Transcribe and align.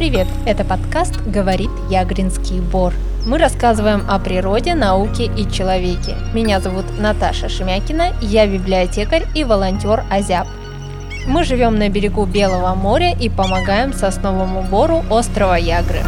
привет! 0.00 0.28
Это 0.46 0.64
подкаст 0.64 1.20
«Говорит 1.26 1.68
Ягринский 1.90 2.60
Бор». 2.60 2.94
Мы 3.26 3.36
рассказываем 3.36 4.02
о 4.08 4.18
природе, 4.18 4.74
науке 4.74 5.26
и 5.26 5.46
человеке. 5.52 6.16
Меня 6.32 6.58
зовут 6.58 6.86
Наташа 6.98 7.50
Шемякина, 7.50 8.14
я 8.22 8.46
библиотекарь 8.46 9.26
и 9.34 9.44
волонтер 9.44 10.04
Азяб. 10.10 10.46
Мы 11.26 11.44
живем 11.44 11.78
на 11.78 11.90
берегу 11.90 12.24
Белого 12.24 12.74
моря 12.74 13.14
и 13.14 13.28
помогаем 13.28 13.92
сосновому 13.92 14.62
бору 14.62 15.04
острова 15.10 15.58
Ягры. 15.58 16.00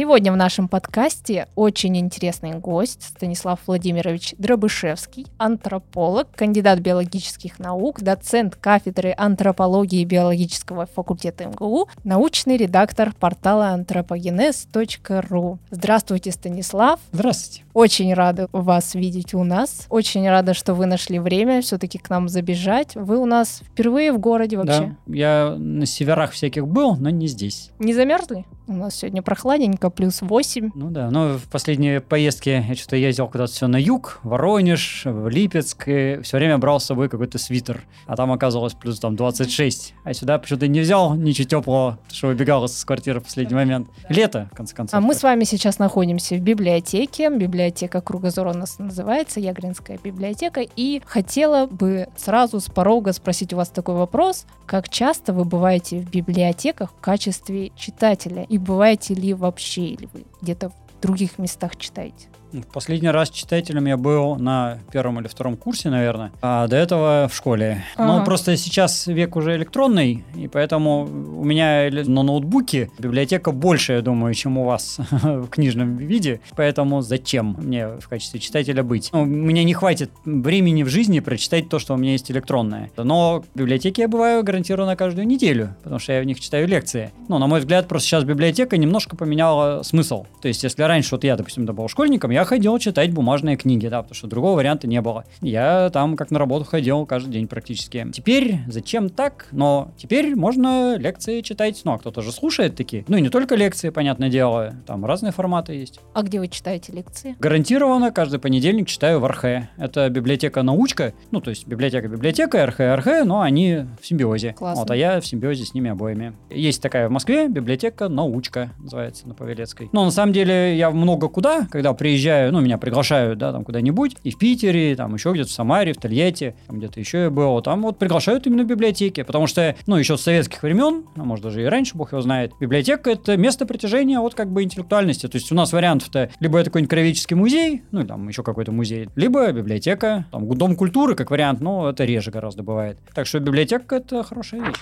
Сегодня 0.00 0.32
в 0.32 0.36
нашем 0.36 0.66
подкасте 0.66 1.46
очень 1.56 1.94
интересный 1.98 2.52
гость 2.52 3.02
Станислав 3.02 3.60
Владимирович 3.66 4.34
Дробышевский, 4.38 5.26
антрополог, 5.36 6.28
кандидат 6.34 6.78
биологических 6.78 7.58
наук, 7.58 8.00
доцент 8.00 8.56
кафедры 8.56 9.14
антропологии 9.14 10.02
биологического 10.06 10.86
факультета 10.86 11.48
МГУ, 11.48 11.86
научный 12.02 12.56
редактор 12.56 13.12
портала 13.12 13.76
anthropogenes.ru. 13.76 15.58
Здравствуйте, 15.70 16.32
Станислав. 16.32 16.98
Здравствуйте. 17.12 17.64
Очень 17.74 18.14
рада 18.14 18.48
вас 18.52 18.94
видеть 18.94 19.34
у 19.34 19.44
нас. 19.44 19.84
Очень 19.90 20.26
рада, 20.30 20.54
что 20.54 20.72
вы 20.72 20.86
нашли 20.86 21.18
время 21.18 21.60
все-таки 21.60 21.98
к 21.98 22.08
нам 22.08 22.30
забежать. 22.30 22.94
Вы 22.94 23.18
у 23.18 23.26
нас 23.26 23.60
впервые 23.66 24.12
в 24.12 24.18
городе 24.18 24.56
вообще? 24.56 24.96
Да, 25.06 25.14
я 25.14 25.56
на 25.58 25.84
северах 25.84 26.30
всяких 26.30 26.66
был, 26.66 26.96
но 26.96 27.10
не 27.10 27.26
здесь. 27.26 27.70
Не 27.78 27.92
замерзли? 27.92 28.46
У 28.70 28.74
нас 28.74 28.94
сегодня 28.94 29.20
прохладненько, 29.20 29.90
плюс 29.90 30.22
8. 30.22 30.70
Ну 30.76 30.90
да, 30.90 31.10
но 31.10 31.36
в 31.38 31.48
последние 31.48 32.00
поездки 32.00 32.50
я 32.50 32.74
что-то 32.76 32.94
ездил 32.94 33.26
куда-то 33.26 33.52
все 33.52 33.66
на 33.66 33.76
юг, 33.76 34.20
Воронеж, 34.22 35.02
в 35.06 35.28
Липецк, 35.28 35.88
и 35.88 36.20
все 36.22 36.36
время 36.36 36.56
брал 36.56 36.78
с 36.78 36.84
собой 36.84 37.08
какой-то 37.08 37.36
свитер. 37.38 37.82
А 38.06 38.14
там 38.14 38.30
оказалось 38.30 38.74
плюс 38.74 39.00
там 39.00 39.16
26. 39.16 39.94
А 40.04 40.14
сюда 40.14 40.38
почему-то 40.38 40.68
не 40.68 40.78
взял 40.78 41.16
ничего 41.16 41.48
теплого, 41.48 41.98
что 42.12 42.28
убегал 42.28 42.64
из 42.66 42.84
квартиры 42.84 43.18
в 43.18 43.24
последний 43.24 43.56
момент. 43.56 43.88
Лето, 44.08 44.48
в 44.52 44.56
конце 44.56 44.76
концов. 44.76 44.96
А 44.96 45.00
мы 45.00 45.14
с 45.14 45.24
вами 45.24 45.42
сейчас 45.42 45.80
находимся 45.80 46.36
в 46.36 46.40
библиотеке. 46.40 47.28
Библиотека 47.28 48.00
Кругозор 48.00 48.46
у 48.46 48.52
нас 48.52 48.78
называется, 48.78 49.40
Ягринская 49.40 49.98
библиотека. 49.98 50.60
И 50.76 51.02
хотела 51.06 51.66
бы 51.66 52.06
сразу 52.16 52.60
с 52.60 52.66
порога 52.66 53.12
спросить 53.14 53.52
у 53.52 53.56
вас 53.56 53.68
такой 53.70 53.96
вопрос. 53.96 54.46
Как 54.64 54.88
часто 54.88 55.32
вы 55.32 55.44
бываете 55.44 55.98
в 55.98 56.08
библиотеках 56.08 56.92
в 56.92 57.00
качестве 57.00 57.72
читателя? 57.74 58.44
И 58.44 58.59
бываете 58.60 59.14
ли 59.14 59.34
вообще, 59.34 59.82
или 59.88 60.08
вы 60.12 60.24
где-то 60.40 60.70
в 60.70 61.00
других 61.02 61.38
местах 61.38 61.76
читаете? 61.76 62.28
В 62.52 62.62
последний 62.72 63.10
раз 63.10 63.30
читателем 63.30 63.86
я 63.86 63.96
был 63.96 64.36
на 64.36 64.78
первом 64.92 65.20
или 65.20 65.28
втором 65.28 65.56
курсе, 65.56 65.88
наверное, 65.88 66.32
а 66.42 66.66
до 66.66 66.76
этого 66.76 67.28
в 67.30 67.34
школе. 67.34 67.84
Ага. 67.96 68.18
Ну, 68.18 68.24
просто 68.24 68.56
сейчас 68.56 69.06
век 69.06 69.36
уже 69.36 69.54
электронный, 69.56 70.24
и 70.34 70.48
поэтому 70.48 71.04
у 71.04 71.44
меня 71.44 71.88
на 71.90 72.22
ноутбуке 72.22 72.90
библиотека 72.98 73.52
больше, 73.52 73.94
я 73.94 74.02
думаю, 74.02 74.34
чем 74.34 74.58
у 74.58 74.64
вас 74.64 74.98
в 75.10 75.46
книжном 75.48 75.96
виде. 75.96 76.40
Поэтому 76.56 77.02
зачем 77.02 77.56
мне 77.58 77.86
в 77.86 78.08
качестве 78.08 78.40
читателя 78.40 78.82
быть? 78.82 79.10
Ну, 79.12 79.24
мне 79.24 79.62
не 79.62 79.74
хватит 79.74 80.10
времени 80.24 80.82
в 80.82 80.88
жизни 80.88 81.20
прочитать 81.20 81.68
то, 81.68 81.78
что 81.78 81.94
у 81.94 81.96
меня 81.96 82.12
есть 82.12 82.30
электронное. 82.30 82.90
Но 82.96 83.44
в 83.54 83.58
библиотеке 83.58 84.02
я 84.02 84.08
бываю 84.08 84.42
гарантированно 84.42 84.96
каждую 84.96 85.26
неделю, 85.26 85.76
потому 85.82 86.00
что 86.00 86.12
я 86.12 86.20
в 86.20 86.24
них 86.24 86.40
читаю 86.40 86.66
лекции. 86.66 87.12
Ну, 87.28 87.38
на 87.38 87.46
мой 87.46 87.60
взгляд, 87.60 87.86
просто 87.86 88.08
сейчас 88.08 88.24
библиотека 88.24 88.76
немножко 88.76 89.16
поменяла 89.16 89.82
смысл. 89.82 90.26
То 90.42 90.48
есть, 90.48 90.64
если 90.64 90.82
раньше 90.82 91.10
вот 91.12 91.24
я, 91.24 91.36
допустим, 91.36 91.64
был 91.66 91.88
школьником, 91.88 92.30
я 92.30 92.39
я 92.40 92.44
ходил 92.46 92.78
читать 92.78 93.12
бумажные 93.12 93.56
книги, 93.56 93.86
да, 93.88 94.00
потому 94.00 94.14
что 94.14 94.26
другого 94.26 94.56
варианта 94.56 94.86
не 94.86 95.00
было. 95.02 95.24
Я 95.42 95.90
там 95.92 96.16
как 96.16 96.30
на 96.30 96.38
работу 96.38 96.64
ходил 96.64 97.04
каждый 97.04 97.30
день 97.30 97.46
практически. 97.46 98.06
Теперь 98.12 98.60
зачем 98.66 99.10
так? 99.10 99.48
Но 99.52 99.92
теперь 99.98 100.34
можно 100.34 100.96
лекции 100.96 101.42
читать. 101.42 101.82
Ну, 101.84 101.92
а 101.92 101.98
кто-то 101.98 102.22
же 102.22 102.32
слушает 102.32 102.76
такие. 102.76 103.04
Ну 103.08 103.18
и 103.18 103.20
не 103.20 103.28
только 103.28 103.56
лекции, 103.56 103.90
понятное 103.90 104.30
дело. 104.30 104.74
Там 104.86 105.04
разные 105.04 105.32
форматы 105.32 105.74
есть. 105.74 106.00
А 106.14 106.22
где 106.22 106.40
вы 106.40 106.48
читаете 106.48 106.92
лекции? 106.92 107.36
Гарантированно 107.38 108.10
каждый 108.10 108.40
понедельник 108.40 108.88
читаю 108.88 109.20
в 109.20 109.24
Архе. 109.26 109.68
Это 109.76 110.08
библиотека 110.08 110.62
научка. 110.62 111.12
Ну, 111.30 111.42
то 111.42 111.50
есть 111.50 111.66
библиотека 111.66 112.08
библиотека, 112.08 112.62
Архе 112.62 112.84
Архе, 112.84 113.24
но 113.24 113.42
они 113.42 113.84
в 114.00 114.06
симбиозе. 114.06 114.54
Классно. 114.54 114.80
Вот, 114.80 114.90
а 114.90 114.96
я 114.96 115.20
в 115.20 115.26
симбиозе 115.26 115.66
с 115.66 115.74
ними 115.74 115.90
обоими. 115.90 116.32
Есть 116.48 116.80
такая 116.80 117.08
в 117.08 117.12
Москве 117.12 117.48
библиотека 117.48 118.08
научка, 118.08 118.70
называется 118.78 119.28
на 119.28 119.34
Павелецкой. 119.34 119.90
Но 119.92 120.06
на 120.06 120.10
самом 120.10 120.32
деле 120.32 120.74
я 120.78 120.90
много 120.90 121.28
куда, 121.28 121.66
когда 121.70 121.92
приезжаю 121.92 122.29
приезжаю, 122.30 122.52
ну, 122.52 122.60
меня 122.60 122.78
приглашают, 122.78 123.38
да, 123.38 123.52
там 123.52 123.64
куда-нибудь, 123.64 124.16
и 124.22 124.30
в 124.30 124.38
Питере, 124.38 124.94
там 124.94 125.14
еще 125.14 125.32
где-то 125.32 125.48
в 125.48 125.52
Самаре, 125.52 125.92
в 125.92 125.96
Тольятти, 125.96 126.54
там 126.66 126.78
где-то 126.78 127.00
еще 127.00 127.22
я 127.24 127.30
был, 127.30 127.60
там 127.60 127.82
вот 127.82 127.98
приглашают 127.98 128.46
именно 128.46 128.64
библиотеки, 128.64 129.22
потому 129.22 129.46
что, 129.46 129.74
ну, 129.86 129.96
еще 129.96 130.16
с 130.16 130.22
советских 130.22 130.62
времен, 130.62 131.04
а 131.16 131.24
может 131.24 131.44
даже 131.44 131.62
и 131.62 131.66
раньше, 131.66 131.96
бог 131.96 132.12
его 132.12 132.22
знает, 132.22 132.52
библиотека— 132.60 133.10
это 133.12 133.36
место 133.36 133.66
притяжения 133.66 134.20
от 134.20 134.34
как 134.34 134.50
бы 134.50 134.62
интеллектуальности, 134.62 135.26
то 135.26 135.36
есть 135.36 135.50
у 135.50 135.54
нас 135.54 135.72
вариантов-то 135.72 136.30
либо 136.40 136.58
это 136.58 136.70
какой-нибудь 136.70 136.90
краеведческий 136.90 137.36
музей, 137.36 137.82
ну, 137.90 138.04
там 138.04 138.28
еще 138.28 138.42
какой-то 138.42 138.72
музей, 138.72 139.08
либо 139.16 139.50
библиотека, 139.52 140.26
там 140.30 140.48
дом 140.48 140.76
культуры 140.76 141.14
как 141.14 141.30
вариант, 141.30 141.60
но 141.60 141.90
это 141.90 142.04
реже 142.04 142.30
гораздо 142.30 142.62
бывает. 142.62 142.98
Так 143.14 143.26
что 143.26 143.40
библиотека— 143.40 143.96
это 143.96 144.22
хорошая 144.22 144.60
вещь. 144.60 144.76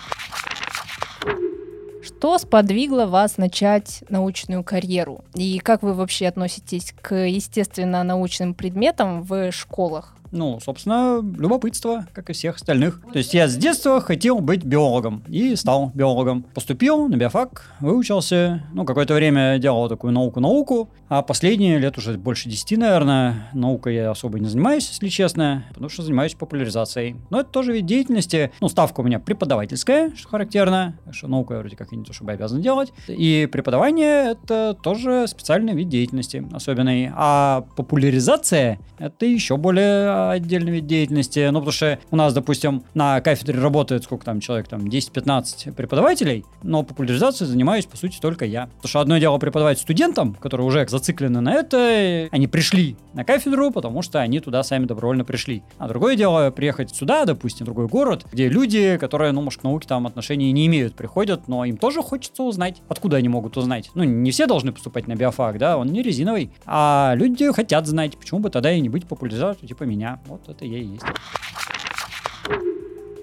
Что 2.19 2.37
сподвигло 2.39 3.07
вас 3.07 3.37
начать 3.37 4.03
научную 4.09 4.65
карьеру? 4.65 5.25
И 5.35 5.61
как 5.61 5.85
вы 5.85 5.95
вообще 5.95 6.27
относитесь 6.27 6.93
к 7.01 7.15
естественно-научным 7.15 8.55
предметам 8.55 9.23
в 9.23 9.53
школах? 9.53 10.18
Ну, 10.31 10.61
собственно, 10.61 11.21
любопытство, 11.39 12.07
как 12.13 12.31
и 12.31 12.33
всех 12.33 12.57
остальных. 12.57 13.03
То 13.13 13.19
есть 13.19 13.35
я 13.35 13.49
с 13.49 13.57
детства 13.57 14.01
хотел 14.01 14.41
быть 14.41 14.65
биологом 14.65 15.23
и 15.29 15.57
стал 15.57 15.91
биологом. 15.95 16.45
Поступил 16.55 17.09
на 17.09 17.17
биофак, 17.17 17.65
выучился, 17.81 18.63
ну, 18.73 18.85
какое-то 18.85 19.15
время 19.15 19.59
делал 19.59 19.89
такую 19.89 20.13
науку-науку, 20.13 20.91
а 21.09 21.23
последние 21.23 21.79
лет 21.79 21.97
уже 21.97 22.19
больше 22.19 22.49
10, 22.49 22.79
наверное, 22.79 23.49
наукой 23.53 23.95
я 23.95 24.11
особо 24.11 24.39
не 24.39 24.49
занимаюсь, 24.49 24.89
если 24.89 25.09
честно, 25.09 25.65
потому 25.69 25.89
что 25.89 26.03
занимаюсь 26.03 26.35
популяризацией. 26.35 27.17
Но 27.31 27.41
это 27.41 27.51
тоже 27.51 27.73
вид 27.73 27.87
деятельности. 27.87 28.53
Ну, 28.61 28.69
ставка 28.69 29.01
у 29.01 29.05
меня 29.05 29.19
преподавательская, 29.19 30.13
что 30.15 30.29
характерно, 30.29 30.99
что 31.11 31.29
науку 31.29 31.55
я 31.55 31.61
вроде 31.61 31.77
как 31.77 31.93
и 31.93 31.97
не 31.97 32.05
то 32.05 32.13
чтобы 32.13 32.33
обязан 32.33 32.61
делать. 32.61 32.93
И 33.09 33.49
преподавание— 33.51 34.33
это 34.33 34.77
тоже 34.83 35.27
специальный 35.27 35.75
вид 35.75 35.89
деятельности, 35.89 36.47
особенный. 36.53 37.11
А 37.15 37.65
популяризация— 37.77 38.79
это 38.99 39.25
еще 39.27 39.57
более 39.57 40.18
отдельный 40.31 40.73
вид 40.73 40.87
деятельности. 40.87 41.49
Ну, 41.51 41.61
потому 41.61 41.73
что 41.73 41.99
у 42.11 42.17
нас, 42.17 42.35
допустим, 42.35 42.83
на 42.95 43.21
кафедре 43.21 43.61
работает 43.61 44.05
сколько 44.05 44.25
там 44.25 44.41
человек, 44.41 44.69
там 44.69 44.87
10-15 44.87 45.73
преподавателей, 45.73 46.45
но 46.63 46.83
популяризацией 46.83 47.49
занимаюсь, 47.51 47.87
по 47.87 47.97
сути, 47.97 48.19
только 48.21 48.45
я. 48.45 48.67
Потому 48.77 48.89
что 48.89 49.01
одно 49.01 49.19
дело 49.19 49.39
преподавать 49.39 49.79
студентам, 49.79 50.35
которые 50.35 50.67
уже 50.67 50.87
зациклены 50.89 51.41
на 51.41 51.55
это, 51.55 52.29
они 52.31 52.47
пришли 52.47 52.97
на 53.15 53.25
кафедру, 53.25 53.71
потому 53.71 54.03
что 54.03 54.21
они 54.21 54.41
туда 54.41 54.63
сами 54.63 54.87
добровольно 54.87 55.25
пришли. 55.25 55.63
А 55.79 55.89
другое 55.89 56.17
дело 56.17 56.51
приехать 56.51 56.95
сюда, 56.95 57.25
допустим, 57.25 57.65
в 57.65 57.69
другой 57.69 57.89
город, 57.89 58.27
где 58.33 58.49
люди, 58.49 58.97
которые, 58.99 59.33
ну, 59.33 59.43
может, 59.43 59.61
к 59.61 59.65
науке 59.65 59.87
там 59.89 60.07
отношения 60.07 60.53
не 60.53 60.67
имеют, 60.67 60.95
приходят, 60.95 61.49
но 61.49 61.65
им 61.65 61.77
тоже 61.77 62.03
хочется 62.03 62.43
узнать, 62.43 62.83
откуда 62.89 63.17
они 63.17 63.29
могут 63.29 63.57
узнать. 63.57 63.91
Ну, 63.95 64.05
не 64.05 64.31
все 64.31 64.47
должны 64.47 64.73
поступать 64.73 65.07
на 65.07 65.15
биофак, 65.15 65.59
да, 65.59 65.77
он 65.77 65.89
не 65.89 66.03
резиновый, 66.03 66.51
а 66.65 67.15
люди 67.17 67.53
хотят 67.53 67.87
знать, 67.87 68.17
почему 68.17 68.41
бы 68.41 68.51
тогда 68.51 68.73
и 68.73 68.81
не 68.81 68.89
быть 68.89 69.07
популяризацией 69.07 69.69
типа 69.69 69.85
меня 69.85 70.08
меня. 70.09 70.21
Вот 70.27 70.49
это 70.49 70.65
я 70.65 70.79
и 70.79 70.85
есть. 70.85 71.05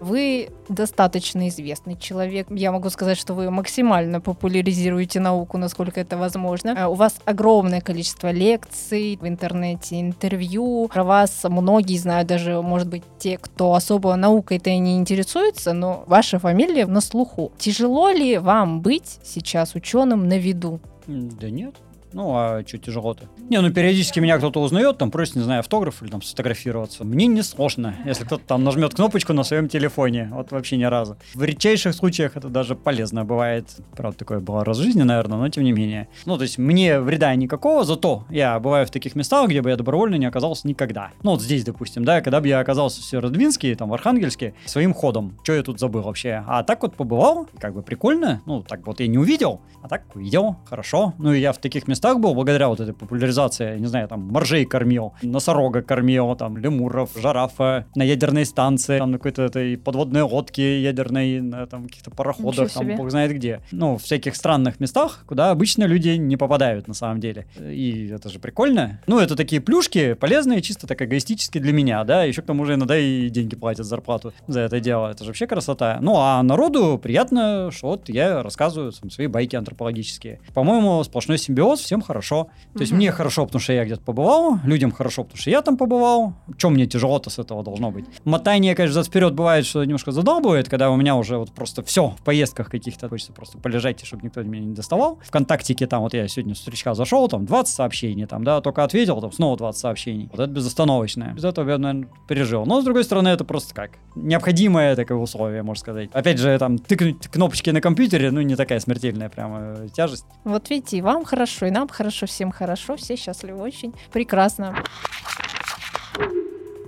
Вы 0.02 0.50
достаточно 0.70 1.48
известный 1.48 1.98
человек. 1.98 2.48
Я 2.52 2.72
могу 2.72 2.92
сказать, 2.92 3.18
что 3.18 3.34
вы 3.34 3.50
максимально 3.50 4.22
популяризируете 4.22 5.20
науку, 5.20 5.58
насколько 5.58 6.00
это 6.00 6.16
возможно. 6.16 6.76
Э, 6.78 6.86
у 6.86 6.94
вас 6.94 7.16
огромное 7.26 7.82
количество 7.82 8.30
лекций 8.30 9.18
в 9.20 9.28
интернете, 9.28 10.00
интервью. 10.00 10.90
Про 10.94 11.04
вас 11.04 11.44
многие 11.46 11.98
знают, 11.98 12.28
даже, 12.28 12.62
может 12.62 12.88
быть, 12.88 13.04
те, 13.18 13.40
кто 13.40 13.74
особо 13.74 14.16
наукой-то 14.16 14.70
и 14.70 14.78
не 14.78 14.98
интересуется, 14.98 15.74
но 15.74 16.04
ваша 16.06 16.38
фамилия 16.38 16.86
на 16.86 17.02
слуху. 17.02 17.52
Тяжело 17.58 18.10
ли 18.10 18.38
вам 18.38 18.82
быть 18.82 19.20
сейчас 19.24 19.74
ученым 19.74 20.28
на 20.28 20.38
виду? 20.38 20.82
Да 21.08 21.50
нет. 21.50 21.76
Ну, 22.16 22.32
а 22.34 22.64
что 22.66 22.78
тяжело-то? 22.78 23.26
Не, 23.50 23.60
ну 23.60 23.70
периодически 23.74 24.22
меня 24.22 24.38
кто-то 24.38 24.62
узнает, 24.62 24.98
там 24.98 25.12
просит, 25.12 25.36
не 25.36 25.42
знаю, 25.42 25.60
автограф 25.60 26.02
или 26.02 26.10
там 26.10 26.22
сфотографироваться. 26.22 27.04
Мне 27.04 27.28
не 27.28 27.42
сложно, 27.42 27.94
если 28.06 28.24
кто-то 28.24 28.46
там 28.46 28.64
нажмет 28.64 28.96
кнопочку 28.96 29.34
на 29.34 29.44
своем 29.44 29.68
телефоне. 29.68 30.30
Вот 30.32 30.50
вообще 30.52 30.78
ни 30.78 30.86
разу. 30.86 31.18
В 31.34 31.44
редчайших 31.44 31.94
случаях 31.94 32.38
это 32.38 32.48
даже 32.48 32.78
полезно 32.78 33.26
бывает. 33.26 33.68
Правда, 33.98 34.18
такое 34.18 34.40
было 34.40 34.64
раз 34.64 34.78
в 34.78 34.82
жизни, 34.82 35.02
наверное, 35.02 35.38
но 35.38 35.50
тем 35.50 35.66
не 35.66 35.74
менее. 35.74 36.08
Ну, 36.26 36.38
то 36.38 36.44
есть 36.44 36.58
мне 36.58 37.02
вреда 37.02 37.36
никакого, 37.36 37.84
зато 37.84 38.24
я 38.30 38.58
бываю 38.62 38.88
в 38.88 38.92
таких 38.92 39.16
местах, 39.16 39.50
где 39.50 39.62
бы 39.62 39.70
я 39.70 39.76
добровольно 39.76 40.16
не 40.16 40.26
оказался 40.26 40.70
никогда. 40.70 41.12
Ну, 41.22 41.32
вот 41.32 41.42
здесь, 41.42 41.66
допустим, 41.66 42.06
да, 42.06 42.22
когда 42.22 42.40
бы 42.40 42.48
я 42.48 42.60
оказался 42.60 43.02
в 43.02 43.04
Северодвинске, 43.04 43.76
там, 43.76 43.90
в 43.90 43.94
Архангельске, 43.94 44.54
своим 44.64 44.94
ходом. 44.94 45.38
Что 45.44 45.52
я 45.52 45.64
тут 45.64 45.82
забыл 45.82 46.04
вообще? 46.04 46.46
А 46.48 46.64
так 46.64 46.82
вот 46.84 46.96
побывал, 46.96 47.50
как 47.60 47.74
бы 47.74 47.82
прикольно. 47.82 48.42
Ну, 48.46 48.64
так 48.64 48.88
вот 48.88 49.02
я 49.02 49.08
не 49.08 49.18
увидел, 49.18 49.60
а 49.84 49.90
так 49.90 50.04
увидел, 50.16 50.56
хорошо. 50.64 51.14
Ну, 51.18 51.34
и 51.34 51.42
я 51.42 51.52
в 51.52 51.58
таких 51.58 51.90
местах 51.90 52.05
местах 52.06 52.22
был 52.22 52.36
благодаря 52.36 52.70
вот 52.70 52.80
этой 52.80 52.94
популяризации, 52.94 53.80
не 53.80 53.88
знаю, 53.88 54.08
там, 54.08 54.22
моржей 54.22 54.66
кормил, 54.66 55.14
носорога 55.24 55.82
кормил, 55.82 56.36
там, 56.36 56.58
лемуров, 56.58 57.10
жирафа, 57.16 57.86
на 57.96 58.04
ядерной 58.04 58.46
станции, 58.46 59.00
там, 59.00 59.12
на 59.12 59.18
какой-то 59.18 59.42
этой 59.44 59.78
подводной 59.78 60.22
лодке 60.22 60.84
ядерной, 60.84 61.42
на 61.42 61.66
там 61.66 61.86
каких-то 61.86 62.12
пароходах, 62.12 62.72
там, 62.72 62.96
бог 62.96 63.10
знает 63.10 63.34
где. 63.34 63.62
Ну, 63.72 63.98
в 63.98 64.04
всяких 64.04 64.36
странных 64.36 64.80
местах, 64.80 65.24
куда 65.26 65.52
обычно 65.52 65.86
люди 65.86 66.10
не 66.10 66.38
попадают, 66.38 66.88
на 66.88 66.94
самом 66.94 67.20
деле. 67.20 67.48
И 67.60 68.10
это 68.14 68.30
же 68.30 68.40
прикольно. 68.40 69.00
Ну, 69.08 69.20
это 69.20 69.36
такие 69.36 69.62
плюшки, 69.62 70.14
полезные, 70.14 70.62
чисто 70.62 70.86
так 70.86 71.02
эгоистически 71.02 71.58
для 71.58 71.74
меня, 71.74 72.04
да, 72.04 72.24
еще 72.24 72.42
к 72.42 72.46
тому 72.46 72.66
же 72.66 72.76
иногда 72.76 72.98
и 72.98 73.30
деньги 73.30 73.56
платят, 73.56 73.86
зарплату 73.86 74.32
за 74.48 74.60
это 74.62 74.80
дело. 74.80 75.10
Это 75.10 75.24
же 75.24 75.32
вообще 75.32 75.48
красота. 75.48 75.98
Ну, 76.02 76.18
а 76.18 76.44
народу 76.44 77.00
приятно, 77.02 77.72
что 77.72 77.88
вот 77.88 78.10
я 78.10 78.44
рассказываю 78.44 78.92
там, 78.92 79.10
свои 79.10 79.28
байки 79.28 79.56
антропологические. 79.56 80.40
По-моему, 80.54 81.04
сплошной 81.04 81.38
симбиоз, 81.38 81.82
всем 81.86 82.02
хорошо. 82.02 82.50
То 82.74 82.82
есть 82.82 82.92
мне 82.92 83.12
хорошо, 83.12 83.46
потому 83.46 83.62
что 83.62 83.74
я 83.74 83.86
где-то 83.86 84.02
побывал, 84.02 84.60
людям 84.64 84.92
хорошо, 84.92 85.24
потому 85.24 85.40
что 85.40 85.50
я 85.50 85.62
там 85.62 85.78
побывал. 85.78 86.34
Чем 86.58 86.74
мне 86.74 86.86
тяжело-то 86.86 87.30
с 87.30 87.40
этого 87.40 87.64
должно 87.64 87.92
быть? 87.92 88.06
Мотание, 88.26 88.76
конечно, 88.76 89.04
вперед 89.04 89.34
бывает, 89.34 89.66
что 89.66 89.84
немножко 89.84 90.12
задолбывает, 90.12 90.68
когда 90.68 90.92
у 90.92 90.98
меня 90.98 91.16
уже 91.16 91.38
вот 91.38 91.52
просто 91.52 91.84
все 91.84 92.10
в 92.10 92.24
поездках 92.24 92.70
каких-то 92.70 93.08
хочется 93.08 93.32
просто 93.32 93.58
полежать, 93.58 94.06
чтобы 94.06 94.24
никто 94.24 94.44
меня 94.44 94.66
не 94.66 94.74
доставал. 94.74 95.20
Вконтактике 95.24 95.88
там 95.88 96.02
вот 96.02 96.14
я 96.14 96.28
сегодня 96.28 96.54
с 96.54 96.60
встречка 96.60 96.94
зашел, 96.96 97.28
там 97.28 97.46
20 97.46 97.76
сообщений, 97.76 98.26
там, 98.26 98.44
да, 98.44 98.60
только 98.60 98.84
ответил, 98.84 99.22
там 99.22 99.32
снова 99.32 99.56
20 99.58 99.80
сообщений. 99.80 100.30
Вот 100.32 100.40
это 100.40 100.52
безостановочное. 100.52 101.34
Без 101.34 101.44
этого 101.44 101.70
я, 101.70 101.78
наверное, 101.78 102.10
пережил. 102.28 102.66
Но, 102.66 102.82
с 102.82 102.84
другой 102.84 103.04
стороны, 103.04 103.30
это 103.30 103.44
просто 103.44 103.74
как 103.76 103.92
необходимое 104.16 104.96
такое 104.96 105.18
условие, 105.18 105.62
можно 105.62 105.80
сказать. 105.80 106.10
Опять 106.12 106.40
же, 106.40 106.58
там, 106.58 106.80
тыкнуть 106.80 107.28
кнопочки 107.28 107.70
на 107.70 107.82
компьютере, 107.82 108.32
ну, 108.32 108.42
не 108.42 108.56
такая 108.56 108.80
смертельная 108.80 109.30
прямо 109.30 109.88
тяжесть. 109.94 110.26
Вот 110.44 110.70
видите, 110.70 110.98
и 110.98 111.02
вам 111.02 111.24
хорошо, 111.26 111.68
и 111.68 111.72
нам 111.76 111.90
хорошо, 111.90 112.26
всем 112.26 112.52
хорошо, 112.52 112.96
все 112.96 113.18
счастливы 113.18 113.62
очень. 113.62 113.94
Прекрасно. 114.12 114.76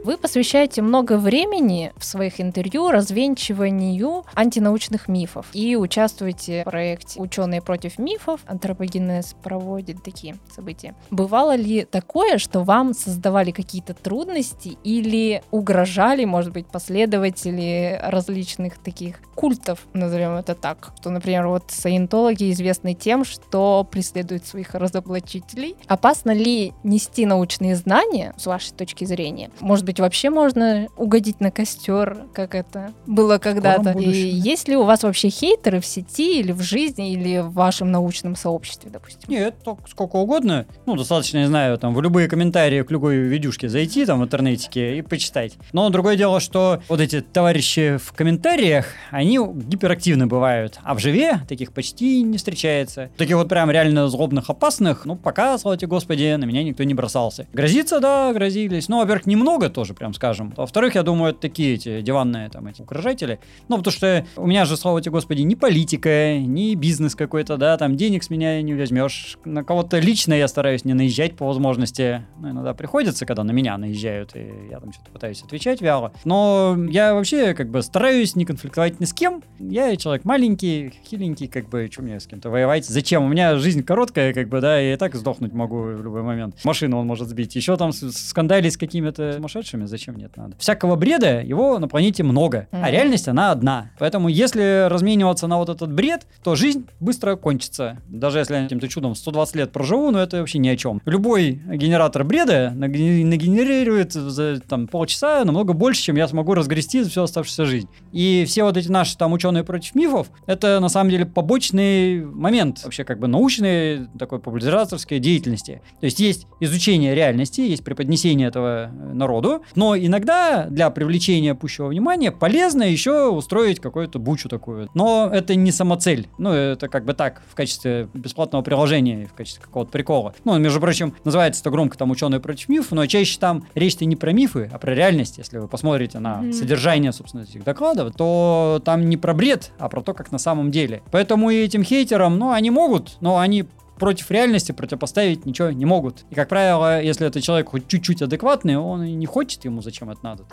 Вы 0.07 0.15
посвящаете 0.15 0.81
много 0.81 1.17
времени 1.17 1.91
в 1.97 2.05
своих 2.05 2.39
интервью 2.39 2.89
развенчиванию 2.91 4.23
антинаучных 4.33 5.09
мифов 5.09 5.47
и 5.51 5.75
участвуете 5.75 6.61
в 6.61 6.63
проекте 6.63 7.19
«Ученые 7.19 7.61
против 7.61 7.99
мифов». 7.99 8.39
Антропогенез 8.47 9.35
проводит 9.43 10.01
такие 10.03 10.37
события. 10.49 10.95
Бывало 11.11 11.57
ли 11.57 11.83
такое, 11.83 12.37
что 12.37 12.61
вам 12.61 12.93
создавали 12.93 13.51
какие-то 13.51 13.93
трудности 13.93 14.77
или 14.85 15.43
угрожали, 15.51 16.23
может 16.23 16.53
быть, 16.53 16.67
последователи 16.67 17.99
различных 18.01 18.77
таких 18.77 19.19
культов, 19.37 19.87
назовем 19.93 20.33
это 20.33 20.55
так? 20.55 20.93
Что, 20.99 21.11
например, 21.11 21.47
вот 21.47 21.65
саентологи 21.67 22.51
известны 22.51 22.95
тем, 22.95 23.23
что 23.23 23.87
преследуют 23.89 24.47
своих 24.47 24.73
разоблачителей. 24.73 25.75
Опасно 25.85 26.31
ли 26.31 26.73
нести 26.83 27.27
научные 27.27 27.75
знания, 27.75 28.33
с 28.37 28.47
вашей 28.47 28.73
точки 28.73 29.05
зрения? 29.05 29.51
Может 29.59 29.85
быть, 29.85 29.99
вообще 29.99 30.31
можно 30.31 30.87
угодить 30.97 31.39
на 31.39 31.51
костер, 31.51 32.25
как 32.33 32.55
это 32.55 32.91
было 33.05 33.37
когда-то. 33.37 33.91
И 33.91 34.09
есть 34.09 34.67
ли 34.67 34.75
у 34.75 34.83
вас 34.83 35.03
вообще 35.03 35.29
хейтеры 35.29 35.81
в 35.81 35.85
сети 35.85 36.39
или 36.39 36.51
в 36.51 36.61
жизни, 36.61 37.11
или 37.11 37.37
в 37.39 37.51
вашем 37.51 37.91
научном 37.91 38.35
сообществе, 38.35 38.89
допустим? 38.89 39.29
Нет, 39.29 39.55
только 39.63 39.87
сколько 39.87 40.15
угодно. 40.15 40.65
Ну, 40.87 40.95
достаточно, 40.95 41.37
не 41.37 41.47
знаю, 41.47 41.77
там, 41.77 41.93
в 41.93 42.01
любые 42.01 42.27
комментарии 42.27 42.81
к 42.81 42.89
любой 42.89 43.17
видюшке 43.17 43.69
зайти 43.69 44.03
там 44.03 44.21
в 44.21 44.23
интернете 44.23 44.97
и 44.97 45.03
почитать. 45.03 45.53
Но 45.73 45.87
другое 45.91 46.15
дело, 46.15 46.39
что 46.39 46.81
вот 46.89 46.99
эти 46.99 47.21
товарищи 47.21 47.97
в 47.97 48.13
комментариях, 48.13 48.87
они 49.11 49.26
гиперактивны 49.35 50.27
бывают, 50.27 50.79
а 50.83 50.93
в 50.93 50.99
живе 50.99 51.41
таких 51.47 51.73
почти 51.73 52.21
не 52.21 52.37
встречается. 52.37 53.09
Таких 53.17 53.35
вот 53.35 53.49
прям 53.49 53.69
реально 53.69 54.07
злобных, 54.07 54.49
опасных, 54.49 55.05
ну, 55.05 55.15
пока, 55.15 55.57
слава 55.57 55.77
тебе 55.77 55.87
господи, 55.87 56.35
на 56.35 56.45
меня 56.45 56.63
никто 56.63 56.83
не 56.83 56.93
бросался. 56.93 57.47
Грозиться, 57.53 57.99
да, 57.99 58.31
грозились. 58.33 58.87
Ну, 58.87 58.99
во-первых, 58.99 59.25
немного 59.25 59.69
тоже 59.69 59.93
прям 59.93 60.13
скажем. 60.13 60.53
Во-вторых, 60.55 60.95
я 60.95 61.03
думаю, 61.03 61.31
это 61.31 61.41
такие 61.41 61.75
эти 61.75 62.01
диванные 62.01 62.49
там 62.49 62.67
эти 62.67 62.81
угрожатели. 62.81 63.39
Ну, 63.67 63.77
потому 63.77 63.91
что 63.91 64.25
у 64.35 64.47
меня 64.47 64.65
же, 64.65 64.77
слава 64.77 65.01
тебе, 65.01 65.11
господи, 65.11 65.41
ни 65.41 65.55
политика, 65.55 66.37
ни 66.37 66.75
бизнес 66.75 67.15
какой-то, 67.15 67.57
да, 67.57 67.77
там 67.77 67.95
денег 67.97 68.23
с 68.23 68.29
меня 68.29 68.61
не 68.61 68.73
возьмешь. 68.73 69.37
На 69.45 69.63
кого-то 69.63 69.99
лично 69.99 70.33
я 70.33 70.47
стараюсь 70.47 70.85
не 70.85 70.93
наезжать 70.93 71.35
по 71.35 71.45
возможности. 71.45 72.25
Ну, 72.39 72.51
иногда 72.51 72.73
приходится, 72.73 73.25
когда 73.25 73.43
на 73.43 73.51
меня 73.51 73.77
наезжают, 73.77 74.35
и 74.35 74.69
я 74.69 74.79
там 74.79 74.93
что-то 74.93 75.11
пытаюсь 75.11 75.41
отвечать 75.41 75.81
вяло. 75.81 76.13
Но 76.25 76.77
я 76.89 77.13
вообще 77.13 77.53
как 77.53 77.69
бы 77.69 77.81
стараюсь 77.81 78.35
не 78.35 78.45
конфликтовать 78.45 78.99
ни 78.99 79.05
с 79.05 79.13
кем. 79.17 79.43
Я 79.59 79.95
человек 79.97 80.25
маленький, 80.25 80.93
хиленький, 81.05 81.47
как 81.47 81.69
бы, 81.69 81.89
что 81.91 82.01
мне 82.01 82.19
с 82.19 82.27
кем-то 82.27 82.49
воевать? 82.49 82.85
Зачем? 82.85 83.23
У 83.23 83.27
меня 83.27 83.57
жизнь 83.57 83.83
короткая, 83.83 84.33
как 84.33 84.49
бы, 84.49 84.61
да, 84.61 84.81
и 84.81 84.95
так 84.95 85.15
сдохнуть 85.15 85.53
могу 85.53 85.81
в 85.81 86.03
любой 86.03 86.21
момент. 86.21 86.55
Машину 86.63 86.97
он 86.97 87.07
может 87.07 87.27
сбить. 87.27 87.55
Еще 87.55 87.75
там 87.77 87.91
скандалить 87.91 88.73
с 88.73 88.77
какими-то 88.77 89.33
сумасшедшими 89.33 89.57
сумасшедшими, 89.57 89.85
зачем 89.85 90.15
нет 90.15 90.35
надо. 90.37 90.55
Всякого 90.57 90.95
бреда, 90.95 91.41
его 91.41 91.79
на 91.79 91.87
планете 91.87 92.23
много, 92.23 92.67
mm-hmm. 92.71 92.81
а 92.83 92.91
реальность 92.91 93.27
она 93.27 93.51
одна. 93.51 93.91
Поэтому 93.99 94.29
если 94.29 94.87
размениваться 94.89 95.47
на 95.47 95.57
вот 95.57 95.69
этот 95.69 95.91
бред, 95.91 96.27
то 96.43 96.55
жизнь 96.55 96.87
быстро 96.99 97.35
кончится. 97.35 97.97
Даже 98.07 98.39
если 98.39 98.55
я 98.55 98.63
каким-то 98.63 98.87
чудом 98.87 99.15
120 99.15 99.55
лет 99.55 99.71
проживу, 99.71 100.11
но 100.11 100.19
это 100.21 100.37
вообще 100.37 100.59
ни 100.59 100.67
о 100.67 100.77
чем. 100.77 101.01
Любой 101.05 101.51
генератор 101.51 102.23
бреда 102.23 102.71
нагенерирует 102.75 104.13
за 104.13 104.59
там, 104.67 104.87
полчаса 104.87 105.43
намного 105.43 105.73
больше, 105.73 106.01
чем 106.03 106.15
я 106.15 106.27
смогу 106.27 106.53
разгрести 106.53 107.03
за 107.03 107.09
всю 107.09 107.23
оставшуюся 107.23 107.65
жизнь. 107.65 107.87
И 108.11 108.45
все 108.47 108.63
вот 108.63 108.77
эти 108.77 108.89
наши 108.89 109.06
там 109.15 109.33
ученые 109.33 109.63
против 109.63 109.95
мифов, 109.95 110.27
это 110.45 110.79
на 110.79 110.89
самом 110.89 111.09
деле 111.09 111.25
побочный 111.25 112.25
момент 112.25 112.83
вообще 112.83 113.03
как 113.03 113.19
бы 113.19 113.27
научной 113.27 114.07
такой 114.17 114.39
популяризаторской 114.39 115.19
деятельности. 115.19 115.81
То 115.99 116.05
есть 116.05 116.19
есть 116.19 116.47
изучение 116.59 117.15
реальности, 117.15 117.61
есть 117.61 117.83
преподнесение 117.83 118.47
этого 118.47 118.91
народу, 119.13 119.63
но 119.75 119.95
иногда 119.95 120.65
для 120.65 120.89
привлечения 120.89 121.55
пущего 121.55 121.87
внимания 121.87 122.31
полезно 122.31 122.83
еще 122.83 123.29
устроить 123.29 123.79
какую-то 123.79 124.19
бучу 124.19 124.49
такую. 124.49 124.89
Но 124.93 125.29
это 125.31 125.55
не 125.55 125.71
самоцель. 125.71 126.27
Ну, 126.37 126.51
это 126.51 126.87
как 126.87 127.05
бы 127.05 127.13
так, 127.13 127.41
в 127.49 127.55
качестве 127.55 128.09
бесплатного 128.13 128.63
приложения, 128.63 129.25
в 129.25 129.33
качестве 129.33 129.63
какого-то 129.63 129.91
прикола. 129.91 130.33
Ну, 130.43 130.57
между 130.57 130.79
прочим, 130.79 131.13
называется 131.23 131.61
это 131.61 131.69
громко 131.69 131.97
там 131.97 132.11
ученые 132.11 132.39
против 132.39 132.69
мифов, 132.69 132.91
но 132.91 133.05
чаще 133.05 133.39
там 133.39 133.67
речь-то 133.75 134.05
не 134.05 134.15
про 134.15 134.31
мифы, 134.31 134.69
а 134.71 134.77
про 134.77 134.93
реальность. 134.93 135.37
Если 135.37 135.57
вы 135.57 135.67
посмотрите 135.67 136.19
на 136.19 136.41
mm-hmm. 136.41 136.53
содержание, 136.53 137.11
собственно, 137.11 137.43
этих 137.43 137.63
докладов, 137.63 138.15
то 138.15 138.81
там 138.83 138.96
не 139.05 139.17
про 139.17 139.33
бред, 139.33 139.71
а 139.79 139.89
про 139.89 140.01
то, 140.01 140.13
как 140.13 140.31
на 140.31 140.37
самом 140.37 140.71
деле. 140.71 141.01
Поэтому 141.11 141.49
и 141.49 141.55
этим 141.55 141.83
хейтерам, 141.83 142.37
ну, 142.37 142.51
они 142.51 142.69
могут, 142.69 143.17
но 143.21 143.37
они 143.37 143.65
против 143.97 144.29
реальности 144.31 144.71
противопоставить 144.71 145.45
ничего 145.45 145.69
не 145.71 145.85
могут. 145.85 146.25
И, 146.29 146.35
как 146.35 146.49
правило, 146.49 147.01
если 147.01 147.27
это 147.27 147.41
человек 147.41 147.69
хоть 147.69 147.87
чуть-чуть 147.87 148.21
адекватный, 148.21 148.77
он 148.77 149.03
и 149.03 149.13
не 149.13 149.25
хочет 149.25 149.65
ему, 149.65 149.81
зачем 149.81 150.09
это 150.09 150.19
надо. 150.23 150.43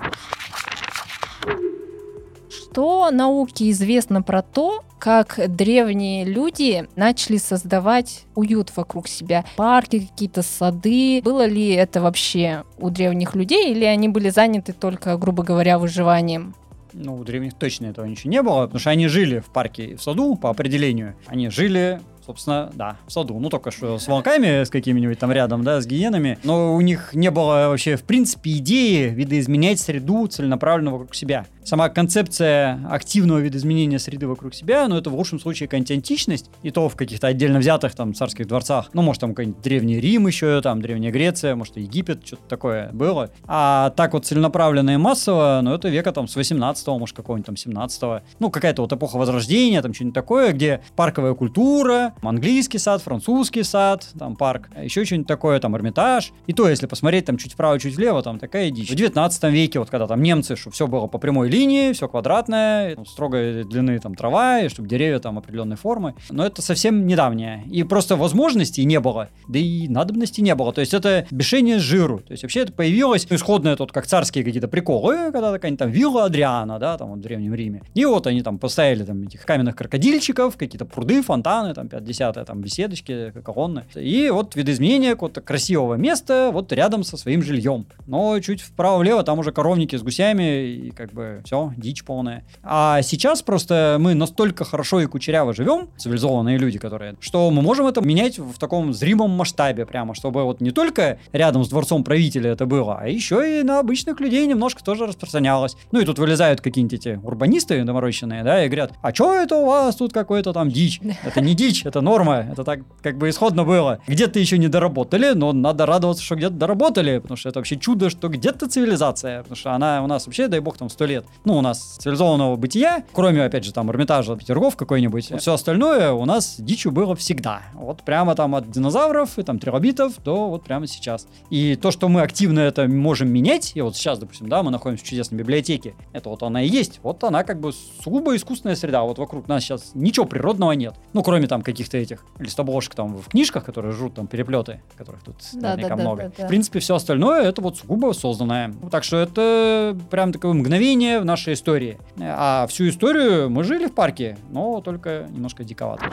Что 2.48 3.10
науке 3.10 3.70
известно 3.70 4.22
про 4.22 4.42
то, 4.42 4.82
как 4.98 5.38
древние 5.48 6.24
люди 6.24 6.88
начали 6.96 7.36
создавать 7.36 8.24
уют 8.34 8.74
вокруг 8.74 9.06
себя. 9.06 9.44
Парки, 9.54 10.00
какие-то 10.00 10.42
сады. 10.42 11.20
Было 11.22 11.46
ли 11.46 11.72
это 11.72 12.00
вообще 12.00 12.64
у 12.78 12.90
древних 12.90 13.34
людей, 13.34 13.72
или 13.72 13.84
они 13.84 14.08
были 14.08 14.30
заняты 14.30 14.72
только, 14.72 15.16
грубо 15.18 15.42
говоря, 15.42 15.78
выживанием? 15.78 16.54
Ну, 16.94 17.16
у 17.16 17.24
древних 17.24 17.54
точно 17.54 17.86
этого 17.86 18.06
ничего 18.06 18.30
не 18.30 18.42
было, 18.42 18.62
потому 18.62 18.78
что 18.78 18.90
они 18.90 19.08
жили 19.08 19.40
в 19.40 19.46
парке 19.46 19.84
и 19.84 19.94
в 19.96 20.02
саду 20.02 20.36
по 20.36 20.50
определению. 20.50 21.14
Они 21.26 21.48
жили 21.48 22.00
собственно, 22.24 22.70
да, 22.74 22.96
в 23.06 23.12
саду. 23.12 23.38
Ну, 23.38 23.50
только 23.50 23.70
что 23.70 23.98
с 23.98 24.08
волками, 24.08 24.64
с 24.64 24.70
какими-нибудь 24.70 25.18
там 25.18 25.30
рядом, 25.30 25.62
да, 25.62 25.80
с 25.80 25.86
гиенами. 25.86 26.38
Но 26.42 26.74
у 26.74 26.80
них 26.80 27.12
не 27.12 27.30
было 27.30 27.68
вообще, 27.68 27.96
в 27.96 28.02
принципе, 28.04 28.52
идеи 28.52 29.10
видоизменять 29.10 29.78
среду 29.78 30.26
целенаправленно 30.26 30.92
вокруг 30.92 31.14
себя 31.14 31.46
сама 31.64 31.88
концепция 31.88 32.80
активного 32.90 33.38
видоизменения 33.38 33.98
среды 33.98 34.28
вокруг 34.28 34.54
себя, 34.54 34.86
ну, 34.88 34.96
это 34.96 35.10
в 35.10 35.14
лучшем 35.14 35.40
случае 35.40 35.66
какая-нибудь 35.66 35.90
античность, 35.90 36.50
и 36.62 36.70
то 36.70 36.88
в 36.88 36.96
каких-то 36.96 37.26
отдельно 37.26 37.58
взятых 37.58 37.94
там 37.94 38.14
царских 38.14 38.46
дворцах. 38.46 38.90
Ну, 38.92 39.02
может, 39.02 39.20
там 39.20 39.30
какой-нибудь 39.30 39.62
Древний 39.62 40.00
Рим 40.00 40.26
еще, 40.26 40.60
там 40.60 40.80
Древняя 40.82 41.10
Греция, 41.10 41.56
может, 41.56 41.76
Египет, 41.76 42.26
что-то 42.26 42.42
такое 42.48 42.90
было. 42.92 43.30
А 43.46 43.90
так 43.90 44.12
вот 44.12 44.26
целенаправленно 44.26 44.90
и 44.90 44.96
массово, 44.96 45.60
ну, 45.62 45.74
это 45.74 45.88
века 45.88 46.12
там 46.12 46.28
с 46.28 46.36
18 46.36 46.86
может, 46.98 47.16
какого-нибудь 47.16 47.46
там 47.46 47.56
17 47.56 48.02
-го. 48.02 48.20
Ну, 48.38 48.50
какая-то 48.50 48.82
вот 48.82 48.92
эпоха 48.92 49.16
Возрождения, 49.16 49.80
там 49.82 49.94
что-нибудь 49.94 50.14
такое, 50.14 50.52
где 50.52 50.82
парковая 50.96 51.34
культура, 51.34 52.14
английский 52.22 52.78
сад, 52.78 53.02
французский 53.02 53.62
сад, 53.62 54.06
там 54.18 54.36
парк, 54.36 54.68
еще 54.80 55.04
что-нибудь 55.04 55.28
такое, 55.28 55.58
там 55.60 55.76
Эрмитаж. 55.76 56.32
И 56.46 56.52
то, 56.52 56.68
если 56.68 56.86
посмотреть 56.86 57.24
там 57.24 57.38
чуть 57.38 57.52
вправо, 57.52 57.78
чуть 57.78 57.96
влево, 57.96 58.22
там 58.22 58.38
такая 58.38 58.70
дичь. 58.70 58.90
В 58.90 58.94
19 58.94 59.44
веке, 59.44 59.78
вот 59.78 59.90
когда 59.90 60.06
там 60.06 60.22
немцы, 60.22 60.56
что 60.56 60.70
все 60.70 60.86
было 60.86 61.06
по 61.06 61.18
прямой 61.18 61.48
линии, 61.54 61.92
все 61.92 62.08
квадратное, 62.08 62.96
строгой 63.06 63.64
длины 63.64 63.98
там 63.98 64.14
трава, 64.14 64.60
и 64.60 64.68
чтобы 64.68 64.88
деревья 64.88 65.18
там 65.18 65.38
определенной 65.38 65.76
формы. 65.76 66.14
Но 66.30 66.44
это 66.44 66.62
совсем 66.62 67.06
недавнее. 67.06 67.64
И 67.70 67.82
просто 67.84 68.16
возможностей 68.16 68.84
не 68.84 69.00
было, 69.00 69.28
да 69.48 69.58
и 69.58 69.88
надобности 69.88 70.40
не 70.40 70.54
было. 70.54 70.72
То 70.72 70.80
есть 70.80 70.94
это 70.94 71.26
бешение 71.30 71.78
жиру. 71.78 72.18
То 72.18 72.32
есть 72.32 72.42
вообще 72.42 72.60
это 72.60 72.72
появилось 72.72 73.26
исходное 73.30 73.76
тут 73.76 73.92
как 73.92 74.06
царские 74.06 74.44
какие-то 74.44 74.68
приколы, 74.68 75.32
когда 75.32 75.52
такая 75.52 75.76
там 75.76 75.90
вилла 75.90 76.24
Адриана, 76.24 76.78
да, 76.78 76.98
там 76.98 77.10
вот 77.10 77.18
в 77.18 77.22
Древнем 77.22 77.54
Риме. 77.54 77.82
И 77.94 78.04
вот 78.04 78.26
они 78.26 78.42
там 78.42 78.58
поставили 78.58 79.04
там 79.04 79.22
этих 79.22 79.44
каменных 79.44 79.76
крокодильчиков, 79.76 80.56
какие-то 80.56 80.84
пруды, 80.84 81.22
фонтаны, 81.22 81.74
там 81.74 81.88
50 81.88 82.46
там 82.46 82.60
беседочки, 82.60 83.32
колонны. 83.44 83.84
И 83.94 84.30
вот 84.30 84.56
видоизменение 84.56 85.12
какого-то 85.12 85.40
красивого 85.40 85.94
места 85.94 86.50
вот 86.52 86.72
рядом 86.72 87.04
со 87.04 87.16
своим 87.16 87.42
жильем. 87.42 87.86
Но 88.06 88.38
чуть 88.40 88.60
вправо-влево 88.60 89.22
там 89.22 89.38
уже 89.38 89.52
коровники 89.52 89.96
с 89.96 90.02
гусями 90.02 90.66
и 90.66 90.90
как 90.90 91.12
бы 91.12 91.42
все, 91.44 91.72
дичь 91.76 92.04
полная. 92.04 92.44
А 92.62 93.02
сейчас 93.02 93.42
просто 93.42 93.98
мы 94.00 94.14
настолько 94.14 94.64
хорошо 94.64 95.00
и 95.00 95.06
кучеряво 95.06 95.54
живем, 95.54 95.88
цивилизованные 95.96 96.58
люди, 96.58 96.78
которые, 96.78 97.16
что 97.20 97.50
мы 97.50 97.62
можем 97.62 97.86
это 97.86 98.00
менять 98.00 98.38
в 98.38 98.58
таком 98.58 98.92
зримом 98.92 99.30
масштабе 99.30 99.86
прямо, 99.86 100.14
чтобы 100.14 100.44
вот 100.44 100.60
не 100.60 100.70
только 100.70 101.18
рядом 101.32 101.64
с 101.64 101.68
дворцом 101.68 102.04
правителя 102.04 102.52
это 102.52 102.66
было, 102.66 102.98
а 103.00 103.08
еще 103.08 103.60
и 103.60 103.62
на 103.62 103.78
обычных 103.78 104.20
людей 104.20 104.46
немножко 104.46 104.82
тоже 104.82 105.06
распространялось. 105.06 105.76
Ну 105.92 106.00
и 106.00 106.04
тут 106.04 106.18
вылезают 106.18 106.60
какие-нибудь 106.60 106.94
эти 106.94 107.20
урбанисты 107.22 107.82
доморощенные, 107.84 108.42
да, 108.42 108.64
и 108.64 108.68
говорят, 108.68 108.92
а 109.02 109.14
что 109.14 109.34
это 109.34 109.56
у 109.56 109.66
вас 109.66 109.96
тут 109.96 110.12
какой-то 110.12 110.52
там 110.52 110.70
дичь? 110.70 111.00
Это 111.24 111.40
не 111.40 111.54
дичь, 111.54 111.84
это 111.84 112.00
норма, 112.00 112.46
это 112.50 112.64
так 112.64 112.80
как 113.02 113.18
бы 113.18 113.28
исходно 113.28 113.64
было. 113.64 114.00
Где-то 114.06 114.38
еще 114.38 114.58
не 114.58 114.68
доработали, 114.68 115.32
но 115.34 115.52
надо 115.52 115.86
радоваться, 115.86 116.22
что 116.22 116.36
где-то 116.36 116.54
доработали, 116.54 117.18
потому 117.18 117.36
что 117.36 117.48
это 117.48 117.60
вообще 117.60 117.76
чудо, 117.76 118.10
что 118.10 118.28
где-то 118.28 118.68
цивилизация, 118.68 119.40
потому 119.42 119.56
что 119.56 119.72
она 119.72 120.02
у 120.02 120.06
нас 120.06 120.26
вообще, 120.26 120.48
дай 120.48 120.60
бог, 120.60 120.78
там 120.78 120.88
сто 120.88 121.04
лет. 121.04 121.24
Ну, 121.44 121.56
у 121.56 121.60
нас 121.60 121.96
цивилизованного 121.98 122.56
бытия, 122.56 123.04
кроме, 123.12 123.44
опять 123.44 123.64
же, 123.64 123.72
там, 123.72 123.90
Эрмитажа, 123.90 124.36
Петергоф 124.36 124.76
какой-нибудь, 124.76 125.32
все 125.38 125.54
остальное 125.54 126.12
у 126.12 126.24
нас 126.24 126.56
дичью 126.58 126.92
было 126.92 127.14
всегда. 127.16 127.62
Вот 127.74 128.02
прямо 128.02 128.34
там 128.34 128.54
от 128.54 128.70
динозавров 128.70 129.38
и 129.38 129.42
там 129.42 129.58
трилобитов 129.58 130.22
до 130.22 130.48
вот 130.48 130.64
прямо 130.64 130.86
сейчас. 130.86 131.26
И 131.50 131.76
то, 131.76 131.90
что 131.90 132.08
мы 132.08 132.22
активно 132.22 132.60
это 132.60 132.86
можем 132.88 133.28
менять, 133.28 133.72
и 133.74 133.80
вот 133.80 133.96
сейчас, 133.96 134.18
допустим, 134.18 134.48
да, 134.48 134.62
мы 134.62 134.70
находимся 134.70 135.04
в 135.04 135.08
чудесной 135.08 135.38
библиотеке, 135.38 135.94
это 136.12 136.28
вот 136.28 136.42
она 136.42 136.62
и 136.62 136.68
есть, 136.68 137.00
вот 137.02 137.22
она 137.24 137.44
как 137.44 137.60
бы 137.60 137.72
сугубо 138.02 138.34
искусственная 138.36 138.76
среда, 138.76 139.02
вот 139.02 139.18
вокруг 139.18 139.48
нас 139.48 139.62
сейчас 139.62 139.92
ничего 139.94 140.26
природного 140.26 140.72
нет. 140.72 140.94
Ну, 141.12 141.22
кроме 141.22 141.46
там 141.46 141.62
каких-то 141.62 141.96
этих 141.98 142.24
листобложек 142.38 142.94
там 142.94 143.16
в 143.16 143.28
книжках, 143.28 143.64
которые 143.64 143.92
жрут 143.92 144.14
там 144.14 144.26
переплеты, 144.26 144.80
которых 144.96 145.22
тут 145.22 145.36
Да, 145.54 145.70
наверняка 145.70 145.88
да, 145.90 145.96
да, 145.96 146.02
много. 146.02 146.22
да, 146.22 146.32
да. 146.38 146.44
В 146.44 146.48
принципе, 146.48 146.78
все 146.80 146.94
остальное 146.94 147.42
это 147.42 147.60
вот 147.62 147.78
сугубо 147.78 148.12
созданное. 148.12 148.74
Так 148.90 149.04
что 149.04 149.16
это 149.18 149.96
прям 150.10 150.32
такое 150.32 150.52
мгновение 150.52 151.23
в 151.24 151.26
нашей 151.26 151.54
истории. 151.54 151.98
А 152.20 152.66
всю 152.68 152.88
историю 152.88 153.48
мы 153.48 153.64
жили 153.64 153.86
в 153.86 153.94
парке, 153.94 154.36
но 154.50 154.80
только 154.82 155.26
немножко 155.30 155.64
диковато. 155.64 156.10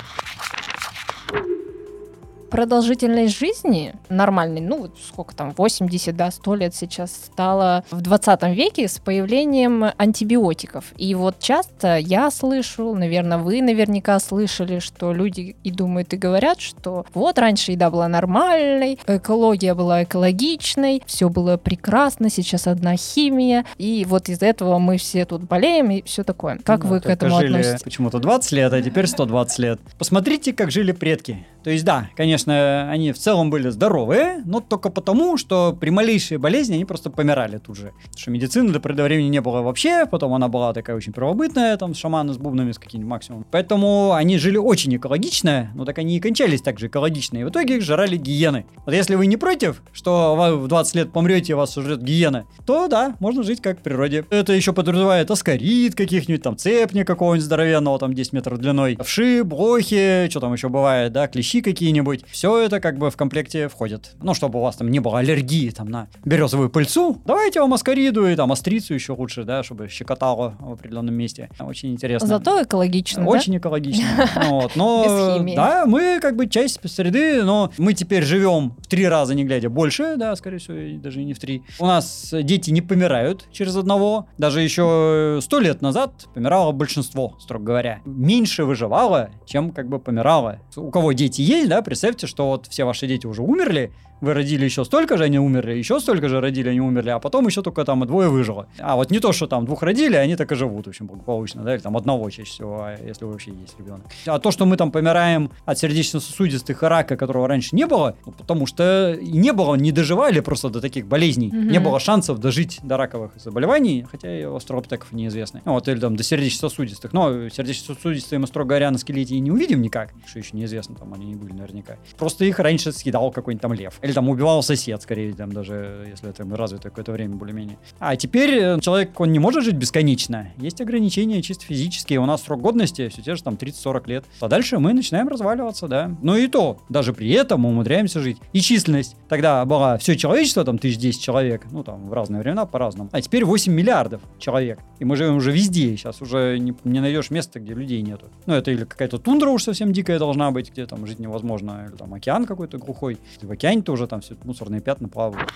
Продолжительность 2.51 3.37
жизни 3.39 3.93
нормальной, 4.09 4.61
ну, 4.61 4.81
вот 4.81 4.97
сколько 5.03 5.33
там, 5.35 5.53
80, 5.57 6.15
да, 6.15 6.29
100 6.29 6.55
лет 6.55 6.75
сейчас 6.75 7.11
стала 7.11 7.83
в 7.89 8.01
20 8.01 8.43
веке 8.55 8.87
с 8.87 8.99
появлением 8.99 9.85
антибиотиков. 9.97 10.85
И 10.97 11.15
вот 11.15 11.39
часто 11.39 11.97
я 11.97 12.29
слышу, 12.29 12.93
наверное, 12.93 13.37
вы 13.37 13.61
наверняка 13.61 14.19
слышали, 14.19 14.79
что 14.79 15.13
люди 15.13 15.55
и 15.63 15.71
думают, 15.71 16.13
и 16.13 16.17
говорят, 16.17 16.59
что 16.59 17.05
вот 17.13 17.39
раньше 17.39 17.71
еда 17.71 17.89
была 17.89 18.07
нормальной, 18.07 18.99
экология 19.07 19.73
была 19.73 20.03
экологичной, 20.03 21.01
все 21.05 21.29
было 21.29 21.57
прекрасно, 21.57 22.29
сейчас 22.29 22.67
одна 22.67 22.97
химия, 22.97 23.65
и 23.77 24.05
вот 24.07 24.27
из 24.29 24.41
этого 24.41 24.77
мы 24.77 24.97
все 24.97 25.25
тут 25.25 25.43
болеем 25.43 25.89
и 25.91 26.03
все 26.03 26.23
такое. 26.23 26.59
Как 26.63 26.83
Ну, 26.83 26.89
вы 26.89 26.99
к 26.99 27.05
этому 27.05 27.39
жили 27.39 27.53
относитесь? 27.57 27.83
почему-то 27.83 28.19
20 28.19 28.51
лет, 28.51 28.73
а 28.73 28.81
теперь 28.81 29.07
120 29.07 29.59
лет. 29.59 29.79
Посмотрите, 29.97 30.51
как 30.53 30.69
жили 30.69 30.91
предки. 30.91 31.45
То 31.63 31.69
есть, 31.69 31.85
да, 31.85 32.09
конечно, 32.15 32.40
они 32.47 33.11
в 33.11 33.17
целом 33.17 33.49
были 33.49 33.69
здоровые, 33.69 34.41
но 34.45 34.59
только 34.59 34.89
потому, 34.89 35.37
что 35.37 35.75
при 35.79 35.89
малейшей 35.89 36.37
болезни 36.37 36.75
они 36.75 36.85
просто 36.85 37.09
помирали 37.09 37.57
тут 37.57 37.77
же. 37.77 37.93
Потому 38.03 38.17
что 38.17 38.31
медицины 38.31 38.71
до 38.71 38.79
поры 38.79 38.95
до 38.95 39.03
времени 39.03 39.27
не 39.27 39.41
было 39.41 39.61
вообще, 39.61 40.05
потом 40.05 40.33
она 40.33 40.47
была 40.47 40.73
такая 40.73 40.95
очень 40.95 41.13
первобытная, 41.13 41.77
там, 41.77 41.93
шаманы 41.93 42.33
с 42.33 42.37
бубнами, 42.37 42.71
с 42.71 42.79
каким-нибудь 42.79 43.09
максимум. 43.09 43.45
Поэтому 43.51 44.13
они 44.13 44.37
жили 44.37 44.57
очень 44.57 44.95
экологично, 44.95 45.71
но 45.75 45.85
так 45.85 45.97
они 45.99 46.17
и 46.17 46.19
кончались 46.19 46.61
так 46.61 46.79
же 46.79 46.87
экологично, 46.87 47.37
и 47.37 47.43
в 47.43 47.49
итоге 47.49 47.77
их 47.77 47.83
жрали 47.83 48.17
гиены. 48.17 48.65
Вот 48.85 48.93
если 48.93 49.15
вы 49.15 49.27
не 49.27 49.37
против, 49.37 49.83
что 49.91 50.35
вы 50.35 50.57
в 50.57 50.67
20 50.67 50.95
лет 50.95 51.11
помрете 51.11 51.53
и 51.53 51.55
вас 51.55 51.73
сожрет 51.73 52.01
гиена, 52.01 52.45
то 52.65 52.87
да, 52.87 53.15
можно 53.19 53.43
жить 53.43 53.61
как 53.61 53.79
в 53.79 53.83
природе. 53.83 54.25
Это 54.29 54.53
еще 54.53 54.73
подразумевает 54.73 55.29
аскарит 55.31 55.95
каких-нибудь, 55.95 56.43
там, 56.43 56.57
цепня 56.57 57.05
какого-нибудь 57.05 57.45
здоровенного, 57.45 57.99
там, 57.99 58.13
10 58.13 58.33
метров 58.33 58.57
длиной, 58.59 58.97
вши, 59.01 59.43
блохи, 59.43 60.27
что 60.29 60.39
там 60.39 60.53
еще 60.53 60.69
бывает, 60.69 61.11
да, 61.11 61.27
клещи 61.27 61.61
какие-нибудь. 61.61 62.25
Все 62.31 62.57
это 62.59 62.79
как 62.79 62.97
бы 62.97 63.11
в 63.11 63.17
комплекте 63.17 63.67
входит. 63.67 64.15
Ну, 64.21 64.33
чтобы 64.33 64.59
у 64.59 64.61
вас 64.61 64.75
там 64.77 64.89
не 64.89 64.99
было 64.99 65.19
аллергии 65.19 65.69
там 65.69 65.89
на 65.89 66.07
березовую 66.23 66.69
пыльцу, 66.69 67.21
давайте 67.25 67.61
вам 67.61 67.73
аскариду 67.73 68.27
и 68.27 68.35
там 68.35 68.51
астрицу 68.51 68.93
еще 68.93 69.13
лучше, 69.13 69.43
да, 69.43 69.63
чтобы 69.63 69.87
щекотало 69.89 70.55
в 70.59 70.73
определенном 70.73 71.15
месте. 71.15 71.49
Очень 71.59 71.91
интересно. 71.91 72.27
Зато 72.27 72.63
экологично, 72.63 73.23
да? 73.23 73.29
Очень 73.29 73.57
экологично. 73.57 74.05
Ну 74.43 74.49
вот, 74.61 74.75
Но, 74.75 75.43
да, 75.55 75.85
мы 75.85 76.19
как 76.21 76.35
бы 76.35 76.47
часть 76.47 76.79
среды, 76.89 77.43
но 77.43 77.71
мы 77.77 77.93
теперь 77.93 78.23
живем 78.23 78.75
в 78.79 78.87
три 78.87 79.07
раза, 79.07 79.35
не 79.35 79.43
глядя, 79.43 79.69
больше, 79.69 80.15
да, 80.17 80.35
скорее 80.35 80.57
всего, 80.59 81.01
даже 81.01 81.23
не 81.23 81.33
в 81.33 81.39
три. 81.39 81.63
У 81.79 81.85
нас 81.85 82.33
дети 82.33 82.71
не 82.71 82.81
помирают 82.81 83.45
через 83.51 83.75
одного. 83.75 84.27
Даже 84.37 84.61
еще 84.61 85.39
сто 85.41 85.59
лет 85.59 85.81
назад 85.81 86.27
помирало 86.33 86.71
большинство, 86.71 87.35
строго 87.39 87.65
говоря. 87.65 87.99
Меньше 88.05 88.63
выживало, 88.63 89.29
чем 89.45 89.71
как 89.71 89.89
бы 89.89 89.99
помирало. 89.99 90.59
У 90.75 90.89
кого 90.91 91.11
дети 91.11 91.41
есть, 91.41 91.69
да, 91.69 91.81
представьте, 91.81 92.20
что 92.27 92.47
вот 92.47 92.67
все 92.67 92.83
ваши 92.83 93.07
дети 93.07 93.25
уже 93.25 93.41
умерли, 93.41 93.91
вы 94.21 94.33
родили 94.33 94.65
еще 94.65 94.85
столько 94.85 95.17
же, 95.17 95.23
они 95.25 95.39
умерли, 95.39 95.73
еще 95.73 95.99
столько 95.99 96.29
же 96.29 96.39
родили, 96.39 96.69
они 96.69 96.79
умерли, 96.81 97.09
а 97.09 97.19
потом 97.19 97.47
еще 97.47 97.61
только 97.61 97.83
там 97.85 98.05
двое 98.07 98.29
выжило. 98.29 98.67
А 98.79 98.95
вот 98.95 99.11
не 99.11 99.19
то, 99.19 99.31
что 99.33 99.47
там 99.47 99.65
двух 99.65 99.83
родили, 99.83 100.15
они 100.15 100.35
так 100.35 100.51
и 100.51 100.55
живут, 100.55 100.85
в 100.85 100.89
общем, 100.89 101.07
благополучно, 101.07 101.63
да, 101.63 101.73
или 101.75 101.81
там 101.81 101.97
одного 101.97 102.29
чаще 102.29 102.49
всего, 102.49 102.81
а 102.83 102.95
если 103.05 103.25
вообще 103.25 103.51
есть 103.51 103.77
ребенок. 103.79 104.05
А 104.25 104.39
то, 104.39 104.51
что 104.51 104.65
мы 104.65 104.77
там 104.77 104.91
помираем 104.91 105.51
от 105.65 105.77
сердечно-сосудистых 105.79 106.83
и 106.83 106.85
рака, 106.85 107.17
которого 107.17 107.47
раньше 107.47 107.75
не 107.75 107.85
было, 107.87 108.15
ну, 108.25 108.31
потому 108.31 108.65
что 108.65 109.17
не 109.21 109.53
было, 109.53 109.75
не 109.75 109.91
доживали 109.91 110.39
просто 110.39 110.69
до 110.69 110.81
таких 110.81 111.07
болезней, 111.07 111.47
Мгм. 111.47 111.67
не 111.69 111.79
было 111.79 111.99
шансов 111.99 112.39
дожить 112.39 112.79
до 112.83 112.97
раковых 112.97 113.31
заболеваний, 113.37 114.05
хотя 114.09 114.39
и 114.39 114.45
у 114.45 114.55
астрооптеков 114.55 115.11
неизвестны. 115.11 115.61
Ну, 115.65 115.73
вот, 115.73 115.87
или 115.87 115.99
там 115.99 116.15
до 116.15 116.23
сердечно-сосудистых. 116.23 117.13
Но 117.13 117.49
сердечно-сосудистые 117.49 118.39
мы, 118.39 118.47
строго 118.47 118.69
говоря, 118.69 118.91
на 118.91 118.97
скелете 118.97 119.35
и 119.35 119.39
не 119.39 119.51
увидим 119.51 119.81
никак, 119.81 120.13
что 120.27 120.39
еще 120.39 120.49
неизвестно, 120.55 120.95
там 120.95 121.13
они 121.13 121.25
не 121.25 121.35
были 121.35 121.53
наверняка. 121.53 121.97
Просто 122.17 122.45
их 122.45 122.59
раньше 122.59 122.91
съедал 122.91 123.31
какой-нибудь 123.31 123.61
там 123.61 123.73
лев. 123.73 123.99
Или 124.11 124.15
там 124.15 124.27
убивал 124.27 124.61
сосед, 124.61 125.01
скорее, 125.01 125.31
там 125.33 125.53
даже, 125.53 126.05
если 126.09 126.29
это 126.29 126.43
развито 126.53 126.89
какое-то 126.89 127.13
время 127.13 127.35
более-менее. 127.35 127.77
А 127.97 128.17
теперь 128.17 128.59
э, 128.59 128.79
человек, 128.81 129.17
он 129.21 129.31
не 129.31 129.39
может 129.39 129.63
жить 129.63 129.75
бесконечно. 129.75 130.49
Есть 130.57 130.81
ограничения 130.81 131.41
чисто 131.41 131.63
физические. 131.63 132.19
У 132.19 132.25
нас 132.25 132.43
срок 132.43 132.59
годности 132.59 133.07
все 133.07 133.21
те 133.21 133.35
же 133.35 133.41
там 133.41 133.53
30-40 133.53 134.07
лет. 134.07 134.25
А 134.41 134.49
дальше 134.49 134.79
мы 134.79 134.91
начинаем 134.91 135.29
разваливаться, 135.29 135.87
да. 135.87 136.11
Но 136.21 136.35
и 136.35 136.49
то, 136.49 136.81
даже 136.89 137.13
при 137.13 137.31
этом 137.31 137.61
мы 137.61 137.69
умудряемся 137.69 138.19
жить. 138.19 138.35
И 138.51 138.59
численность 138.59 139.15
тогда 139.29 139.63
была 139.63 139.97
все 139.97 140.17
человечество, 140.17 140.65
там, 140.65 140.77
тысяч 140.77 140.97
10 140.97 141.21
человек, 141.21 141.65
ну, 141.71 141.85
там, 141.85 142.09
в 142.09 142.13
разные 142.13 142.41
времена 142.41 142.65
по-разному. 142.65 143.09
А 143.13 143.21
теперь 143.21 143.45
8 143.45 143.71
миллиардов 143.71 144.21
человек. 144.39 144.79
И 144.99 145.05
мы 145.05 145.15
живем 145.15 145.37
уже 145.37 145.53
везде. 145.53 145.95
Сейчас 145.95 146.21
уже 146.21 146.57
не, 146.59 146.75
не 146.83 146.99
найдешь 146.99 147.29
места, 147.29 147.61
где 147.61 147.73
людей 147.73 148.01
нету. 148.01 148.25
Ну, 148.45 148.55
это 148.55 148.71
или 148.71 148.83
какая-то 148.83 149.19
тундра 149.19 149.49
уж 149.51 149.63
совсем 149.63 149.93
дикая 149.93 150.19
должна 150.19 150.51
быть, 150.51 150.69
где 150.69 150.85
там 150.85 151.07
жить 151.07 151.19
невозможно, 151.19 151.85
или 151.87 151.95
там 151.95 152.13
океан 152.13 152.45
какой-то 152.45 152.77
глухой. 152.77 153.17
В 153.41 153.49
океане 153.49 153.83
тоже 153.83 154.00
там 154.07 154.21
все 154.21 154.35
мусорные 154.43 154.81
пятна 154.81 155.07
плавают. 155.07 155.51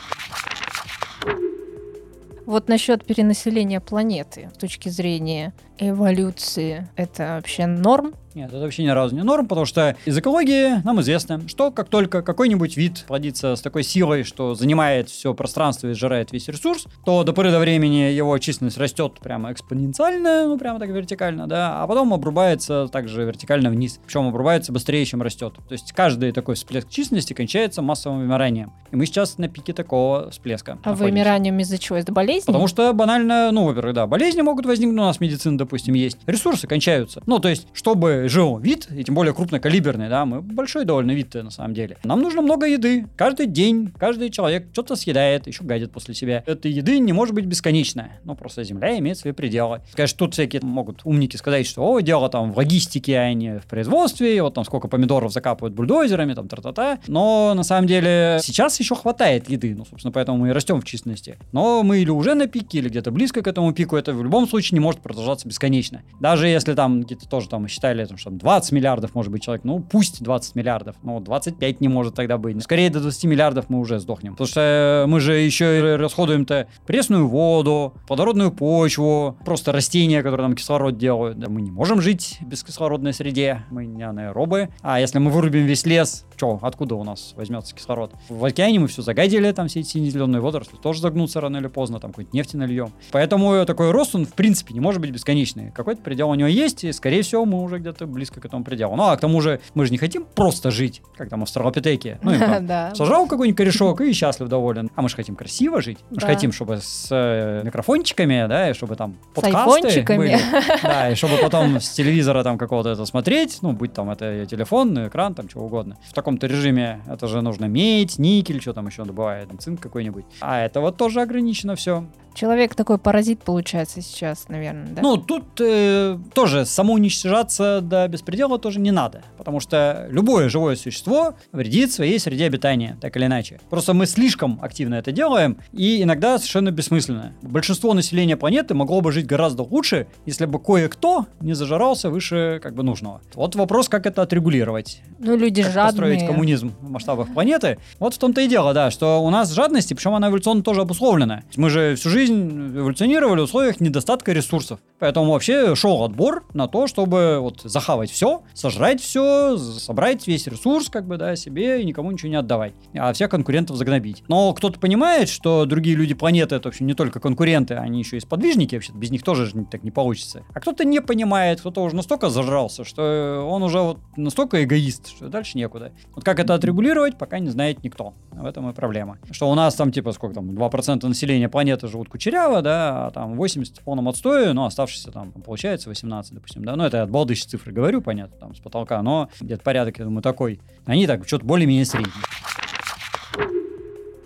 Вот 2.45 2.67
насчет 2.67 3.03
перенаселения 3.03 3.79
планеты 3.79 4.51
с 4.53 4.57
точки 4.57 4.89
зрения 4.89 5.53
эволюции, 5.79 6.87
это 6.95 7.35
вообще 7.37 7.65
норм? 7.65 8.13
Нет, 8.35 8.49
это 8.49 8.59
вообще 8.59 8.83
ни 8.83 8.89
разу 8.89 9.15
не 9.15 9.23
норм, 9.23 9.47
потому 9.47 9.65
что 9.65 9.95
из 10.03 10.17
экологии 10.17 10.83
нам 10.83 10.99
известно, 10.99 11.47
что 11.47 11.71
как 11.71 11.87
только 11.87 12.21
какой-нибудь 12.21 12.75
вид 12.75 13.05
плодится 13.07 13.55
с 13.55 13.61
такой 13.61 13.83
силой, 13.83 14.23
что 14.23 14.55
занимает 14.55 15.09
все 15.09 15.33
пространство 15.33 15.87
и 15.87 15.93
сжирает 15.93 16.33
весь 16.33 16.49
ресурс, 16.49 16.85
то 17.05 17.23
до 17.23 17.31
поры 17.31 17.51
до 17.51 17.59
времени 17.59 18.11
его 18.11 18.37
численность 18.37 18.77
растет 18.77 19.13
прямо 19.21 19.53
экспоненциально, 19.53 20.47
ну 20.47 20.57
прямо 20.57 20.79
так 20.79 20.89
вертикально, 20.89 21.47
да, 21.47 21.81
а 21.81 21.87
потом 21.87 22.13
обрубается 22.13 22.89
также 22.91 23.23
вертикально 23.23 23.69
вниз. 23.69 24.01
Причем 24.05 24.27
обрубается 24.27 24.73
быстрее, 24.73 25.05
чем 25.05 25.21
растет. 25.21 25.53
То 25.69 25.71
есть 25.71 25.93
каждый 25.93 26.33
такой 26.33 26.55
всплеск 26.55 26.89
численности 26.89 27.31
кончается 27.31 27.81
массовым 27.81 28.19
вымиранием. 28.19 28.73
И 28.91 28.97
мы 28.97 29.05
сейчас 29.05 29.37
на 29.37 29.47
пике 29.47 29.71
такого 29.71 30.29
всплеска. 30.31 30.73
А 30.73 30.89
находимся. 30.89 31.03
вымиранием 31.05 31.57
из-за 31.59 31.77
чего? 31.77 31.99
Из-за 31.99 32.11
болезни? 32.11 32.47
Потому 32.47 32.67
что 32.67 32.91
банально, 32.91 33.51
ну, 33.53 33.63
во-первых, 33.63 33.93
да, 33.93 34.07
болезни 34.07 34.41
могут 34.41 34.65
возникнуть, 34.65 34.99
у 34.99 35.03
нас 35.03 35.21
медицина, 35.21 35.57
допустим, 35.57 35.93
есть. 35.93 36.17
Ресурсы 36.25 36.67
кончаются. 36.67 37.23
Ну, 37.25 37.39
то 37.39 37.47
есть, 37.47 37.67
чтобы 37.71 38.24
жил 38.27 38.57
вид, 38.57 38.87
и 38.91 39.03
тем 39.03 39.15
более 39.15 39.33
крупнокалиберный, 39.33 40.09
да, 40.09 40.25
мы 40.25 40.41
большой 40.41 40.85
довольно 40.85 41.11
вид 41.11 41.33
на 41.33 41.49
самом 41.49 41.73
деле. 41.73 41.97
Нам 42.03 42.21
нужно 42.21 42.41
много 42.41 42.67
еды. 42.67 43.07
Каждый 43.15 43.47
день, 43.47 43.91
каждый 43.97 44.29
человек 44.29 44.67
что-то 44.71 44.95
съедает, 44.95 45.47
еще 45.47 45.63
гадит 45.63 45.91
после 45.91 46.13
себя. 46.13 46.43
Этой 46.45 46.71
еды 46.71 46.99
не 46.99 47.13
может 47.13 47.33
быть 47.35 47.45
бесконечная. 47.45 48.19
Ну, 48.23 48.35
просто 48.35 48.63
Земля 48.63 48.97
имеет 48.99 49.17
свои 49.17 49.33
пределы. 49.33 49.81
Конечно, 49.93 50.17
тут 50.17 50.33
всякие 50.33 50.61
могут 50.61 51.01
умники 51.05 51.35
сказать, 51.37 51.67
что 51.67 51.81
о, 51.83 51.99
дело 51.99 52.29
там 52.29 52.51
в 52.51 52.57
логистике, 52.57 53.17
а 53.17 53.33
не 53.33 53.59
в 53.59 53.65
производстве, 53.65 54.41
вот 54.41 54.53
там 54.53 54.65
сколько 54.65 54.87
помидоров 54.87 55.31
закапывают 55.31 55.75
бульдозерами, 55.75 56.33
там 56.33 56.47
тра-та-та. 56.47 56.99
Но 57.07 57.53
на 57.53 57.63
самом 57.63 57.87
деле 57.87 58.39
сейчас 58.41 58.79
еще 58.79 58.95
хватает 58.95 59.49
еды, 59.49 59.75
ну, 59.75 59.85
собственно, 59.85 60.11
поэтому 60.11 60.37
мы 60.37 60.49
и 60.49 60.51
растем 60.51 60.81
в 60.81 60.85
численности. 60.85 61.37
Но 61.51 61.83
мы 61.83 61.99
или 61.99 62.09
уже 62.09 62.33
на 62.33 62.47
пике, 62.47 62.79
или 62.79 62.89
где-то 62.89 63.11
близко 63.11 63.41
к 63.41 63.47
этому 63.47 63.73
пику, 63.73 63.95
это 63.95 64.13
в 64.13 64.23
любом 64.23 64.47
случае 64.47 64.75
не 64.75 64.79
может 64.79 65.01
продолжаться 65.01 65.47
бесконечно. 65.47 66.01
Даже 66.19 66.47
если 66.47 66.73
там 66.73 67.01
где-то 67.01 67.27
тоже 67.27 67.49
там 67.49 67.67
считали, 67.67 68.05
там, 68.15 68.17
что 68.17 68.29
20 68.31 68.71
миллиардов 68.71 69.13
может 69.13 69.31
быть 69.31 69.43
человек, 69.43 69.63
ну 69.63 69.79
пусть 69.79 70.23
20 70.23 70.55
миллиардов, 70.55 70.95
но 71.03 71.19
25 71.19 71.81
не 71.81 71.87
может 71.87 72.15
тогда 72.15 72.37
быть. 72.37 72.61
Скорее 72.63 72.89
до 72.89 73.01
20 73.01 73.25
миллиардов 73.25 73.65
мы 73.69 73.79
уже 73.79 73.99
сдохнем. 73.99 74.33
Потому 74.33 74.47
что 74.47 75.05
мы 75.07 75.19
же 75.19 75.33
еще 75.33 75.95
расходуем-то 75.95 76.67
пресную 76.85 77.27
воду, 77.27 77.93
плодородную 78.07 78.51
почву, 78.51 79.37
просто 79.45 79.71
растения, 79.71 80.23
которые 80.23 80.47
нам 80.47 80.55
кислород 80.55 80.97
делают. 80.97 81.39
Да, 81.39 81.49
мы 81.49 81.61
не 81.61 81.71
можем 81.71 82.01
жить 82.01 82.37
в 82.41 82.45
бескислородной 82.45 83.13
среде, 83.13 83.63
мы 83.69 83.85
не 83.85 84.03
анаэробы. 84.03 84.69
А 84.81 84.99
если 84.99 85.19
мы 85.19 85.31
вырубим 85.31 85.65
весь 85.65 85.85
лес, 85.85 86.25
что, 86.35 86.59
откуда 86.61 86.95
у 86.95 87.03
нас 87.03 87.33
возьмется 87.35 87.75
кислород? 87.75 88.11
В 88.29 88.43
океане 88.43 88.79
мы 88.79 88.87
все 88.87 89.01
загадили, 89.01 89.51
там 89.51 89.67
все 89.67 89.81
эти 89.81 89.89
сине-зеленые 89.89 90.41
водоросли 90.41 90.77
тоже 90.77 91.01
загнутся 91.01 91.41
рано 91.41 91.57
или 91.57 91.67
поздно, 91.67 91.99
там 91.99 92.11
какой-нибудь 92.11 92.33
нефти 92.33 92.55
нальем. 92.55 92.91
Поэтому 93.11 93.65
такой 93.65 93.91
рост, 93.91 94.15
он 94.15 94.25
в 94.25 94.33
принципе 94.33 94.73
не 94.73 94.79
может 94.79 95.01
быть 95.01 95.11
бесконечный. 95.11 95.71
Какой-то 95.71 96.01
предел 96.01 96.29
у 96.29 96.35
него 96.35 96.47
есть, 96.47 96.83
и 96.83 96.91
скорее 96.91 97.21
всего 97.21 97.45
мы 97.45 97.61
уже 97.61 97.79
где-то 97.79 98.04
близко 98.05 98.39
к 98.41 98.45
этому 98.45 98.63
пределу. 98.63 98.95
Ну 98.95 99.03
а 99.03 99.15
к 99.17 99.19
тому 99.19 99.41
же 99.41 99.59
мы 99.73 99.85
же 99.85 99.91
не 99.91 99.97
хотим 99.97 100.25
просто 100.25 100.71
жить, 100.71 101.01
как 101.17 101.29
там 101.29 101.43
австралопитеки. 101.43 102.19
Ну, 102.21 102.37
там, 102.39 102.65
Да. 102.65 102.93
сажал 102.95 103.27
какой-нибудь 103.27 103.57
корешок 103.57 104.01
и 104.01 104.13
счастлив, 104.13 104.47
доволен. 104.49 104.89
А 104.95 105.01
мы 105.01 105.09
же 105.09 105.15
хотим 105.15 105.35
красиво 105.35 105.81
жить. 105.81 105.99
Мы 106.09 106.19
же 106.19 106.25
хотим, 106.25 106.51
чтобы 106.51 106.77
с 106.77 107.07
э, 107.11 107.61
микрофончиками, 107.63 108.45
да, 108.47 108.69
и 108.69 108.73
чтобы 108.73 108.95
там 108.95 109.15
подкасты 109.33 110.03
были. 110.03 110.39
Да, 110.83 111.09
и 111.09 111.15
чтобы 111.15 111.37
потом 111.37 111.79
с 111.79 111.89
телевизора 111.89 112.43
там 112.43 112.57
какого-то 112.57 112.89
это 112.89 113.05
смотреть, 113.05 113.59
ну, 113.61 113.71
будь 113.73 113.93
там 113.93 114.09
это 114.09 114.45
телефон, 114.45 115.07
экран, 115.07 115.33
там 115.33 115.47
чего 115.47 115.65
угодно. 115.65 115.97
В 116.07 116.13
таком-то 116.13 116.47
режиме 116.47 117.01
это 117.07 117.27
же 117.27 117.41
нужно 117.41 117.65
медь, 117.65 118.17
никель, 118.19 118.61
что 118.61 118.73
там 118.73 118.87
еще 118.87 119.03
добывает, 119.05 119.49
цинк 119.59 119.79
какой-нибудь. 119.81 120.25
А 120.41 120.61
это 120.61 120.81
вот 120.81 120.97
тоже 120.97 121.21
ограничено 121.21 121.75
все. 121.75 122.05
Человек 122.35 122.75
такой 122.75 122.97
паразит 122.97 123.41
получается 123.43 124.01
сейчас, 124.01 124.49
наверное, 124.49 124.87
да? 124.87 125.01
Ну, 125.01 125.15
тут 125.15 125.45
э, 125.61 126.17
тоже 126.33 126.65
самоуничтожаться 126.65 127.79
до 127.81 128.05
беспредела 128.09 128.59
тоже 128.59 128.81
не 128.81 128.91
надо, 128.91 129.23
потому 129.37 129.61
что 129.61 130.05
любое 130.11 130.49
живое 130.49 130.75
существо 130.75 131.35
вредит 131.53 131.93
своей 131.93 132.19
среде 132.19 132.45
обитания, 132.45 132.97
так 132.99 133.15
или 133.15 133.25
иначе. 133.25 133.61
Просто 133.69 133.93
мы 133.93 134.05
слишком 134.05 134.59
активно 134.61 134.95
это 134.95 135.13
делаем, 135.13 135.57
и 135.71 136.03
иногда 136.03 136.37
совершенно 136.37 136.71
бессмысленно. 136.71 137.33
Большинство 137.41 137.93
населения 137.93 138.35
планеты 138.35 138.73
могло 138.73 138.99
бы 138.99 139.13
жить 139.13 139.25
гораздо 139.25 139.63
лучше, 139.63 140.07
если 140.25 140.45
бы 140.45 140.59
кое-кто 140.59 141.27
не 141.39 141.53
зажирался 141.53 142.09
выше 142.09 142.59
как 142.61 142.75
бы 142.75 142.83
нужного. 142.83 143.21
Вот 143.33 143.55
вопрос, 143.55 143.87
как 143.87 144.05
это 144.05 144.21
отрегулировать 144.21 145.01
ну, 145.19 145.37
люди 145.37 145.63
как 145.63 145.71
жадные. 145.71 145.91
построить 145.91 146.27
коммунизм 146.27 146.73
в 146.81 146.89
масштабах 146.89 147.33
планеты. 147.33 147.77
Вот 147.99 148.13
в 148.13 148.17
том-то 148.17 148.41
и 148.41 148.47
дело, 148.49 148.73
да, 148.73 148.91
что 148.91 149.23
у 149.23 149.29
нас 149.29 149.51
жадность, 149.51 149.91
и 149.91 149.95
причем 149.95 150.15
она 150.15 150.27
эволюционно 150.27 150.63
тоже 150.63 150.81
обусловлена. 150.81 151.43
Мы 151.55 151.69
же 151.69 151.95
всю 151.95 152.09
жизнь 152.09 152.24
эволюционировали 152.31 153.41
в 153.41 153.43
условиях 153.43 153.79
недостатка 153.79 154.31
ресурсов. 154.31 154.79
Поэтому 154.99 155.31
вообще 155.31 155.75
шел 155.75 156.03
отбор 156.03 156.45
на 156.53 156.67
то, 156.67 156.87
чтобы 156.87 157.39
вот 157.41 157.61
захавать 157.63 158.09
все, 158.09 158.43
сожрать 158.53 159.01
все, 159.01 159.57
собрать 159.57 160.25
весь 160.27 160.47
ресурс, 160.47 160.89
как 160.89 161.05
бы, 161.05 161.17
да, 161.17 161.35
себе 161.35 161.81
и 161.81 161.85
никому 161.85 162.11
ничего 162.11 162.29
не 162.29 162.37
отдавать. 162.37 162.73
А 162.93 163.11
всех 163.13 163.29
конкурентов 163.29 163.77
загнобить. 163.77 164.23
Но 164.27 164.53
кто-то 164.53 164.79
понимает, 164.79 165.29
что 165.29 165.65
другие 165.65 165.95
люди 165.95 166.13
планеты 166.13 166.55
это 166.55 166.69
вообще 166.69 166.83
не 166.85 166.93
только 166.93 167.19
конкуренты, 167.19 167.75
они 167.75 167.99
еще 167.99 168.17
и 168.17 168.19
сподвижники, 168.19 168.75
вообще 168.75 168.93
без 168.93 169.11
них 169.11 169.23
тоже 169.23 169.45
же 169.45 169.65
так 169.69 169.83
не 169.83 169.91
получится. 169.91 170.43
А 170.53 170.59
кто-то 170.59 170.85
не 170.85 171.01
понимает, 171.01 171.59
кто-то 171.59 171.83
уже 171.83 171.95
настолько 171.95 172.29
зажрался, 172.29 172.83
что 172.83 173.45
он 173.49 173.63
уже 173.63 173.79
вот 173.79 173.99
настолько 174.15 174.63
эгоист, 174.63 175.07
что 175.07 175.27
дальше 175.27 175.57
некуда. 175.57 175.91
Вот 176.13 176.23
как 176.23 176.39
это 176.39 176.53
отрегулировать, 176.53 177.17
пока 177.17 177.39
не 177.39 177.49
знает 177.49 177.83
никто. 177.83 178.13
В 178.31 178.45
этом 178.45 178.69
и 178.69 178.73
проблема. 178.73 179.17
Что 179.31 179.49
у 179.49 179.55
нас 179.55 179.75
там 179.75 179.91
типа 179.91 180.11
сколько 180.11 180.35
там, 180.35 180.51
2% 180.51 181.07
населения 181.07 181.49
планеты 181.49 181.87
живут 181.87 182.09
кучеряво, 182.15 182.61
да, 182.61 183.07
а 183.07 183.11
там 183.11 183.35
80 183.35 183.79
в 183.79 183.81
полном 183.81 184.07
отстое, 184.07 184.53
но 184.53 184.65
оставшиеся 184.65 185.11
там 185.11 185.33
получается 185.33 185.89
18, 185.89 186.33
допустим, 186.33 186.63
да. 186.63 186.77
Ну 186.77 186.85
это 186.85 187.03
от 187.03 187.09
цифры 187.49 187.73
говорю, 187.73 188.01
понятно, 188.01 188.37
там 188.37 188.55
с 188.55 188.59
потолка, 188.59 189.01
но 189.01 189.29
где-то 189.41 189.61
порядок, 189.61 189.99
я 189.99 190.05
думаю, 190.05 190.21
такой. 190.21 190.61
Они 190.85 191.07
так 191.07 191.27
что-то 191.27 191.45
более-менее 191.45 191.83
средний. 191.83 192.13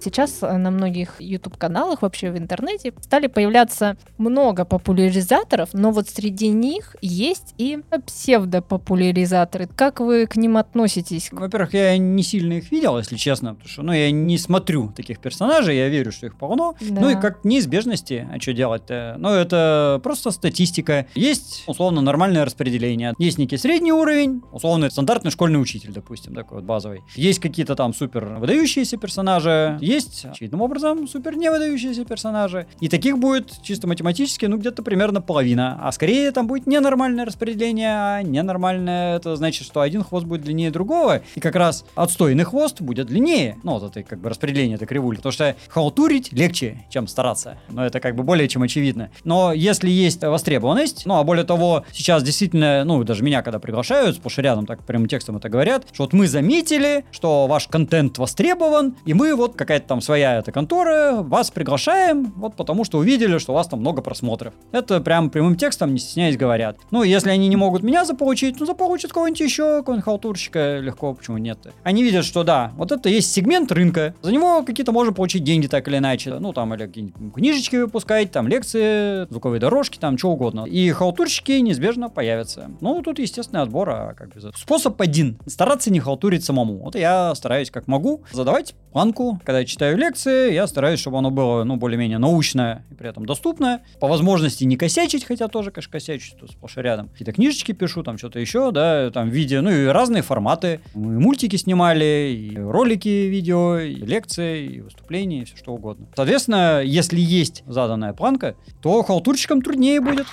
Сейчас 0.01 0.39
э, 0.41 0.57
на 0.57 0.71
многих 0.71 1.19
YouTube-каналах, 1.19 2.01
вообще 2.01 2.31
в 2.31 2.37
интернете, 2.37 2.93
стали 3.01 3.27
появляться 3.27 3.97
много 4.17 4.65
популяризаторов, 4.65 5.69
но 5.73 5.91
вот 5.91 6.07
среди 6.07 6.47
них 6.49 6.95
есть 7.01 7.53
и 7.57 7.79
псевдопопуляризаторы. 8.05 9.67
Как 9.75 9.99
вы 9.99 10.25
к 10.25 10.35
ним 10.37 10.57
относитесь? 10.57 11.29
Во-первых, 11.31 11.73
я 11.73 11.97
не 11.97 12.23
сильно 12.23 12.53
их 12.53 12.71
видел, 12.71 12.97
если 12.97 13.17
честно, 13.17 13.55
потому 13.55 13.69
что, 13.69 13.81
ну, 13.83 13.91
я 13.91 14.09
не 14.11 14.37
смотрю 14.37 14.93
таких 14.95 15.19
персонажей, 15.19 15.75
я 15.75 15.89
верю, 15.89 16.11
что 16.11 16.27
их 16.27 16.37
полно. 16.37 16.75
Да. 16.79 17.01
Ну 17.01 17.09
и 17.09 17.15
как 17.15 17.43
неизбежности, 17.43 18.27
а 18.31 18.39
что 18.39 18.53
делать-то? 18.53 19.15
Ну, 19.19 19.29
это 19.29 19.99
просто 20.03 20.31
статистика. 20.31 21.07
Есть, 21.15 21.63
условно, 21.67 22.01
нормальное 22.01 22.45
распределение. 22.45 23.13
Есть 23.17 23.37
некий 23.37 23.57
средний 23.57 23.91
уровень, 23.91 24.41
условно, 24.51 24.89
стандартный 24.89 25.31
школьный 25.31 25.61
учитель, 25.61 25.91
допустим, 25.91 26.33
такой 26.33 26.59
вот 26.59 26.65
базовый. 26.65 27.01
Есть 27.15 27.39
какие-то 27.39 27.75
там 27.75 27.93
супер 27.93 28.25
выдающиеся 28.39 28.97
персонажи, 28.97 29.77
есть, 29.89 29.98
очевидным 30.05 30.61
образом, 30.61 31.07
супер 31.07 31.35
не 31.35 31.49
выдающиеся 31.49 32.05
персонажи. 32.05 32.67
И 32.79 32.89
таких 32.89 33.17
будет 33.17 33.61
чисто 33.61 33.87
математически, 33.87 34.45
ну, 34.45 34.57
где-то 34.57 34.83
примерно 34.83 35.21
половина. 35.21 35.79
А 35.81 35.91
скорее 35.91 36.31
там 36.31 36.47
будет 36.47 36.67
ненормальное 36.67 37.25
распределение, 37.25 37.89
а 37.91 38.21
ненормальное, 38.21 39.17
это 39.17 39.35
значит, 39.35 39.65
что 39.65 39.81
один 39.81 40.03
хвост 40.03 40.25
будет 40.25 40.41
длиннее 40.41 40.71
другого, 40.71 41.21
и 41.35 41.39
как 41.39 41.55
раз 41.55 41.85
отстойный 41.95 42.43
хвост 42.43 42.81
будет 42.81 43.07
длиннее. 43.07 43.57
Ну, 43.63 43.73
вот 43.77 43.83
это 43.83 44.03
как 44.03 44.19
бы 44.19 44.29
распределение 44.29 44.75
этой 44.75 44.87
кривули. 44.87 45.17
Потому 45.17 45.33
что 45.33 45.55
халтурить 45.67 46.31
легче, 46.31 46.85
чем 46.89 47.07
стараться. 47.07 47.57
Но 47.69 47.85
это 47.85 47.99
как 47.99 48.15
бы 48.15 48.23
более 48.23 48.47
чем 48.47 48.63
очевидно. 48.63 49.09
Но 49.23 49.53
если 49.53 49.89
есть 49.89 50.23
востребованность, 50.23 51.05
ну, 51.05 51.15
а 51.15 51.23
более 51.23 51.45
того, 51.45 51.85
сейчас 51.91 52.23
действительно, 52.23 52.83
ну, 52.83 53.03
даже 53.03 53.23
меня 53.23 53.41
когда 53.41 53.59
приглашают, 53.59 54.15
сплошь 54.15 54.37
рядом 54.37 54.65
так 54.65 54.83
прямым 54.83 55.07
текстом 55.07 55.37
это 55.37 55.49
говорят, 55.49 55.85
что 55.93 56.03
вот 56.03 56.13
мы 56.13 56.27
заметили, 56.27 57.05
что 57.11 57.47
ваш 57.47 57.67
контент 57.67 58.17
востребован, 58.17 58.95
и 59.05 59.13
мы 59.13 59.35
вот 59.35 59.55
какая-то 59.79 59.87
там 59.87 60.01
своя 60.01 60.39
эта 60.39 60.51
контора, 60.51 61.21
вас 61.21 61.51
приглашаем, 61.51 62.33
вот 62.35 62.55
потому 62.55 62.83
что 62.83 62.97
увидели, 62.97 63.37
что 63.37 63.53
у 63.53 63.55
вас 63.55 63.67
там 63.67 63.79
много 63.79 64.01
просмотров. 64.01 64.53
Это 64.71 64.99
прям 64.99 65.29
прямым 65.29 65.55
текстом, 65.55 65.93
не 65.93 65.99
стесняясь, 65.99 66.37
говорят. 66.37 66.77
Ну, 66.91 67.03
если 67.03 67.29
они 67.29 67.47
не 67.47 67.55
могут 67.55 67.83
меня 67.83 68.05
заполучить, 68.05 68.59
ну, 68.59 68.65
заполучат 68.65 69.11
кого-нибудь 69.11 69.39
еще, 69.39 69.79
какого-нибудь 69.79 70.05
халтурщика, 70.05 70.79
легко, 70.79 71.13
почему 71.13 71.37
нет 71.37 71.59
Они 71.83 72.03
видят, 72.03 72.25
что 72.25 72.43
да, 72.43 72.71
вот 72.75 72.91
это 72.91 73.09
есть 73.09 73.31
сегмент 73.31 73.71
рынка, 73.71 74.13
за 74.21 74.31
него 74.31 74.63
какие-то 74.63 74.91
можно 74.91 75.13
получить 75.13 75.43
деньги 75.43 75.67
так 75.67 75.87
или 75.87 75.97
иначе, 75.97 76.37
ну, 76.39 76.53
там, 76.53 76.73
или 76.73 76.85
какие-нибудь 76.85 77.33
книжечки 77.33 77.77
выпускать, 77.77 78.31
там, 78.31 78.47
лекции, 78.47 79.29
звуковые 79.29 79.59
дорожки, 79.59 79.97
там, 79.97 80.17
что 80.17 80.31
угодно. 80.31 80.65
И 80.65 80.91
халтурщики 80.91 81.53
неизбежно 81.53 82.09
появятся. 82.09 82.71
Ну, 82.81 83.01
тут 83.01 83.19
естественный 83.19 83.63
отбор, 83.63 83.89
а 83.89 84.13
как 84.13 84.33
бы 84.33 84.51
способ 84.55 84.99
один. 85.01 85.39
Стараться 85.45 85.91
не 85.91 85.99
халтурить 85.99 86.43
самому. 86.43 86.79
Вот 86.79 86.95
я 86.95 87.33
стараюсь 87.35 87.71
как 87.71 87.87
могу 87.87 88.23
задавать 88.31 88.75
планку, 88.91 89.39
когда 89.45 89.63
читаю 89.69 89.97
лекции, 89.97 90.53
я 90.53 90.67
стараюсь, 90.67 90.99
чтобы 90.99 91.19
оно 91.19 91.31
было, 91.31 91.63
ну, 91.63 91.77
более-менее 91.77 92.17
научное 92.17 92.83
и 92.91 92.95
при 92.95 93.09
этом 93.09 93.25
доступное. 93.25 93.81
По 93.99 94.07
возможности 94.07 94.63
не 94.65 94.75
косячить, 94.75 95.23
хотя 95.23 95.47
тоже, 95.47 95.71
конечно, 95.71 95.91
косячить, 95.91 96.37
тут 96.37 96.51
сплошь 96.51 96.77
и 96.77 96.81
рядом. 96.81 97.09
Какие-то 97.09 97.31
книжечки 97.31 97.71
пишу, 97.71 98.03
там 98.03 98.17
что-то 98.17 98.39
еще, 98.39 98.71
да, 98.71 99.09
там 99.11 99.29
видео, 99.29 99.61
ну 99.61 99.69
и 99.69 99.85
разные 99.85 100.23
форматы. 100.23 100.81
Мы 100.93 101.19
мультики 101.19 101.55
снимали, 101.55 102.35
и 102.35 102.57
ролики 102.57 103.07
видео, 103.07 103.79
и 103.79 103.93
лекции, 103.93 104.65
и 104.65 104.81
выступления, 104.81 105.43
и 105.43 105.45
все 105.45 105.55
что 105.55 105.73
угодно. 105.73 106.07
Соответственно, 106.15 106.81
если 106.83 107.19
есть 107.19 107.63
заданная 107.67 108.13
планка, 108.13 108.55
то 108.81 109.03
халтурщикам 109.03 109.61
труднее 109.61 110.01
будет. 110.01 110.25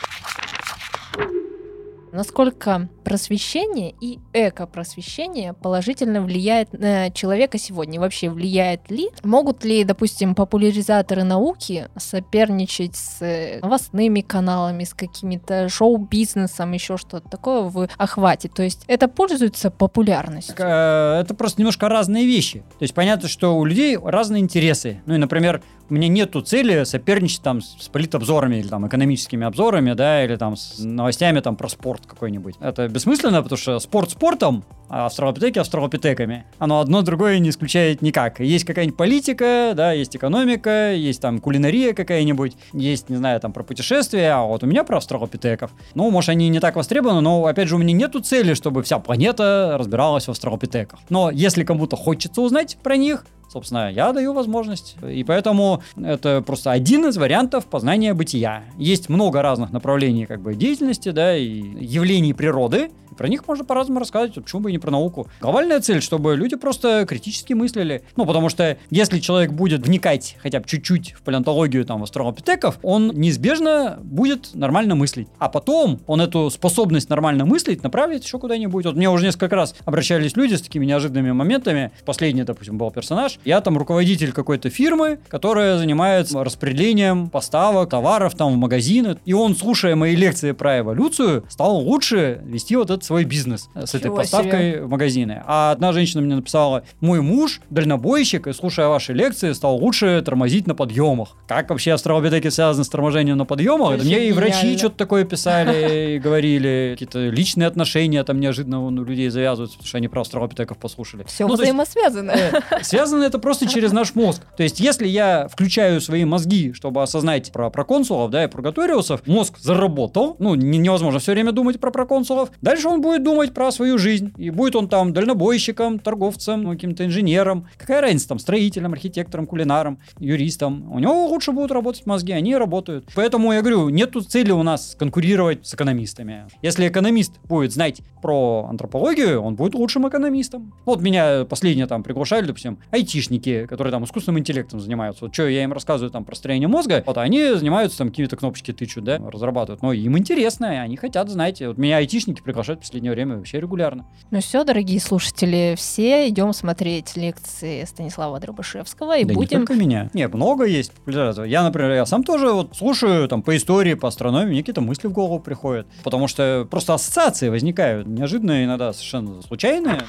Насколько 2.16 2.88
просвещение 3.04 3.94
и 4.00 4.18
эко-просвещение 4.32 5.52
положительно 5.52 6.22
влияет 6.22 6.72
на 6.72 7.10
человека 7.10 7.58
сегодня? 7.58 8.00
Вообще 8.00 8.30
влияет 8.30 8.90
ли? 8.90 9.10
Могут 9.22 9.66
ли, 9.66 9.84
допустим, 9.84 10.34
популяризаторы 10.34 11.24
науки 11.24 11.88
соперничать 11.98 12.96
с 12.96 13.20
э, 13.20 13.60
новостными 13.60 14.22
каналами, 14.22 14.84
с 14.84 14.94
какими-то 14.94 15.68
шоу-бизнесом, 15.68 16.72
еще 16.72 16.96
что-то 16.96 17.28
такое 17.28 17.60
в 17.64 17.86
охвате? 17.98 18.48
То 18.48 18.62
есть 18.62 18.84
это 18.86 19.08
пользуется 19.08 19.70
популярностью? 19.70 20.54
Э, 20.58 21.20
Это 21.20 21.34
просто 21.34 21.60
немножко 21.60 21.90
разные 21.90 22.24
вещи. 22.24 22.60
То 22.78 22.82
есть 22.84 22.94
понятно, 22.94 23.28
что 23.28 23.58
у 23.58 23.66
людей 23.66 23.98
разные 24.02 24.40
интересы. 24.42 25.02
Ну 25.04 25.16
и, 25.16 25.18
например, 25.18 25.62
Меня 25.88 26.08
нету 26.08 26.40
цели 26.40 26.84
соперничать 26.84 27.42
там 27.42 27.60
с 27.60 27.88
политобзорами 27.88 28.56
или 28.56 28.66
там 28.66 28.86
экономическими 28.88 29.46
обзорами, 29.46 29.92
да, 29.92 30.24
или 30.24 30.36
там 30.36 30.56
с 30.56 30.78
новостями 30.78 31.40
там 31.40 31.56
про 31.56 31.68
спорт 31.68 32.02
какой-нибудь. 32.06 32.56
Это 32.60 32.88
бессмысленно, 32.88 33.42
потому 33.42 33.56
что 33.56 33.78
спорт 33.78 34.10
спортом, 34.10 34.64
а 34.88 35.06
австралопитеки 35.06 35.58
австралопитеками. 35.58 36.44
Оно 36.58 36.80
одно 36.80 37.02
другое 37.02 37.38
не 37.38 37.50
исключает 37.50 38.02
никак. 38.02 38.40
Есть 38.40 38.64
какая-нибудь 38.64 38.96
политика, 38.96 39.72
да, 39.76 39.92
есть 39.92 40.16
экономика, 40.16 40.92
есть 40.92 41.20
там 41.20 41.38
кулинария 41.38 41.92
какая-нибудь, 41.92 42.56
есть, 42.72 43.08
не 43.08 43.16
знаю, 43.16 43.40
там 43.40 43.52
про 43.52 43.62
путешествия, 43.62 44.32
а 44.32 44.42
вот 44.42 44.62
у 44.64 44.66
меня 44.66 44.84
про 44.84 44.98
австралопитеков. 44.98 45.72
Ну, 45.94 46.10
может, 46.10 46.30
они 46.30 46.48
не 46.48 46.60
так 46.60 46.76
востребованы, 46.76 47.20
но, 47.20 47.44
опять 47.46 47.68
же, 47.68 47.76
у 47.76 47.78
меня 47.78 47.92
нету 47.92 48.20
цели, 48.20 48.54
чтобы 48.54 48.82
вся 48.82 48.98
планета 48.98 49.76
разбиралась 49.78 50.26
в 50.26 50.30
австралопитеках. 50.30 50.98
Но 51.08 51.30
если 51.30 51.64
кому-то 51.64 51.96
хочется 51.96 52.40
узнать 52.40 52.76
про 52.82 52.96
них, 52.96 53.24
Собственно, 53.48 53.90
я 53.90 54.12
даю 54.12 54.32
возможность. 54.32 54.96
И 55.08 55.22
поэтому 55.24 55.82
это 55.96 56.42
просто 56.44 56.72
один 56.72 57.06
из 57.06 57.16
вариантов 57.16 57.66
познания 57.66 58.12
бытия. 58.12 58.64
Есть 58.76 59.08
много 59.08 59.40
разных 59.42 59.72
направлений 59.72 60.26
как 60.26 60.40
бы 60.40 60.54
деятельности, 60.54 61.10
да, 61.10 61.36
и 61.36 61.62
явлений 61.80 62.34
природы, 62.34 62.90
про 63.16 63.28
них 63.28 63.46
можно 63.46 63.64
по-разному 63.64 64.00
рассказать, 64.00 64.34
почему 64.34 64.62
бы 64.62 64.70
и 64.70 64.72
не 64.72 64.78
про 64.78 64.90
науку. 64.90 65.28
Глобальная 65.40 65.80
цель, 65.80 66.02
чтобы 66.02 66.36
люди 66.36 66.56
просто 66.56 67.04
критически 67.06 67.52
мыслили. 67.52 68.02
Ну, 68.16 68.26
потому 68.26 68.48
что 68.48 68.76
если 68.90 69.18
человек 69.18 69.52
будет 69.52 69.86
вникать 69.86 70.36
хотя 70.42 70.60
бы 70.60 70.66
чуть-чуть 70.66 71.12
в 71.12 71.22
палеонтологию 71.22 71.84
там 71.84 72.02
астралопитеков, 72.02 72.78
он 72.82 73.08
неизбежно 73.08 73.98
будет 74.02 74.54
нормально 74.54 74.94
мыслить. 74.94 75.28
А 75.38 75.48
потом 75.48 76.00
он 76.06 76.20
эту 76.20 76.50
способность 76.50 77.08
нормально 77.08 77.44
мыслить 77.44 77.82
направит 77.82 78.24
еще 78.24 78.38
куда-нибудь. 78.38 78.84
Вот 78.84 78.96
мне 78.96 79.08
уже 79.10 79.26
несколько 79.26 79.56
раз 79.56 79.74
обращались 79.84 80.36
люди 80.36 80.54
с 80.54 80.62
такими 80.62 80.84
неожиданными 80.84 81.32
моментами. 81.32 81.92
Последний, 82.04 82.42
допустим, 82.44 82.78
был 82.78 82.90
персонаж. 82.90 83.38
Я 83.44 83.60
там 83.60 83.78
руководитель 83.78 84.32
какой-то 84.32 84.70
фирмы, 84.70 85.18
которая 85.28 85.78
занимается 85.78 86.42
распределением 86.42 87.30
поставок 87.30 87.90
товаров 87.90 88.34
там 88.34 88.52
в 88.52 88.56
магазины. 88.56 89.18
И 89.24 89.32
он, 89.32 89.56
слушая 89.56 89.96
мои 89.96 90.14
лекции 90.14 90.52
про 90.52 90.80
эволюцию, 90.80 91.44
стал 91.48 91.76
лучше 91.76 92.40
вести 92.44 92.76
вот 92.76 92.90
этот 92.90 93.04
свой 93.06 93.24
бизнес 93.24 93.68
с 93.74 93.94
этой 93.94 94.10
поставкой 94.10 94.72
себе. 94.72 94.82
в 94.82 94.90
магазины. 94.90 95.42
А 95.46 95.70
одна 95.70 95.92
женщина 95.92 96.22
мне 96.22 96.34
написала, 96.34 96.82
мой 97.00 97.20
муж 97.20 97.60
дальнобойщик, 97.70 98.46
и 98.46 98.52
слушая 98.52 98.88
ваши 98.88 99.12
лекции, 99.12 99.52
стал 99.52 99.76
лучше 99.76 100.22
тормозить 100.24 100.66
на 100.66 100.74
подъемах. 100.74 101.36
Как 101.46 101.70
вообще 101.70 101.92
австралопитеки 101.92 102.48
связаны 102.48 102.84
с 102.84 102.88
торможением 102.88 103.36
на 103.36 103.44
подъемах? 103.44 103.94
Это 103.94 104.04
мне 104.04 104.28
и 104.28 104.32
врачи 104.32 104.76
что-то 104.76 104.96
такое 104.96 105.24
писали 105.24 106.14
и 106.16 106.18
говорили, 106.18 106.90
какие-то 106.92 107.28
личные 107.28 107.68
отношения 107.68 108.22
там 108.24 108.40
неожиданно 108.40 108.84
у 108.84 108.90
людей 108.90 109.28
завязываются, 109.28 109.78
потому 109.78 109.88
что 109.88 109.98
они 109.98 110.08
про 110.08 110.20
австралопитеков 110.22 110.78
послушали. 110.78 111.24
Все 111.24 111.46
ну, 111.46 111.54
взаимосвязано. 111.54 112.32
Есть, 112.32 112.54
э, 112.70 112.82
связано 112.82 113.22
это 113.24 113.38
просто 113.38 113.68
через 113.68 113.92
наш 113.92 114.14
мозг. 114.14 114.42
То 114.56 114.62
есть, 114.62 114.80
если 114.80 115.06
я 115.06 115.48
включаю 115.48 116.00
свои 116.00 116.24
мозги, 116.24 116.72
чтобы 116.72 117.02
осознать 117.02 117.52
про 117.52 117.70
проконсулов, 117.70 118.30
да, 118.30 118.44
и 118.44 118.48
прокаториусов, 118.48 119.26
мозг 119.26 119.58
заработал, 119.58 120.36
ну, 120.38 120.54
невозможно 120.54 121.20
все 121.20 121.32
время 121.32 121.52
думать 121.52 121.80
про 121.80 121.90
проконсулов, 121.90 122.50
дальше 122.60 122.88
он 122.88 122.95
он 122.96 123.02
будет 123.02 123.22
думать 123.22 123.52
про 123.52 123.70
свою 123.70 123.98
жизнь. 123.98 124.32
И 124.36 124.50
будет 124.50 124.74
он 124.74 124.88
там 124.88 125.12
дальнобойщиком, 125.12 125.98
торговцем, 125.98 126.62
ну, 126.62 126.72
каким-то 126.72 127.04
инженером. 127.04 127.68
Какая 127.76 128.00
разница 128.00 128.28
там, 128.28 128.38
строителем, 128.38 128.92
архитектором, 128.92 129.46
кулинаром, 129.46 129.98
юристом. 130.18 130.90
У 130.92 130.98
него 130.98 131.26
лучше 131.26 131.52
будут 131.52 131.70
работать 131.70 132.06
мозги, 132.06 132.32
они 132.32 132.56
работают. 132.56 133.06
Поэтому 133.14 133.52
я 133.52 133.60
говорю, 133.60 133.90
нету 133.90 134.22
цели 134.22 134.50
у 134.50 134.62
нас 134.62 134.96
конкурировать 134.98 135.66
с 135.66 135.74
экономистами. 135.74 136.46
Если 136.62 136.88
экономист 136.88 137.32
будет 137.44 137.72
знать 137.72 138.00
про 138.22 138.66
антропологию, 138.68 139.40
он 139.40 139.56
будет 139.56 139.74
лучшим 139.74 140.08
экономистом. 140.08 140.72
Вот 140.84 141.02
меня 141.02 141.44
последнее 141.44 141.86
там 141.86 142.02
приглашали, 142.02 142.46
допустим, 142.46 142.78
айтишники, 142.90 143.66
которые 143.66 143.92
там 143.92 144.04
искусственным 144.04 144.40
интеллектом 144.40 144.80
занимаются. 144.80 145.26
Вот 145.26 145.34
что 145.34 145.46
я 145.48 145.62
им 145.62 145.72
рассказываю 145.72 146.10
там 146.10 146.24
про 146.24 146.34
строение 146.34 146.68
мозга, 146.68 147.04
вот 147.06 147.18
они 147.18 147.54
занимаются 147.54 147.98
там 147.98 148.08
какие-то 148.08 148.36
кнопочки 148.36 148.72
тычут, 148.72 149.04
да, 149.04 149.18
разрабатывают. 149.18 149.82
Но 149.82 149.92
им 149.92 150.16
интересно, 150.16 150.70
они 150.80 150.96
хотят 150.96 151.28
знать. 151.28 151.60
Вот 151.60 151.76
меня 151.78 151.98
айтишники 151.98 152.40
приглашают 152.40 152.80
последнее 152.86 153.12
время 153.12 153.36
вообще 153.36 153.60
регулярно. 153.60 154.06
Ну 154.30 154.40
все, 154.40 154.64
дорогие 154.64 155.00
слушатели, 155.00 155.74
все 155.76 156.28
идем 156.28 156.52
смотреть 156.52 157.16
лекции 157.16 157.84
Станислава 157.84 158.38
Дробышевского 158.38 159.18
и 159.18 159.24
да 159.24 159.34
будем... 159.34 159.60
не 159.60 159.66
только 159.66 159.74
меня. 159.74 160.10
Не, 160.14 160.28
много 160.28 160.64
есть 160.64 160.92
Я, 161.06 161.62
например, 161.62 161.92
я 161.92 162.06
сам 162.06 162.22
тоже 162.22 162.52
вот 162.52 162.76
слушаю 162.76 163.28
там 163.28 163.42
по 163.42 163.56
истории, 163.56 163.94
по 163.94 164.08
астрономии, 164.08 164.50
мне 164.50 164.60
какие-то 164.60 164.80
мысли 164.80 165.08
в 165.08 165.12
голову 165.12 165.40
приходят. 165.40 165.86
Потому 166.04 166.28
что 166.28 166.66
просто 166.70 166.94
ассоциации 166.94 167.48
возникают 167.48 168.06
неожиданные, 168.06 168.64
иногда 168.64 168.92
совершенно 168.92 169.42
случайные. 169.42 170.02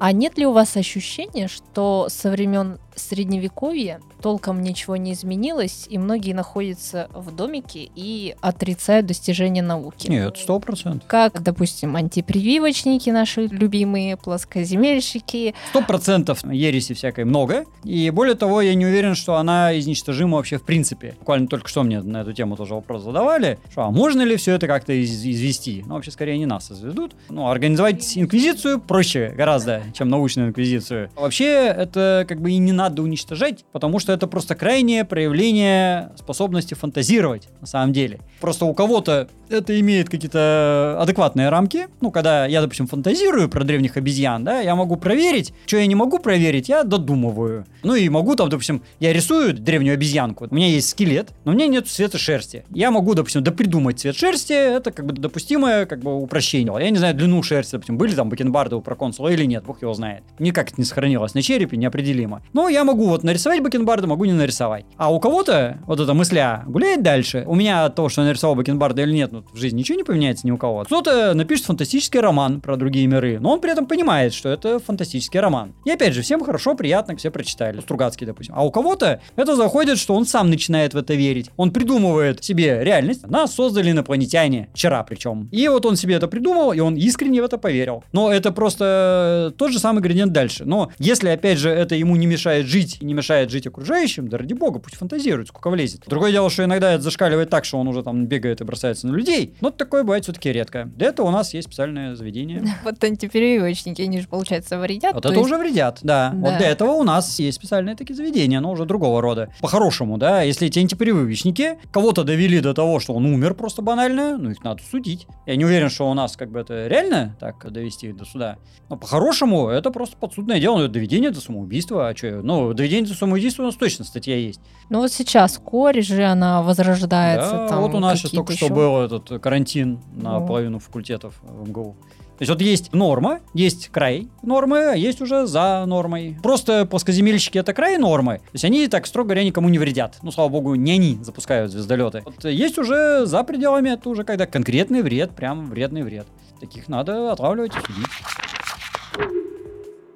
А 0.00 0.12
нет 0.12 0.36
ли 0.36 0.44
у 0.46 0.52
вас 0.52 0.76
ощущения, 0.76 1.48
что 1.48 2.08
со 2.10 2.30
времен 2.30 2.78
средневековья 2.96 4.00
толком 4.22 4.62
ничего 4.62 4.96
не 4.96 5.12
изменилось, 5.12 5.86
и 5.88 5.98
многие 5.98 6.32
находятся 6.32 7.08
в 7.12 7.34
домике 7.34 7.90
и 7.94 8.34
отрицают 8.40 9.06
достижения 9.06 9.62
науки. 9.62 10.08
Нет, 10.08 10.36
сто 10.38 10.58
процентов. 10.60 11.06
Как, 11.08 11.42
допустим, 11.42 11.96
антипрививочники 11.96 13.10
наши 13.10 13.46
любимые, 13.46 14.16
плоскоземельщики. 14.16 15.54
Сто 15.70 15.82
процентов 15.82 16.44
ереси 16.44 16.94
всякой 16.94 17.24
много, 17.24 17.64
и 17.84 18.10
более 18.10 18.34
того, 18.34 18.60
я 18.60 18.74
не 18.74 18.86
уверен, 18.86 19.14
что 19.14 19.36
она 19.36 19.78
изничтожима 19.78 20.36
вообще 20.36 20.58
в 20.58 20.62
принципе. 20.62 21.16
Буквально 21.18 21.48
только 21.48 21.68
что 21.68 21.82
мне 21.82 22.00
на 22.00 22.22
эту 22.22 22.32
тему 22.32 22.56
тоже 22.56 22.74
вопрос 22.74 23.02
задавали, 23.02 23.58
что 23.70 23.82
а 23.82 23.90
можно 23.90 24.22
ли 24.22 24.36
все 24.36 24.52
это 24.52 24.66
как-то 24.66 24.92
из 24.92 25.24
извести? 25.24 25.84
Ну, 25.86 25.94
вообще, 25.94 26.10
скорее, 26.10 26.38
не 26.38 26.46
нас 26.46 26.70
изведут. 26.70 27.14
Ну, 27.28 27.48
организовать 27.48 28.16
инквизицию 28.16 28.80
проще 28.80 29.34
гораздо, 29.36 29.82
чем 29.92 30.08
научную 30.08 30.48
инквизицию. 30.48 31.10
Вообще, 31.16 31.66
это 31.66 32.24
как 32.28 32.40
бы 32.40 32.50
и 32.50 32.58
не 32.58 32.72
надо 32.72 32.83
уничтожать, 33.02 33.64
потому 33.72 33.98
что 33.98 34.12
это 34.12 34.26
просто 34.26 34.54
крайнее 34.54 35.04
проявление 35.04 36.12
способности 36.16 36.74
фантазировать, 36.74 37.48
на 37.60 37.66
самом 37.66 37.92
деле. 37.92 38.20
Просто 38.40 38.64
у 38.64 38.74
кого-то 38.74 39.28
это 39.48 39.78
имеет 39.80 40.08
какие-то 40.08 40.98
адекватные 41.00 41.48
рамки. 41.48 41.86
Ну, 42.00 42.10
когда 42.10 42.46
я, 42.46 42.60
допустим, 42.60 42.86
фантазирую 42.86 43.48
про 43.48 43.64
древних 43.64 43.96
обезьян, 43.96 44.44
да, 44.44 44.60
я 44.60 44.74
могу 44.74 44.96
проверить. 44.96 45.52
Что 45.66 45.78
я 45.78 45.86
не 45.86 45.94
могу 45.94 46.18
проверить, 46.18 46.68
я 46.68 46.82
додумываю. 46.82 47.66
Ну 47.82 47.94
и 47.94 48.08
могу 48.08 48.34
там, 48.36 48.48
допустим, 48.48 48.82
я 49.00 49.12
рисую 49.12 49.54
древнюю 49.54 49.94
обезьянку. 49.94 50.46
У 50.50 50.54
меня 50.54 50.68
есть 50.68 50.90
скелет, 50.90 51.30
но 51.44 51.52
у 51.52 51.54
меня 51.54 51.66
нет 51.66 51.88
цвета 51.88 52.18
шерсти. 52.18 52.64
Я 52.70 52.90
могу, 52.90 53.14
допустим, 53.14 53.42
допридумать 53.42 54.00
цвет 54.00 54.16
шерсти. 54.16 54.52
Это 54.52 54.90
как 54.90 55.06
бы 55.06 55.12
допустимое 55.12 55.86
как 55.86 56.00
бы 56.00 56.14
упрощение. 56.16 56.74
Я 56.78 56.90
не 56.90 56.98
знаю 56.98 57.14
длину 57.14 57.42
шерсти, 57.42 57.72
допустим, 57.72 57.98
были 57.98 58.14
там 58.14 58.28
бакенбарды 58.28 58.76
у 58.76 58.80
проконсула 58.80 59.28
или 59.28 59.44
нет, 59.44 59.64
бог 59.64 59.82
его 59.82 59.94
знает. 59.94 60.22
Никак 60.38 60.70
это 60.70 60.80
не 60.80 60.84
сохранилось 60.84 61.34
на 61.34 61.42
черепе, 61.42 61.76
неопределимо. 61.76 62.42
Но 62.52 62.68
я 62.74 62.84
могу 62.84 63.06
вот 63.06 63.22
нарисовать 63.22 63.62
бакенбарды, 63.62 64.06
могу 64.06 64.24
не 64.24 64.32
нарисовать. 64.32 64.84
А 64.96 65.12
у 65.12 65.20
кого-то 65.20 65.78
вот 65.86 66.00
эта 66.00 66.12
мысля 66.12 66.64
гуляет 66.66 67.02
дальше. 67.02 67.44
У 67.46 67.54
меня 67.54 67.88
того, 67.88 68.08
что 68.08 68.22
я 68.22 68.28
нарисовал 68.28 68.56
бакенбарды 68.56 69.02
или 69.02 69.12
нет, 69.12 69.32
ну, 69.32 69.44
в 69.52 69.56
жизни 69.56 69.78
ничего 69.78 69.96
не 69.96 70.04
поменяется 70.04 70.46
ни 70.46 70.50
у 70.50 70.58
кого. 70.58 70.84
Кто-то 70.84 71.34
напишет 71.34 71.66
фантастический 71.66 72.20
роман 72.20 72.60
про 72.60 72.76
другие 72.76 73.06
миры, 73.06 73.38
но 73.40 73.52
он 73.52 73.60
при 73.60 73.72
этом 73.72 73.86
понимает, 73.86 74.34
что 74.34 74.48
это 74.48 74.78
фантастический 74.78 75.40
роман. 75.40 75.74
И 75.84 75.90
опять 75.90 76.14
же, 76.14 76.22
всем 76.22 76.42
хорошо, 76.42 76.74
приятно, 76.74 77.16
все 77.16 77.30
прочитали. 77.30 77.80
Стругацкий, 77.80 78.26
допустим. 78.26 78.54
А 78.56 78.64
у 78.64 78.70
кого-то 78.70 79.20
это 79.36 79.56
заходит, 79.56 79.98
что 79.98 80.14
он 80.14 80.26
сам 80.26 80.50
начинает 80.50 80.94
в 80.94 80.96
это 80.96 81.14
верить. 81.14 81.50
Он 81.56 81.70
придумывает 81.70 82.42
себе 82.44 82.82
реальность. 82.82 83.26
Нас 83.26 83.54
создали 83.54 83.90
инопланетяне. 83.90 84.68
Вчера 84.74 85.02
причем. 85.04 85.48
И 85.52 85.68
вот 85.68 85.86
он 85.86 85.96
себе 85.96 86.16
это 86.16 86.28
придумал, 86.28 86.72
и 86.72 86.80
он 86.80 86.96
искренне 86.96 87.40
в 87.40 87.44
это 87.44 87.58
поверил. 87.58 88.04
Но 88.12 88.32
это 88.32 88.52
просто 88.52 89.54
тот 89.56 89.72
же 89.72 89.78
самый 89.78 90.02
градиент 90.02 90.32
дальше. 90.32 90.64
Но 90.64 90.90
если, 90.98 91.28
опять 91.28 91.58
же, 91.58 91.70
это 91.70 91.94
ему 91.94 92.16
не 92.16 92.26
мешает 92.26 92.63
жить 92.66 92.98
и 93.00 93.04
не 93.04 93.14
мешает 93.14 93.50
жить 93.50 93.66
окружающим, 93.66 94.28
да 94.28 94.38
ради 94.38 94.54
бога, 94.54 94.78
пусть 94.78 94.96
фантазирует, 94.96 95.48
сколько 95.48 95.70
влезет. 95.70 96.02
Другое 96.06 96.32
дело, 96.32 96.50
что 96.50 96.64
иногда 96.64 96.92
это 96.92 97.02
зашкаливает 97.02 97.50
так, 97.50 97.64
что 97.64 97.78
он 97.78 97.88
уже 97.88 98.02
там 98.02 98.26
бегает 98.26 98.60
и 98.60 98.64
бросается 98.64 99.06
на 99.06 99.14
людей. 99.14 99.54
Но 99.60 99.70
такое 99.70 100.02
бывает 100.02 100.24
все-таки 100.24 100.52
редко. 100.52 100.90
Для 100.96 101.08
этого 101.08 101.28
у 101.28 101.30
нас 101.30 101.54
есть 101.54 101.68
специальное 101.68 102.14
заведение. 102.14 102.64
Вот 102.84 103.02
антиперевивочники, 103.02 104.02
они 104.02 104.20
же, 104.20 104.28
получается, 104.28 104.78
вредят. 104.78 105.14
Вот 105.14 105.24
это 105.24 105.40
уже 105.40 105.56
вредят, 105.56 106.00
да. 106.02 106.32
Вот 106.34 106.58
для 106.58 106.68
этого 106.68 106.92
у 106.92 107.02
нас 107.02 107.38
есть 107.38 107.58
специальные 107.58 107.96
такие 107.96 108.14
заведения, 108.14 108.60
но 108.60 108.70
уже 108.70 108.84
другого 108.84 109.20
рода. 109.20 109.48
По-хорошему, 109.60 110.18
да, 110.18 110.42
если 110.42 110.68
эти 110.68 110.78
антиперевивочники 110.78 111.78
кого-то 111.92 112.24
довели 112.24 112.60
до 112.60 112.74
того, 112.74 113.00
что 113.00 113.14
он 113.14 113.26
умер 113.26 113.54
просто 113.54 113.82
банально, 113.82 114.36
ну 114.38 114.50
их 114.50 114.62
надо 114.62 114.82
судить. 114.82 115.26
Я 115.46 115.56
не 115.56 115.64
уверен, 115.64 115.88
что 115.90 116.10
у 116.10 116.14
нас 116.14 116.36
как 116.36 116.50
бы 116.50 116.60
это 116.60 116.86
реально 116.86 117.36
так 117.40 117.70
довести 117.72 118.12
до 118.12 118.24
суда. 118.24 118.58
Но 118.88 118.96
по-хорошему 118.96 119.68
это 119.68 119.90
просто 119.90 120.16
подсудное 120.16 120.60
дело, 120.60 120.78
ну, 120.78 120.88
доведение 120.88 121.30
до 121.30 121.40
самоубийства, 121.40 122.08
а 122.08 122.16
что, 122.16 122.42
ну, 122.54 122.74
доведение 122.74 123.08
до 123.08 123.14
самоубийства 123.14 123.62
у 123.62 123.66
нас 123.66 123.76
точно 123.76 124.04
статья 124.04 124.36
есть. 124.36 124.60
Ну 124.90 125.00
вот 125.00 125.12
сейчас 125.12 125.58
корь 125.58 126.02
же, 126.02 126.24
она 126.24 126.62
возрождается. 126.62 127.50
Да, 127.50 127.68
там 127.68 127.82
вот 127.82 127.94
у 127.94 127.98
нас 127.98 128.18
сейчас 128.18 128.30
только 128.32 128.52
еще... 128.52 128.66
что 128.66 128.74
был 128.74 128.98
этот 128.98 129.40
карантин 129.42 130.00
на 130.14 130.40
ну. 130.40 130.46
половину 130.46 130.78
факультетов 130.78 131.34
в 131.42 131.68
МГУ. 131.68 131.96
То 132.36 132.42
есть 132.42 132.50
вот 132.50 132.60
есть 132.60 132.92
норма, 132.92 133.40
есть 133.54 133.90
край 133.90 134.28
нормы, 134.42 134.90
а 134.90 134.94
есть 134.94 135.20
уже 135.20 135.46
за 135.46 135.84
нормой. 135.86 136.36
Просто 136.42 136.84
плоскоземельщики 136.84 137.58
это 137.58 137.72
край 137.72 137.96
нормы. 137.96 138.38
То 138.38 138.54
есть 138.54 138.64
они 138.64 138.88
так, 138.88 139.06
строго 139.06 139.28
говоря, 139.28 139.44
никому 139.44 139.68
не 139.68 139.78
вредят. 139.78 140.18
Ну, 140.22 140.32
слава 140.32 140.48
богу, 140.48 140.74
не 140.74 140.92
они 140.92 141.18
запускают 141.22 141.70
звездолеты. 141.70 142.22
Вот 142.24 142.44
есть 142.44 142.76
уже 142.76 143.24
за 143.24 143.44
пределами, 143.44 143.90
это 143.90 144.08
уже 144.08 144.24
когда 144.24 144.46
конкретный 144.46 145.02
вред, 145.02 145.30
прям 145.36 145.70
вредный 145.70 146.02
вред. 146.02 146.26
Таких 146.58 146.88
надо 146.88 147.30
отлавливать 147.30 147.72
и 147.76 147.80
судить. 147.80 148.10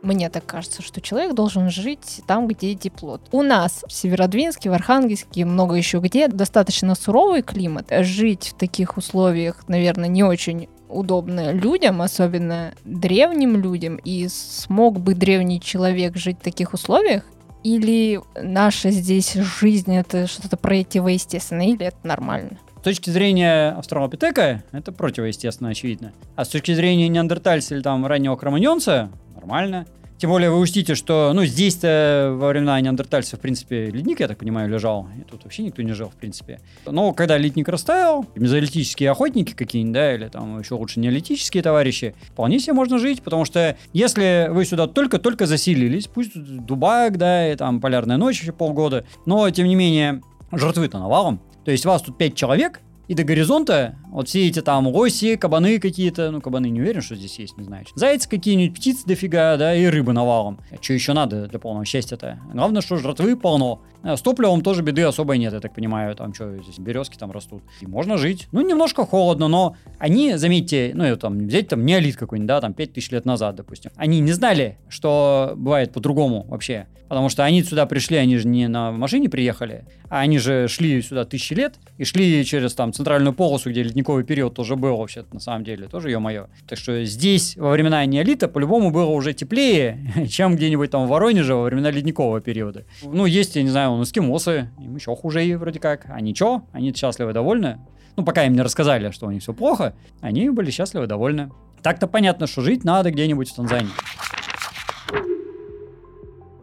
Мне 0.02 0.30
так 0.30 0.46
кажется, 0.46 0.82
что 0.82 1.00
человек 1.00 1.34
должен 1.34 1.70
жить 1.70 2.20
там, 2.26 2.46
где 2.46 2.74
тепло. 2.74 3.20
У 3.32 3.42
нас 3.42 3.84
в 3.86 3.92
Северодвинске, 3.92 4.70
в 4.70 4.72
Архангельске, 4.72 5.44
много 5.44 5.74
еще 5.74 5.98
где 5.98 6.28
достаточно 6.28 6.94
суровый 6.94 7.42
климат. 7.42 7.92
Жить 8.00 8.52
в 8.54 8.58
таких 8.58 8.96
условиях, 8.96 9.68
наверное, 9.68 10.08
не 10.08 10.22
очень 10.22 10.68
удобно 10.88 11.52
людям, 11.52 12.00
особенно 12.00 12.72
древним 12.84 13.60
людям, 13.60 13.96
и 13.96 14.26
смог 14.28 15.00
бы 15.00 15.14
древний 15.14 15.60
человек 15.60 16.16
жить 16.16 16.38
в 16.40 16.44
таких 16.44 16.72
условиях, 16.72 17.24
или 17.64 18.20
наша 18.40 18.90
здесь 18.90 19.34
жизнь 19.34 19.94
это 19.94 20.26
что-то 20.26 20.56
противоестественное, 20.56 21.66
или 21.66 21.86
это 21.86 21.98
нормально? 22.04 22.58
С 22.78 22.82
точки 22.82 23.10
зрения 23.10 23.72
австралопитека, 23.76 24.62
это 24.70 24.92
противоестественно, 24.92 25.70
очевидно. 25.70 26.12
А 26.36 26.44
с 26.44 26.48
точки 26.48 26.72
зрения 26.72 27.08
неандертальца 27.08 27.74
или 27.74 27.82
там 27.82 28.06
раннего 28.06 28.36
кроманьонца, 28.36 29.10
нормально. 29.48 29.86
Тем 30.18 30.30
более 30.30 30.50
вы 30.50 30.58
учтите, 30.58 30.96
что, 30.96 31.30
ну, 31.32 31.44
здесь-то 31.44 32.34
во 32.36 32.48
времена 32.48 32.80
неандертальцев, 32.80 33.38
в 33.38 33.42
принципе, 33.42 33.86
ледник, 33.86 34.18
я 34.18 34.26
так 34.26 34.36
понимаю, 34.38 34.68
лежал. 34.68 35.06
И 35.16 35.22
тут 35.22 35.44
вообще 35.44 35.62
никто 35.62 35.80
не 35.82 35.92
жил, 35.92 36.08
в 36.08 36.16
принципе. 36.16 36.60
Но 36.84 37.12
когда 37.12 37.38
ледник 37.38 37.68
растаял, 37.68 38.26
мезолитические 38.34 39.12
охотники 39.12 39.52
какие-нибудь, 39.52 39.94
да, 39.94 40.14
или 40.14 40.26
там 40.26 40.58
еще 40.58 40.74
лучше 40.74 40.98
неолитические 40.98 41.62
товарищи, 41.62 42.16
вполне 42.32 42.58
себе 42.58 42.72
можно 42.72 42.98
жить, 42.98 43.22
потому 43.22 43.44
что 43.44 43.76
если 43.92 44.48
вы 44.50 44.64
сюда 44.64 44.88
только-только 44.88 45.46
заселились, 45.46 46.08
пусть 46.08 46.32
дубак, 46.34 47.16
да, 47.16 47.52
и 47.52 47.54
там 47.54 47.80
полярная 47.80 48.16
ночь 48.16 48.40
еще 48.42 48.52
полгода, 48.52 49.06
но, 49.24 49.48
тем 49.50 49.68
не 49.68 49.76
менее, 49.76 50.20
жертвы-то 50.50 50.98
навалом. 50.98 51.40
То 51.64 51.70
есть 51.70 51.86
вас 51.86 52.02
тут 52.02 52.18
пять 52.18 52.34
человек, 52.34 52.80
и 53.08 53.14
до 53.14 53.24
горизонта 53.24 53.96
вот 54.10 54.28
все 54.28 54.46
эти 54.46 54.60
там 54.60 54.86
лоси, 54.86 55.36
кабаны 55.36 55.78
какие-то, 55.78 56.30
ну, 56.30 56.40
кабаны 56.40 56.68
не 56.68 56.80
уверен, 56.80 57.00
что 57.00 57.16
здесь 57.16 57.38
есть, 57.38 57.56
не 57.56 57.64
знаю. 57.64 57.86
Зайцы 57.94 58.28
какие-нибудь, 58.28 58.76
птицы 58.76 59.06
дофига, 59.06 59.56
да, 59.56 59.74
и 59.74 59.86
рыбы 59.86 60.12
навалом. 60.12 60.60
А 60.70 60.82
что 60.82 60.92
еще 60.92 61.14
надо 61.14 61.48
для 61.48 61.58
полного 61.58 61.84
счастья-то? 61.84 62.38
Главное, 62.52 62.82
что 62.82 62.98
жратвы 62.98 63.36
полно. 63.36 63.80
А 64.02 64.16
с 64.16 64.22
топливом 64.22 64.62
тоже 64.62 64.82
беды 64.82 65.02
особой 65.02 65.38
нет, 65.38 65.52
я 65.52 65.60
так 65.60 65.74
понимаю. 65.74 66.14
Там 66.14 66.32
что, 66.34 66.56
здесь 66.58 66.78
березки 66.78 67.16
там 67.16 67.32
растут. 67.32 67.62
И 67.80 67.86
можно 67.86 68.16
жить. 68.16 68.48
Ну, 68.52 68.60
немножко 68.60 69.04
холодно, 69.04 69.48
но 69.48 69.76
они, 69.98 70.36
заметьте, 70.36 70.92
ну, 70.94 71.16
там, 71.16 71.46
взять 71.46 71.68
там 71.68 71.84
неолит 71.84 72.16
какой-нибудь, 72.16 72.48
да, 72.48 72.60
там 72.60 72.74
5000 72.74 73.10
лет 73.12 73.24
назад, 73.24 73.56
допустим. 73.56 73.90
Они 73.96 74.20
не 74.20 74.32
знали, 74.32 74.78
что 74.88 75.54
бывает 75.56 75.92
по-другому 75.92 76.46
вообще. 76.48 76.86
Потому 77.08 77.30
что 77.30 77.44
они 77.44 77.62
сюда 77.62 77.86
пришли, 77.86 78.18
они 78.18 78.36
же 78.36 78.46
не 78.46 78.68
на 78.68 78.92
машине 78.92 79.30
приехали, 79.30 79.86
а 80.10 80.20
они 80.20 80.38
же 80.38 80.68
шли 80.68 81.00
сюда 81.00 81.24
тысячи 81.24 81.54
лет 81.54 81.76
и 81.96 82.04
шли 82.04 82.44
через 82.44 82.74
там 82.74 82.92
центральную 82.92 83.32
полосу, 83.32 83.70
где 83.70 83.82
ледниковый 83.82 84.24
период 84.24 84.54
тоже 84.54 84.76
был 84.76 84.98
вообще 84.98 85.24
на 85.32 85.40
самом 85.40 85.64
деле, 85.64 85.88
тоже 85.88 86.10
ё-моё. 86.10 86.48
Так 86.68 86.78
что 86.78 87.02
здесь 87.04 87.56
во 87.56 87.70
времена 87.70 88.04
неолита 88.04 88.46
по-любому 88.46 88.90
было 88.90 89.08
уже 89.10 89.32
теплее, 89.32 90.12
чем 90.28 90.56
где-нибудь 90.56 90.90
там 90.90 91.06
в 91.06 91.08
Воронеже 91.08 91.54
во 91.54 91.64
времена 91.64 91.90
ледникового 91.90 92.42
периода. 92.42 92.84
Ну, 93.02 93.24
есть, 93.24 93.56
я 93.56 93.62
не 93.62 93.70
знаю, 93.70 93.87
у 93.90 94.02
эскимосы, 94.02 94.70
им 94.78 94.94
еще 94.94 95.14
хуже 95.14 95.44
и 95.44 95.54
вроде 95.54 95.80
как. 95.80 96.06
А 96.08 96.20
ничего, 96.20 96.64
они 96.72 96.92
счастливы, 96.94 97.32
довольны. 97.32 97.78
Ну, 98.16 98.24
пока 98.24 98.44
им 98.44 98.54
не 98.54 98.62
рассказали, 98.62 99.10
что 99.10 99.26
у 99.26 99.30
них 99.30 99.42
все 99.42 99.52
плохо, 99.52 99.94
они 100.20 100.50
были 100.50 100.70
счастливы, 100.70 101.06
довольны. 101.06 101.50
Так-то 101.82 102.06
понятно, 102.06 102.46
что 102.46 102.62
жить 102.62 102.84
надо 102.84 103.10
где-нибудь 103.10 103.50
в 103.50 103.54
Танзании. 103.54 103.92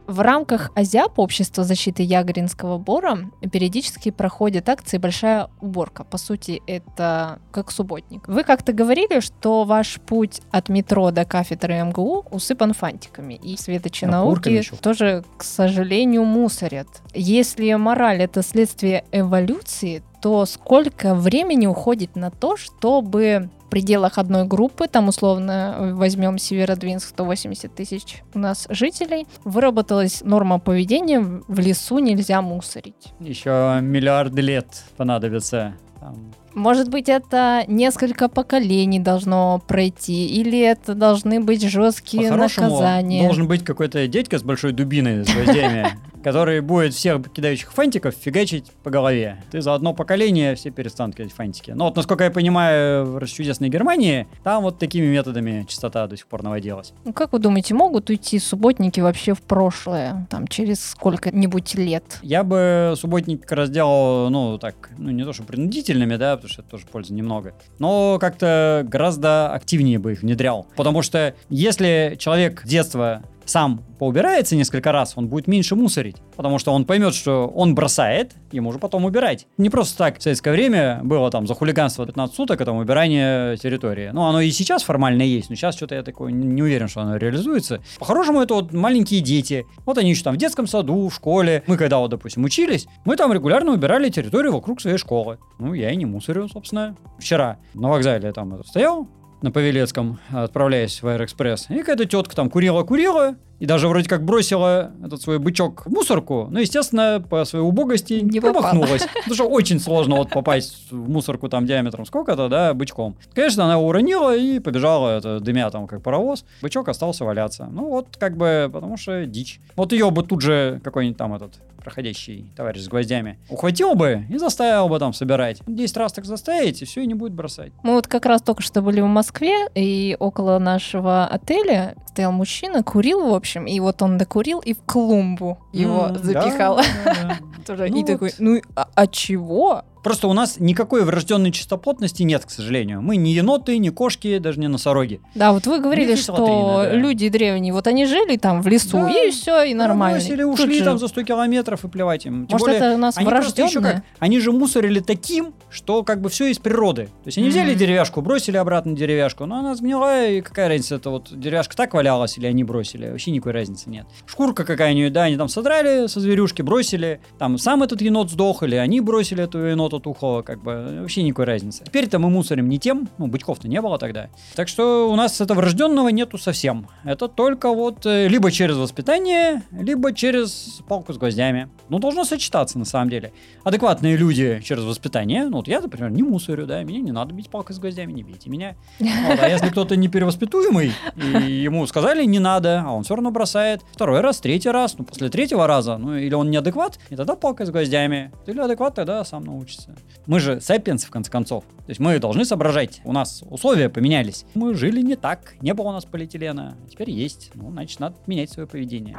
В 0.08 0.20
рамках 0.20 0.72
АЗИАП, 0.76 1.20
Общества 1.20 1.64
защиты 1.64 2.04
Ягринского 2.04 2.78
бора, 2.78 3.18
периодически 3.52 4.12
проходит 4.12 4.70
акции 4.70 4.98
«Большая 4.98 5.50
уборка». 5.62 6.04
По 6.04 6.18
сути, 6.18 6.62
это 6.68 7.40
как 7.52 7.72
субботник. 7.72 8.28
Вы 8.28 8.44
как-то 8.44 8.72
говорили, 8.72 9.20
что 9.20 9.64
ваш 9.64 10.00
путь 10.06 10.42
от 10.52 10.70
метро 10.70 11.10
до 11.12 11.26
кафедры 11.26 11.82
МГУ 11.84 12.26
усыпан 12.30 12.74
фантиками. 12.74 13.34
И 13.34 13.58
светочи 13.58 14.06
науки 14.06 14.62
тоже, 14.82 15.24
к 15.38 15.44
сожалению, 15.44 16.24
мусорят. 16.24 16.88
Если 17.14 17.74
мораль— 17.74 18.22
это 18.24 18.44
следствие 18.44 19.06
эволюции, 19.12 20.04
то 20.22 20.46
сколько 20.46 21.14
времени 21.14 21.68
уходит 21.68 22.16
на 22.16 22.32
то, 22.32 22.58
чтобы 22.58 23.50
пределах 23.70 24.18
одной 24.18 24.46
группы, 24.46 24.88
там 24.88 25.08
условно 25.08 25.92
возьмем 25.94 26.38
Северодвинск, 26.38 27.10
180 27.10 27.74
тысяч 27.74 28.24
у 28.34 28.40
нас 28.40 28.68
жителей, 28.70 29.28
выработалась 29.44 30.22
норма 30.24 30.60
поведения, 30.60 31.20
в 31.20 31.60
лесу 31.60 32.00
нельзя 32.00 32.42
мусорить. 32.42 33.14
Еще 33.20 33.80
миллиарды 33.82 34.42
лет 34.42 34.84
понадобится. 34.98 35.76
Там 36.00 36.34
может 36.56 36.90
быть, 36.90 37.10
это 37.10 37.64
несколько 37.68 38.30
поколений 38.30 39.00
должно 39.00 39.62
пройти, 39.68 40.28
или 40.28 40.60
это 40.60 40.96
должны 40.96 41.42
быть 41.42 41.62
жесткие 41.68 42.32
наказания. 42.32 43.24
Должен 43.24 43.48
быть 43.48 43.64
какой-то 43.64 44.08
дядька 44.08 44.40
с 44.40 44.44
большой 44.44 44.72
дубиной 44.72 45.26
с 45.26 45.34
гвоздями, 45.34 45.88
который 46.24 46.62
будет 46.62 46.94
всех 46.94 47.32
кидающих 47.32 47.72
фантиков 47.74 48.16
фигачить 48.16 48.72
по 48.84 48.90
голове. 48.90 49.44
Ты 49.52 49.62
за 49.62 49.74
одно 49.76 49.94
поколение 49.94 50.56
все 50.56 50.72
перестанут 50.72 51.16
кидать 51.16 51.34
фантики. 51.34 51.72
Но 51.72 51.86
вот, 51.86 51.96
насколько 51.96 52.24
я 52.24 52.32
понимаю, 52.32 53.06
в 53.06 53.28
чудесной 53.28 53.70
Германии, 53.70 54.28
там 54.44 54.64
вот 54.64 54.80
такими 54.80 55.06
методами 55.06 55.66
частота 55.68 56.08
до 56.08 56.16
сих 56.16 56.28
пор 56.28 56.42
наводилась. 56.42 56.94
Ну, 57.04 57.14
как 57.14 57.34
вы 57.34 57.40
думаете, 57.40 57.74
могут 57.74 58.10
уйти 58.10 58.40
субботники 58.40 59.02
вообще 59.02 59.34
в 59.34 59.42
прошлое, 59.42 60.26
там, 60.30 60.48
через 60.48 60.84
сколько-нибудь 60.84 61.76
лет? 61.76 62.20
Я 62.22 62.44
бы 62.44 62.94
субботник 62.96 63.42
как 63.42 63.52
раз 63.52 63.70
делал, 63.70 64.30
ну, 64.30 64.58
так, 64.58 64.90
ну, 64.98 65.12
не 65.12 65.24
то, 65.26 65.34
что 65.34 65.44
принудительными, 65.44 66.16
да, 66.16 66.38
потому 66.46 66.54
что 66.54 66.62
это 66.62 66.72
тоже 66.72 66.86
пользы 66.86 67.14
немного. 67.14 67.54
Но 67.80 68.18
как-то 68.20 68.86
гораздо 68.88 69.54
активнее 69.54 70.00
бы 70.00 70.14
их 70.14 70.22
внедрял. 70.22 70.68
Потому 70.76 71.02
что 71.02 71.36
если 71.50 72.16
человек 72.20 72.64
детства 72.66 73.24
сам 73.46 73.84
поубирается 74.00 74.56
несколько 74.56 74.92
раз, 74.92 75.14
он 75.16 75.28
будет 75.28 75.48
меньше 75.48 75.76
мусорить. 75.76 76.18
Потому 76.36 76.60
что 76.60 76.74
он 76.74 76.86
поймет, 76.86 77.14
что 77.14 77.48
он 77.48 77.76
бросает, 77.76 78.34
ему 78.52 78.72
же 78.72 78.80
потом 78.80 79.06
убирать. 79.06 79.48
Не 79.58 79.70
просто 79.70 79.98
так 79.98 80.20
в 80.20 80.24
советское 80.24 80.52
время 80.52 81.00
было 81.04 81.32
там 81.32 81.48
за 81.48 81.54
хулиганство 81.54 82.06
15 82.06 82.36
суток, 82.36 82.62
это 82.62 82.72
убирание 82.72 83.58
территории. 83.58 84.10
Ну, 84.14 84.24
оно 84.24 84.42
и 84.42 84.52
сейчас 84.52 84.84
формально 84.84 85.22
есть, 85.24 85.50
но 85.50 85.56
сейчас 85.56 85.76
что-то 85.76 85.96
я 85.96 86.04
такой 86.04 86.32
не 86.34 86.62
уверен, 86.62 86.88
что 86.88 87.02
оно 87.02 87.18
реализуется. 87.18 87.82
По-хорошему, 88.00 88.42
это 88.42 88.56
вот 88.56 88.74
маленькие 88.74 89.22
дети. 89.22 89.66
Вот 89.86 89.98
они 89.98 90.12
еще 90.12 90.24
там 90.24 90.36
в 90.36 90.38
детском 90.38 90.68
саду, 90.68 91.08
в 91.08 91.14
школе. 91.14 91.64
Мы 91.68 91.78
когда 91.78 92.00
вот, 92.00 92.10
допустим, 92.12 92.44
учились, 92.44 92.88
мы 93.06 93.16
там 93.16 93.32
регулярно 93.32 93.72
убирали 93.72 94.10
территорию 94.10 94.54
вокруг 94.54 94.82
своей 94.82 94.98
школы. 94.98 95.38
Ну, 95.60 95.74
я 95.74 95.92
и 95.92 95.96
не 95.96 96.06
мусорю, 96.06 96.50
собственно. 96.50 96.96
Вчера 97.20 97.60
на 97.74 97.90
вокзале 97.90 98.32
там 98.32 98.64
стоял, 98.64 99.08
на 99.46 99.52
Павелецком, 99.52 100.20
отправляясь 100.32 101.02
в 101.04 101.08
Аэроэкспресс. 101.08 101.68
И 101.70 101.78
какая-то 101.78 102.06
тетка 102.06 102.36
там 102.36 102.50
курила-курила, 102.50 103.36
и 103.60 103.66
даже 103.68 103.88
вроде 103.88 104.10
как 104.10 104.26
бросила 104.26 104.92
этот 105.06 105.22
свой 105.22 105.38
бычок 105.38 105.86
в 105.86 105.90
мусорку, 105.90 106.48
но, 106.50 106.60
естественно, 106.60 107.24
по 107.30 107.46
своей 107.46 107.64
убогости 107.64 108.16
не 108.16 108.40
промахнулась. 108.40 109.04
Потому 109.14 109.36
что 109.36 109.48
очень 109.48 109.80
сложно 109.80 110.16
вот 110.16 110.32
попасть 110.32 110.92
в 110.92 111.10
мусорку 111.10 111.48
там 111.48 111.66
диаметром 111.66 112.06
сколько-то, 112.06 112.50
да, 112.50 112.74
бычком. 112.74 113.18
Конечно, 113.34 113.66
она 113.66 113.78
уронила 113.78 114.36
и 114.36 114.60
побежала, 114.60 115.18
это, 115.18 115.40
дымя 115.40 115.70
там 115.70 115.88
как 115.88 116.02
паровоз. 116.02 116.44
Бычок 116.64 116.90
остался 116.90 117.24
валяться. 117.24 117.70
Ну 117.72 117.90
вот, 117.90 118.18
как 118.18 118.36
бы, 118.36 118.70
потому 118.74 118.98
что 118.98 119.26
дичь. 119.26 119.62
Вот 119.76 119.94
ее 119.94 120.10
бы 120.10 120.24
тут 120.24 120.42
же 120.42 120.82
какой-нибудь 120.84 121.18
там 121.18 121.36
этот 121.36 121.54
проходящий 121.86 122.52
товарищ 122.58 122.82
с 122.82 122.88
гвоздями, 122.88 123.38
ухватил 123.48 123.94
бы 123.94 124.26
и 124.28 124.38
заставил 124.38 124.90
бы 124.90 124.98
там 124.98 125.14
собирать. 125.14 125.62
10 125.68 125.98
раз 125.98 126.14
так 126.14 126.26
заставить, 126.26 126.82
и 126.82 126.86
все, 126.86 127.02
и 127.02 127.08
не 127.08 127.14
будет 127.14 127.34
бросать. 127.34 127.72
Мы 127.84 127.94
вот 127.94 128.08
как 128.08 128.26
раз 128.26 128.42
только 128.42 128.64
что 128.64 128.82
были 128.82 129.02
в 129.02 129.08
Москве, 129.08 129.68
и 129.76 130.18
около 130.20 130.58
нашего 130.58 131.28
отеля 131.28 131.96
стоял 132.08 132.32
мужчина, 132.32 132.84
курил, 132.84 133.30
в 133.30 133.34
общем, 133.36 133.68
и 133.68 133.80
вот 133.80 134.02
он 134.02 134.18
докурил 134.18 134.60
и 134.60 134.74
в 134.74 134.82
клумбу 134.82 135.60
его 135.72 136.10
запихал. 136.16 136.80
Да. 137.06 137.38
И 137.68 137.90
ну 137.90 138.06
такой, 138.06 138.32
ну 138.38 138.62
а, 138.76 138.88
а 138.94 139.08
чего? 139.08 139.82
Просто 140.06 140.28
у 140.28 140.34
нас 140.34 140.60
никакой 140.60 141.04
врожденной 141.04 141.52
чистоплотности 141.52 142.22
нет, 142.22 142.46
к 142.46 142.52
сожалению. 142.52 143.02
Мы 143.02 143.16
не 143.16 143.34
еноты, 143.34 143.80
не 143.80 143.90
кошки, 143.90 144.38
даже 144.38 144.60
не 144.60 144.68
носороги. 144.68 145.20
Да, 145.34 145.52
вот 145.52 145.66
вы 145.66 145.80
говорили, 145.80 146.14
что 146.14 146.84
да. 146.84 146.94
люди 146.94 147.28
древние, 147.28 147.74
вот 147.74 147.88
они 147.88 148.06
жили 148.06 148.38
там 148.38 148.62
в 148.62 148.68
лесу, 148.68 148.98
да, 148.98 149.10
и 149.10 149.32
все, 149.32 149.64
и 149.64 149.74
нормально. 149.74 150.20
Бросили, 150.20 150.44
ушли 150.44 150.84
там 150.84 151.00
за 151.00 151.08
100 151.08 151.24
километров 151.24 151.86
и 151.86 151.88
плевать 151.88 152.28
им. 152.28 152.46
Тем 152.46 152.54
Может, 152.54 152.68
более, 152.68 152.78
это 152.78 152.94
у 152.94 152.98
нас 153.00 153.18
они 153.18 153.26
врожденное? 153.26 153.94
Как, 153.94 154.04
они 154.20 154.40
же 154.40 154.52
мусорили 154.52 155.00
таким, 155.00 155.56
что 155.72 156.04
как 156.04 156.22
бы 156.22 156.30
все 156.30 156.52
из 156.52 156.60
природы. 156.60 157.06
То 157.06 157.12
есть 157.26 157.40
они 157.40 157.48
mm-hmm. 157.48 157.50
взяли 157.50 157.74
деревяшку, 157.74 158.22
бросили 158.22 158.58
обратно 158.58 158.96
деревяшку, 158.96 159.48
но 159.48 159.58
она 159.58 159.74
сгнила, 159.74 160.28
и 160.28 160.42
какая 160.42 160.68
разница, 160.68 160.98
это 160.98 161.10
вот 161.10 161.30
деревяшка 161.32 161.76
так 161.76 161.96
валялась 161.96 162.38
или 162.38 162.46
они 162.46 162.64
бросили, 162.64 163.10
вообще 163.10 163.32
никакой 163.32 163.54
разницы 163.54 163.90
нет. 163.90 164.06
Шкурка 164.28 164.66
какая-нибудь, 164.66 165.14
да, 165.14 165.24
они 165.24 165.36
там 165.36 165.48
содрали 165.48 166.06
со 166.06 166.20
зверюшки, 166.20 166.62
бросили, 166.62 167.22
там 167.40 167.58
сам 167.58 167.82
этот 167.82 168.04
енот 168.04 168.30
сдох, 168.30 168.62
или 168.62 168.76
они 168.76 169.02
бросили 169.02 169.44
эту 169.44 169.74
енота 169.96 170.04
тухлого, 170.04 170.42
как 170.42 170.62
бы 170.62 171.00
вообще 171.02 171.24
никакой 171.24 171.46
разницы. 171.46 171.84
Теперь-то 171.84 172.20
мы 172.20 172.30
мусорим 172.30 172.70
не 172.70 172.80
тем, 172.80 173.10
ну, 173.18 173.28
бычков-то 173.28 173.68
не 173.68 173.82
было 173.82 173.98
тогда. 173.98 174.30
Так 174.56 174.68
что 174.68 175.12
у 175.12 175.16
нас 175.16 175.42
этого 175.42 175.60
врожденного 175.60 176.10
нету 176.10 176.38
совсем. 176.38 176.88
Это 177.04 177.28
только 177.28 177.74
вот 177.74 178.06
э, 178.06 178.28
либо 178.28 178.52
через 178.52 178.78
воспитание, 178.78 179.64
либо 179.72 180.14
через 180.14 180.82
палку 180.88 181.14
с 181.14 181.18
гвоздями. 181.18 181.70
Ну, 181.90 182.00
должно 182.00 182.26
сочетаться 182.26 182.80
на 182.80 182.86
самом 182.86 183.10
деле. 183.10 183.32
Адекватные 183.64 184.18
люди 184.18 184.62
через 184.64 184.84
воспитание, 184.84 185.46
ну, 185.46 185.58
вот 185.58 185.68
я, 185.68 185.82
например, 185.82 186.12
не 186.12 186.24
мусорю, 186.24 186.66
да, 186.66 186.84
меня 186.84 187.00
не 187.00 187.12
надо 187.12 187.34
бить 187.34 187.50
палкой 187.50 187.76
с 187.76 187.80
гвоздями, 187.80 188.12
не 188.14 188.24
бейте 188.24 188.50
меня. 188.50 188.76
Вот, 189.26 189.40
а 189.42 189.50
если 189.50 189.70
кто-то 189.70 189.96
не 189.96 190.08
перевоспитуемый, 190.08 190.92
и 191.16 191.52
ему 191.52 191.88
сказали 191.88 192.26
не 192.26 192.40
надо, 192.40 192.84
а 192.86 192.92
он 192.92 193.04
все 193.04 193.16
равно 193.16 193.32
бросает. 193.32 193.82
Второй 193.92 194.22
раз, 194.22 194.40
третий 194.40 194.70
раз, 194.70 194.98
ну 194.98 195.06
после 195.06 195.30
третьего 195.30 195.66
раза, 195.66 195.98
ну 195.98 196.16
или 196.16 196.34
он 196.34 196.52
неадекват, 196.52 197.00
и 197.10 197.16
тогда 197.16 197.36
палка 197.36 197.66
с 197.66 197.70
гвоздями. 197.70 198.32
Или 198.46 198.60
адекват, 198.60 198.96
тогда 198.96 199.24
сам 199.24 199.44
научится. 199.44 199.85
Мы 200.26 200.40
же 200.40 200.60
сапиенсы, 200.62 201.08
в 201.08 201.12
конце 201.12 201.32
концов. 201.32 201.64
То 201.64 201.90
есть 201.90 202.00
мы 202.00 202.18
должны 202.20 202.46
соображать. 202.46 203.02
У 203.04 203.14
нас 203.14 203.44
условия 203.50 203.90
поменялись. 203.90 204.46
Мы 204.56 204.74
жили 204.74 205.02
не 205.02 205.16
так, 205.16 205.56
не 205.62 205.74
было 205.74 205.90
у 205.90 205.92
нас 205.92 206.06
полиэтилена. 206.06 206.76
А 206.84 206.90
теперь 206.90 207.12
есть. 207.12 207.52
Ну, 207.54 207.72
значит, 207.72 208.00
надо 208.00 208.16
менять 208.26 208.52
свое 208.52 208.68
поведение. 208.68 209.18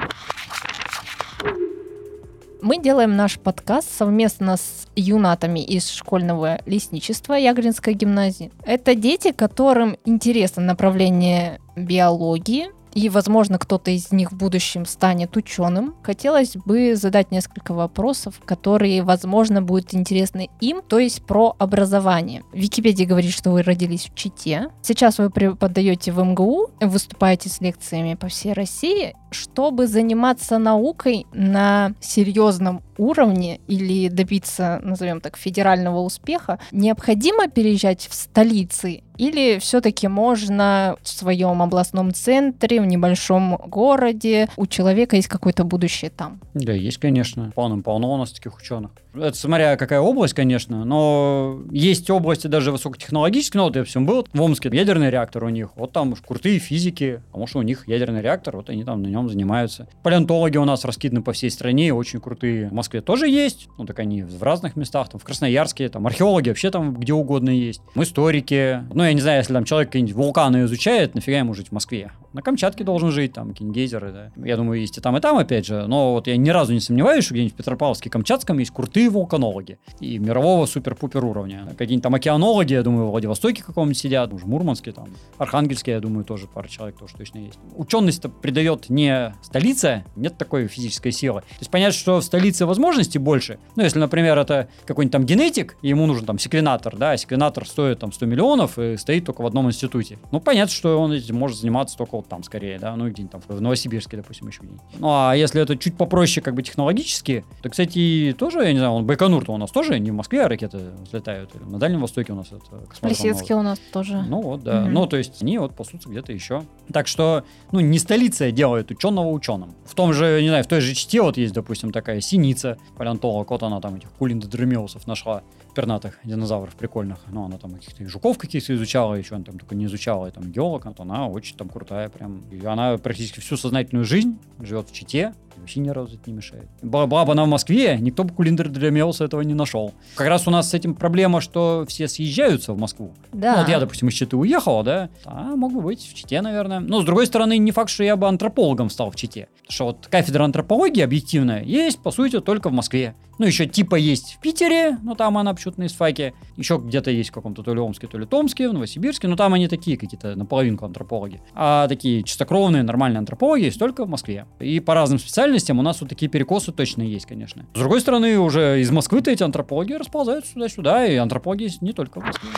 Мы 2.62 2.82
делаем 2.82 3.14
наш 3.14 3.38
подкаст 3.38 3.88
совместно 3.96 4.56
с 4.56 4.88
юнатами 4.96 5.60
из 5.60 5.88
школьного 5.88 6.60
лесничества 6.66 7.34
Ягринской 7.34 7.94
гимназии. 7.94 8.50
Это 8.64 8.94
дети, 8.94 9.30
которым 9.30 9.96
интересно 10.04 10.62
направление 10.62 11.60
биологии, 11.76 12.70
и, 12.96 13.10
возможно, 13.10 13.58
кто-то 13.58 13.90
из 13.90 14.10
них 14.10 14.32
в 14.32 14.36
будущем 14.36 14.86
станет 14.86 15.36
ученым, 15.36 15.94
хотелось 16.02 16.56
бы 16.56 16.96
задать 16.96 17.30
несколько 17.30 17.74
вопросов, 17.74 18.40
которые, 18.42 19.02
возможно, 19.02 19.60
будут 19.60 19.94
интересны 19.94 20.48
им, 20.62 20.80
то 20.80 20.98
есть 20.98 21.22
про 21.22 21.54
образование. 21.58 22.42
Википедия 22.54 23.06
говорит, 23.06 23.32
что 23.32 23.50
вы 23.50 23.62
родились 23.62 24.06
в 24.06 24.14
Чите. 24.14 24.70
Сейчас 24.80 25.18
вы 25.18 25.28
преподаете 25.28 26.10
в 26.10 26.24
МГУ, 26.24 26.70
выступаете 26.80 27.50
с 27.50 27.60
лекциями 27.60 28.14
по 28.14 28.28
всей 28.28 28.54
России. 28.54 29.14
Чтобы 29.30 29.86
заниматься 29.88 30.56
наукой 30.56 31.26
на 31.34 31.92
серьезном 32.00 32.82
уровне 32.98 33.60
или 33.66 34.08
добиться, 34.08 34.80
назовем 34.82 35.20
так, 35.20 35.36
федерального 35.36 36.00
успеха, 36.00 36.58
необходимо 36.72 37.48
переезжать 37.48 38.06
в 38.08 38.14
столицы 38.14 39.02
или 39.16 39.58
все-таки 39.58 40.08
можно 40.08 40.96
в 41.02 41.08
своем 41.08 41.62
областном 41.62 42.12
центре, 42.12 42.80
в 42.80 42.86
небольшом 42.86 43.56
городе, 43.56 44.48
у 44.56 44.66
человека 44.66 45.16
есть 45.16 45.28
какое-то 45.28 45.64
будущее 45.64 46.10
там? 46.10 46.40
Да, 46.54 46.72
есть, 46.72 46.98
конечно. 46.98 47.52
Полным-полно 47.54 48.12
у 48.12 48.16
нас 48.16 48.32
таких 48.32 48.56
ученых. 48.56 48.90
Это 49.16 49.36
смотря 49.36 49.76
какая 49.76 50.00
область, 50.00 50.34
конечно, 50.34 50.84
но 50.84 51.62
есть 51.70 52.08
области 52.10 52.46
даже 52.46 52.72
высокотехнологические, 52.72 53.60
ну 53.60 53.64
вот 53.64 53.76
я 53.76 53.84
всем 53.84 54.06
был, 54.06 54.26
в 54.32 54.42
Омске 54.42 54.70
ядерный 54.72 55.10
реактор 55.10 55.44
у 55.44 55.48
них, 55.48 55.70
вот 55.76 55.92
там 55.92 56.14
крутые 56.14 56.58
физики, 56.58 57.22
потому 57.28 57.46
что 57.46 57.60
у 57.60 57.62
них 57.62 57.88
ядерный 57.88 58.20
реактор, 58.20 58.56
вот 58.56 58.70
они 58.70 58.84
там 58.84 59.02
на 59.02 59.08
нем 59.08 59.28
занимаются. 59.28 59.88
Палеонтологи 60.02 60.56
у 60.56 60.64
нас 60.64 60.84
раскиданы 60.84 61.22
по 61.22 61.32
всей 61.32 61.50
стране, 61.50 61.92
очень 61.94 62.20
крутые. 62.20 62.68
В 62.68 62.72
Москве 62.72 63.00
тоже 63.00 63.28
есть, 63.28 63.68
ну 63.78 63.86
так 63.86 63.98
они 63.98 64.22
в 64.22 64.42
разных 64.42 64.76
местах, 64.76 65.08
там 65.08 65.20
в 65.20 65.24
Красноярске, 65.24 65.88
там 65.88 66.06
археологи 66.06 66.48
вообще 66.48 66.70
там 66.70 66.94
где 66.94 67.12
угодно 67.12 67.50
есть. 67.50 67.80
Мы 67.94 68.04
историки, 68.04 68.82
ну 68.92 69.04
я 69.04 69.12
не 69.12 69.20
знаю, 69.20 69.38
если 69.38 69.52
там 69.52 69.64
человек 69.64 69.88
какие-нибудь 69.88 70.14
вулканы 70.14 70.64
изучает, 70.64 71.14
нафига 71.14 71.38
ему 71.38 71.54
жить 71.54 71.68
в 71.68 71.72
Москве? 71.72 72.12
На 72.36 72.42
Камчатке 72.42 72.84
должен 72.84 73.12
жить, 73.12 73.32
там, 73.32 73.48
какие-нибудь 73.48 73.76
гейзеры, 73.76 74.12
да. 74.12 74.30
Я 74.36 74.58
думаю, 74.58 74.78
есть 74.78 74.98
и 74.98 75.00
там, 75.00 75.16
и 75.16 75.20
там, 75.20 75.38
опять 75.38 75.64
же. 75.64 75.86
Но 75.86 76.12
вот 76.12 76.26
я 76.26 76.36
ни 76.36 76.50
разу 76.50 76.74
не 76.74 76.80
сомневаюсь, 76.80 77.24
что 77.24 77.32
где-нибудь 77.32 77.54
в 77.54 77.56
Петропавловске, 77.56 78.10
Камчатском 78.10 78.58
есть 78.58 78.72
крутые 78.72 79.08
вулканологи. 79.08 79.78
И 80.00 80.18
мирового 80.18 80.66
супер-пупер 80.66 81.24
уровня. 81.24 81.66
Какие-нибудь 81.78 82.02
там 82.02 82.14
океанологи, 82.14 82.74
я 82.74 82.82
думаю, 82.82 83.06
в 83.06 83.12
Владивостоке 83.12 83.62
каком-нибудь 83.62 83.96
сидят, 83.96 84.34
уже 84.34 84.44
Мурманске, 84.46 84.92
там, 84.92 85.08
Архангельске, 85.38 85.92
я 85.92 86.00
думаю, 86.00 86.26
тоже 86.26 86.46
пара 86.46 86.68
человек 86.68 86.98
тоже 86.98 87.14
точно 87.16 87.38
есть. 87.38 87.58
Ученость-то 87.74 88.28
придает 88.28 88.90
не 88.90 89.34
столица, 89.40 90.04
нет 90.14 90.36
такой 90.36 90.66
физической 90.66 91.12
силы. 91.12 91.40
То 91.40 91.60
есть 91.60 91.70
понятно, 91.70 91.98
что 91.98 92.20
в 92.20 92.22
столице 92.22 92.66
возможностей 92.66 93.18
больше. 93.18 93.58
Ну, 93.76 93.82
если, 93.82 93.98
например, 93.98 94.36
это 94.36 94.68
какой-нибудь 94.84 95.12
там 95.12 95.24
генетик, 95.24 95.78
и 95.80 95.88
ему 95.88 96.04
нужен 96.04 96.26
там 96.26 96.38
секвенатор, 96.38 96.98
да, 96.98 97.16
секвенатор 97.16 97.66
стоит 97.66 98.00
там 98.00 98.12
100 98.12 98.26
миллионов 98.26 98.78
и 98.78 98.98
стоит 98.98 99.24
только 99.24 99.40
в 99.40 99.46
одном 99.46 99.68
институте. 99.68 100.18
Ну, 100.32 100.40
понятно, 100.40 100.74
что 100.74 101.00
он 101.00 101.12
этим 101.12 101.36
может 101.36 101.58
заниматься 101.58 101.96
только 101.96 102.16
вот 102.16 102.25
там 102.28 102.42
скорее, 102.42 102.78
да, 102.78 102.94
ну, 102.96 103.08
где-нибудь 103.08 103.32
там 103.32 103.40
в 103.46 103.60
Новосибирске, 103.60 104.16
допустим, 104.16 104.48
еще 104.48 104.62
где-нибудь. 104.62 104.82
Ну, 104.98 105.08
а 105.08 105.34
если 105.34 105.60
это 105.60 105.76
чуть 105.76 105.96
попроще 105.96 106.42
как 106.42 106.54
бы 106.54 106.62
технологически, 106.62 107.44
то, 107.62 107.68
кстати, 107.68 108.34
тоже, 108.38 108.60
я 108.60 108.72
не 108.72 108.78
знаю, 108.78 108.92
он 108.92 109.06
Байконур-то 109.06 109.52
у 109.52 109.56
нас 109.56 109.70
тоже 109.70 109.98
не 109.98 110.10
в 110.10 110.14
Москве 110.14 110.46
ракеты 110.46 110.78
взлетают, 111.04 111.54
или 111.54 111.62
на 111.64 111.78
Дальнем 111.78 112.00
Востоке 112.00 112.32
у 112.32 112.36
нас 112.36 112.48
это 112.48 112.60
Плесецке 113.00 113.54
у 113.54 113.62
нас 113.62 113.78
тоже. 113.92 114.24
Ну, 114.28 114.40
вот, 114.42 114.62
да. 114.62 114.82
Угу. 114.82 114.90
Ну, 114.90 115.06
то 115.06 115.16
есть 115.16 115.42
они 115.42 115.58
вот 115.58 115.74
пасутся 115.74 116.08
где-то 116.08 116.32
еще. 116.32 116.62
Так 116.92 117.06
что, 117.06 117.44
ну, 117.72 117.80
не 117.80 117.98
столица 117.98 118.50
делает 118.50 118.90
ученого 118.90 119.30
ученым. 119.30 119.74
В 119.84 119.94
том 119.94 120.12
же, 120.12 120.40
не 120.42 120.48
знаю, 120.48 120.64
в 120.64 120.66
той 120.66 120.80
же 120.80 120.94
Чите 120.94 121.20
вот 121.22 121.36
есть, 121.36 121.54
допустим, 121.54 121.92
такая 121.92 122.20
синица, 122.20 122.78
палеонтолог, 122.96 123.50
вот 123.50 123.62
она 123.62 123.80
там 123.80 123.96
этих 123.96 124.10
кулиндодромеусов 124.12 125.06
нашла 125.06 125.42
пернатых 125.76 126.18
динозавров 126.24 126.74
прикольных. 126.74 127.18
Ну, 127.28 127.44
она 127.44 127.58
там 127.58 127.72
каких-то 127.72 128.08
жуков 128.08 128.38
каких-то 128.38 128.74
изучала, 128.74 129.14
еще 129.14 129.34
она 129.34 129.44
там 129.44 129.58
только 129.58 129.74
не 129.74 129.84
изучала, 129.84 130.26
и 130.26 130.30
там 130.30 130.50
геолог, 130.50 130.86
вот 130.86 130.98
она 131.00 131.28
очень 131.28 131.56
там 131.56 131.68
крутая 131.68 132.08
прям. 132.08 132.42
И 132.50 132.64
она 132.64 132.96
практически 132.96 133.40
всю 133.40 133.56
сознательную 133.58 134.06
жизнь 134.06 134.38
живет 134.58 134.88
в 134.88 134.92
Чите, 134.92 135.34
вообще 135.56 135.80
ни 135.80 135.90
разу 135.90 136.14
это 136.14 136.30
не 136.30 136.36
мешает. 136.36 136.68
Была, 136.82 137.06
была 137.06 137.24
бы 137.24 137.32
она 137.32 137.44
в 137.44 137.48
Москве, 137.48 137.98
никто 138.00 138.24
бы 138.24 138.32
Кулиндер 138.32 138.68
для 138.68 138.90
Меуса 138.90 139.24
этого 139.24 139.42
не 139.42 139.54
нашел. 139.54 139.92
Как 140.14 140.28
раз 140.28 140.48
у 140.48 140.50
нас 140.50 140.70
с 140.70 140.74
этим 140.74 140.94
проблема, 140.94 141.40
что 141.40 141.84
все 141.86 142.08
съезжаются 142.08 142.72
в 142.72 142.78
Москву. 142.78 143.12
Да. 143.32 143.52
Ну, 143.52 143.58
вот 143.60 143.68
я, 143.68 143.78
допустим, 143.78 144.08
из 144.08 144.14
Читы 144.14 144.36
уехала, 144.36 144.82
да, 144.82 145.10
а 145.26 145.56
мог 145.56 145.72
бы 145.72 145.82
быть 145.82 146.08
в 146.08 146.14
Чите, 146.14 146.40
наверное. 146.40 146.80
Но, 146.80 147.02
с 147.02 147.04
другой 147.04 147.26
стороны, 147.26 147.58
не 147.58 147.70
факт, 147.70 147.90
что 147.90 148.02
я 148.02 148.16
бы 148.16 148.26
антропологом 148.28 148.88
стал 148.88 149.10
в 149.10 149.16
Чите. 149.16 149.48
Потому 149.58 149.72
что 149.72 149.84
вот 149.86 150.06
кафедра 150.10 150.44
антропологии 150.44 151.02
объективная 151.02 151.62
есть, 151.62 151.98
по 151.98 152.10
сути, 152.10 152.40
только 152.40 152.70
в 152.70 152.72
Москве. 152.72 153.14
Ну, 153.38 153.46
еще 153.46 153.66
типа 153.66 153.96
есть 153.96 154.34
в 154.34 154.40
Питере, 154.40 154.98
но 155.02 155.14
там 155.14 155.36
она 155.36 155.52
почему-то 155.52 155.80
на 155.80 155.86
исфаке. 155.86 156.34
Еще 156.56 156.80
где-то 156.82 157.10
есть 157.10 157.30
в 157.30 157.32
каком-то 157.32 157.62
то 157.62 157.74
ли 157.74 157.80
Омске, 157.80 158.06
то 158.06 158.18
ли 158.18 158.26
Томске, 158.26 158.68
в 158.68 158.72
Новосибирске, 158.72 159.28
но 159.28 159.36
там 159.36 159.52
они 159.52 159.68
такие 159.68 159.98
какие-то 159.98 160.36
наполовину 160.36 160.78
антропологи. 160.82 161.42
А 161.54 161.86
такие 161.88 162.22
чистокровные, 162.22 162.82
нормальные 162.82 163.18
антропологи 163.18 163.64
есть 163.64 163.78
только 163.78 164.04
в 164.04 164.08
Москве. 164.08 164.46
И 164.60 164.80
по 164.80 164.94
разным 164.94 165.18
специальностям 165.18 165.78
у 165.78 165.82
нас 165.82 166.00
вот 166.00 166.08
такие 166.08 166.30
перекосы 166.30 166.72
точно 166.72 167.02
есть, 167.02 167.26
конечно. 167.26 167.66
С 167.74 167.78
другой 167.78 168.00
стороны, 168.00 168.38
уже 168.38 168.80
из 168.80 168.90
Москвы-то 168.90 169.30
эти 169.30 169.42
антропологи 169.42 169.92
расползаются 169.92 170.52
сюда-сюда, 170.52 171.06
и 171.06 171.16
антропологи 171.16 171.64
есть 171.64 171.82
не 171.82 171.92
только 171.92 172.20
в 172.20 172.24
Москве. 172.24 172.50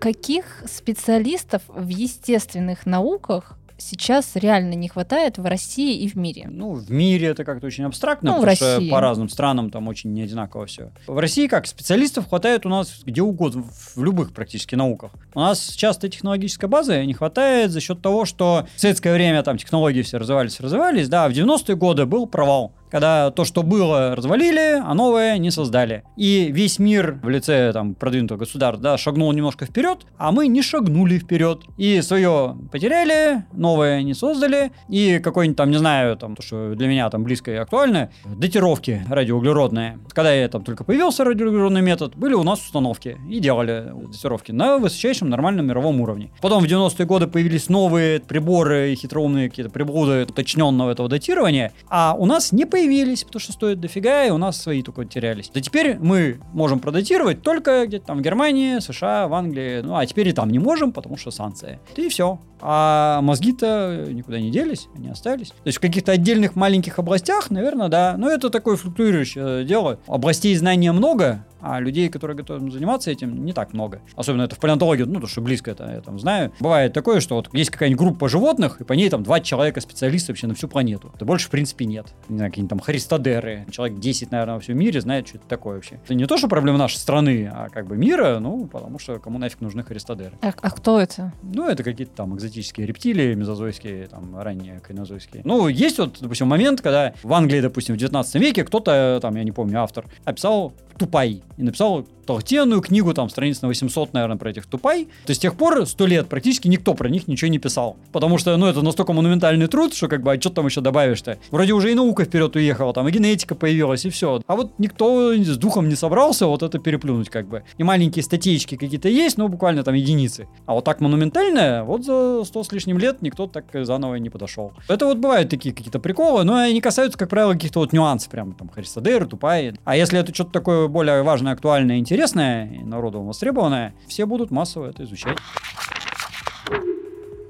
Каких 0.00 0.64
специалистов 0.66 1.62
в 1.68 1.86
естественных 1.88 2.86
науках 2.86 3.56
сейчас 3.82 4.34
реально 4.34 4.74
не 4.74 4.88
хватает 4.88 5.38
в 5.38 5.44
России 5.44 5.98
и 5.98 6.08
в 6.08 6.16
мире? 6.16 6.48
Ну, 6.50 6.72
в 6.72 6.90
мире 6.90 7.28
это 7.28 7.44
как-то 7.44 7.66
очень 7.66 7.84
абстрактно, 7.84 8.32
Ну, 8.32 8.36
в 8.36 8.40
потому 8.40 8.56
что 8.56 8.80
по 8.90 9.00
разным 9.00 9.28
странам 9.28 9.70
там 9.70 9.88
очень 9.88 10.12
не 10.12 10.22
одинаково 10.22 10.66
все. 10.66 10.90
В 11.06 11.18
России 11.18 11.46
как, 11.46 11.66
специалистов 11.66 12.28
хватает 12.28 12.66
у 12.66 12.68
нас 12.68 13.02
где 13.04 13.22
угодно, 13.22 13.62
в 13.62 14.02
в 14.02 14.04
любых 14.04 14.32
практически 14.32 14.74
науках. 14.74 15.12
У 15.34 15.40
нас 15.40 15.68
часто 15.70 16.08
технологической 16.08 16.68
базы 16.68 17.04
не 17.04 17.14
хватает 17.14 17.70
за 17.70 17.80
счет 17.80 18.02
того, 18.02 18.24
что 18.24 18.66
в 18.74 18.80
советское 18.80 19.14
время 19.14 19.42
там 19.42 19.58
технологии 19.58 20.02
все 20.02 20.18
развивались, 20.18 20.60
развивались, 20.60 21.08
да, 21.08 21.24
а 21.24 21.28
в 21.28 21.32
90-е 21.32 21.76
годы 21.76 22.06
был 22.06 22.26
провал 22.26 22.72
когда 22.92 23.30
то, 23.30 23.46
что 23.46 23.62
было, 23.62 24.14
развалили, 24.14 24.78
а 24.84 24.92
новое 24.92 25.38
не 25.38 25.50
создали. 25.50 26.04
И 26.18 26.50
весь 26.52 26.78
мир 26.78 27.18
в 27.22 27.28
лице 27.30 27.72
там 27.72 27.94
продвинутого 27.94 28.38
государства 28.38 28.82
да, 28.82 28.98
шагнул 28.98 29.32
немножко 29.32 29.64
вперед, 29.64 30.00
а 30.18 30.30
мы 30.30 30.46
не 30.46 30.60
шагнули 30.60 31.18
вперед. 31.18 31.62
И 31.78 32.02
свое 32.02 32.54
потеряли, 32.70 33.44
новое 33.54 34.02
не 34.02 34.12
создали, 34.12 34.72
и 34.90 35.20
какой-нибудь 35.20 35.56
там, 35.56 35.70
не 35.70 35.78
знаю, 35.78 36.18
там, 36.18 36.36
то, 36.36 36.42
что 36.42 36.74
для 36.74 36.86
меня 36.86 37.08
там 37.08 37.24
близко 37.24 37.50
и 37.50 37.54
актуально, 37.54 38.10
датировки 38.26 39.02
радиоуглеродные. 39.08 39.98
Когда 40.10 40.34
я 40.34 40.46
там 40.48 40.62
только 40.62 40.84
появился 40.84 41.24
радиоуглеродный 41.24 41.80
метод, 41.80 42.14
были 42.14 42.34
у 42.34 42.42
нас 42.42 42.60
установки 42.60 43.16
и 43.26 43.40
делали 43.40 43.90
датировки 44.06 44.52
на 44.52 44.76
высочайшем 44.76 45.30
нормальном 45.30 45.66
мировом 45.66 45.98
уровне. 46.02 46.30
Потом 46.42 46.62
в 46.62 46.66
90-е 46.66 47.06
годы 47.06 47.26
появились 47.26 47.70
новые 47.70 48.20
приборы, 48.20 48.94
хитроумные 48.96 49.48
какие-то 49.48 49.72
приблуды 49.72 50.24
уточненного 50.24 50.90
этого 50.90 51.08
датирования, 51.08 51.72
а 51.88 52.14
у 52.18 52.26
нас 52.26 52.52
не 52.52 52.66
появились, 52.82 53.24
потому 53.24 53.40
что 53.40 53.52
стоит 53.52 53.80
дофига, 53.80 54.24
и 54.24 54.30
у 54.30 54.38
нас 54.38 54.60
свои 54.60 54.82
только 54.82 55.04
терялись. 55.04 55.50
Да 55.54 55.60
теперь 55.60 55.98
мы 55.98 56.40
можем 56.52 56.80
продатировать 56.80 57.42
только 57.42 57.86
где-то 57.86 58.06
там 58.06 58.18
в 58.18 58.22
Германии, 58.22 58.80
США, 58.80 59.28
в 59.28 59.34
Англии, 59.34 59.80
ну 59.82 59.96
а 59.96 60.04
теперь 60.04 60.28
и 60.28 60.32
там 60.32 60.50
не 60.50 60.58
можем, 60.58 60.92
потому 60.92 61.16
что 61.16 61.30
санкции. 61.30 61.78
И 61.96 62.08
все. 62.08 62.40
А 62.62 63.20
мозги-то 63.22 64.06
никуда 64.10 64.40
не 64.40 64.50
делись, 64.50 64.88
они 64.94 65.08
остались. 65.08 65.48
То 65.48 65.66
есть 65.66 65.78
в 65.78 65.80
каких-то 65.80 66.12
отдельных 66.12 66.54
маленьких 66.54 66.98
областях, 66.98 67.50
наверное, 67.50 67.88
да. 67.88 68.14
Но 68.16 68.30
это 68.30 68.50
такое 68.50 68.76
флуктуирующее 68.76 69.64
дело. 69.64 69.98
Областей 70.06 70.54
знания 70.54 70.92
много, 70.92 71.44
а 71.62 71.80
людей, 71.80 72.08
которые 72.08 72.36
готовы 72.36 72.70
заниматься 72.70 73.10
этим, 73.10 73.44
не 73.44 73.52
так 73.52 73.72
много. 73.72 74.00
Особенно 74.16 74.42
это 74.42 74.56
в 74.56 74.58
палеонтологии, 74.58 75.04
ну, 75.04 75.20
то, 75.20 75.26
что 75.26 75.40
близко 75.40 75.70
это 75.70 75.90
я 75.90 76.00
там 76.00 76.18
знаю. 76.18 76.52
Бывает 76.60 76.92
такое, 76.92 77.20
что 77.20 77.36
вот 77.36 77.48
есть 77.54 77.70
какая-нибудь 77.70 77.98
группа 77.98 78.28
животных, 78.28 78.80
и 78.80 78.84
по 78.84 78.92
ней 78.92 79.08
там 79.08 79.22
два 79.22 79.40
человека 79.40 79.80
специалиста 79.80 80.32
вообще 80.32 80.46
на 80.48 80.54
всю 80.54 80.68
планету. 80.68 81.12
Да 81.18 81.24
больше, 81.24 81.46
в 81.46 81.50
принципе, 81.50 81.84
нет. 81.84 82.14
Не 82.28 82.36
знаю, 82.36 82.50
какие-нибудь 82.50 82.70
там 82.70 82.80
христодеры. 82.80 83.64
Человек 83.70 83.98
10, 83.98 84.32
наверное, 84.32 84.54
во 84.54 84.60
всем 84.60 84.78
мире 84.78 85.00
знает, 85.00 85.28
что 85.28 85.38
это 85.38 85.46
такое 85.46 85.76
вообще. 85.76 86.00
Это 86.04 86.14
не 86.14 86.26
то, 86.26 86.36
что 86.36 86.48
проблема 86.48 86.78
нашей 86.78 86.96
страны, 86.96 87.50
а 87.52 87.68
как 87.68 87.86
бы 87.86 87.96
мира, 87.96 88.38
ну, 88.40 88.66
потому 88.66 88.98
что 88.98 89.18
кому 89.18 89.38
нафиг 89.38 89.60
нужны 89.60 89.84
христодеры. 89.84 90.32
А, 90.42 90.52
а 90.60 90.70
кто 90.70 91.00
это? 91.00 91.32
Ну, 91.42 91.68
это 91.68 91.84
какие-то 91.84 92.12
там 92.12 92.34
экзотические 92.34 92.51
рептилии, 92.56 93.34
мезозойские, 93.34 94.06
там, 94.08 94.38
ранние 94.38 94.80
кайнозойские. 94.80 95.42
Ну, 95.44 95.68
есть 95.68 95.98
вот, 95.98 96.18
допустим, 96.20 96.48
момент, 96.48 96.80
когда 96.80 97.14
в 97.22 97.32
Англии, 97.32 97.60
допустим, 97.60 97.94
в 97.94 97.98
19 97.98 98.34
веке 98.36 98.64
кто-то, 98.64 99.18
там, 99.20 99.36
я 99.36 99.44
не 99.44 99.52
помню, 99.52 99.80
автор, 99.80 100.06
описал 100.24 100.72
тупай 100.98 101.42
и 101.56 101.62
написал 101.62 102.06
толстенную 102.26 102.80
книгу, 102.80 103.12
там, 103.14 103.28
страниц 103.28 103.62
на 103.62 103.68
800, 103.68 104.12
наверное, 104.12 104.36
про 104.36 104.50
этих 104.50 104.66
тупай. 104.66 105.08
То 105.26 105.34
с 105.34 105.38
тех 105.38 105.54
пор, 105.56 105.86
сто 105.86 106.06
лет, 106.06 106.28
практически 106.28 106.68
никто 106.68 106.94
про 106.94 107.08
них 107.08 107.28
ничего 107.28 107.50
не 107.50 107.58
писал. 107.58 107.96
Потому 108.12 108.38
что, 108.38 108.56
ну, 108.56 108.66
это 108.66 108.82
настолько 108.82 109.12
монументальный 109.12 109.66
труд, 109.66 109.94
что, 109.94 110.08
как 110.08 110.22
бы, 110.22 110.32
а 110.32 110.40
что 110.40 110.50
там 110.50 110.66
еще 110.66 110.80
добавишь-то? 110.80 111.38
Вроде 111.50 111.72
уже 111.72 111.92
и 111.92 111.94
наука 111.94 112.24
вперед 112.24 112.54
уехала, 112.56 112.92
там, 112.92 113.08
и 113.08 113.10
генетика 113.10 113.54
появилась, 113.54 114.04
и 114.04 114.10
все. 114.10 114.40
А 114.46 114.56
вот 114.56 114.72
никто 114.78 115.34
с 115.34 115.56
духом 115.56 115.88
не 115.88 115.94
собрался 115.94 116.46
вот 116.46 116.62
это 116.62 116.78
переплюнуть, 116.78 117.30
как 117.30 117.48
бы. 117.48 117.64
И 117.78 117.82
маленькие 117.82 118.22
статейки 118.22 118.76
какие-то 118.76 119.08
есть, 119.08 119.38
но 119.38 119.48
буквально 119.48 119.82
там 119.82 119.94
единицы. 119.94 120.48
А 120.66 120.74
вот 120.74 120.84
так 120.84 121.00
монументальное, 121.00 121.82
вот 121.82 122.04
за 122.04 122.44
сто 122.44 122.62
с 122.62 122.72
лишним 122.72 122.98
лет 122.98 123.22
никто 123.22 123.46
так 123.46 123.64
заново 123.72 124.16
не 124.16 124.30
подошел. 124.30 124.72
Это 124.88 125.06
вот 125.06 125.18
бывают 125.18 125.50
такие 125.50 125.74
какие-то 125.74 125.98
приколы, 125.98 126.44
но 126.44 126.56
они 126.56 126.80
касаются, 126.80 127.18
как 127.18 127.28
правило, 127.28 127.52
каких-то 127.52 127.80
вот 127.80 127.92
нюансов, 127.92 128.30
прям 128.30 128.52
там 128.52 128.68
хористодер, 128.68 129.26
тупай. 129.26 129.74
А 129.84 129.96
если 129.96 130.18
это 130.18 130.34
что-то 130.34 130.52
такое 130.52 130.88
более 130.88 131.22
важное, 131.22 131.52
актуальное, 131.52 131.98
интересное, 131.98 132.11
и 132.14 132.84
народу 132.84 133.22
востребованное, 133.22 133.94
все 134.06 134.26
будут 134.26 134.50
массово 134.50 134.90
это 134.90 135.04
изучать. 135.04 135.38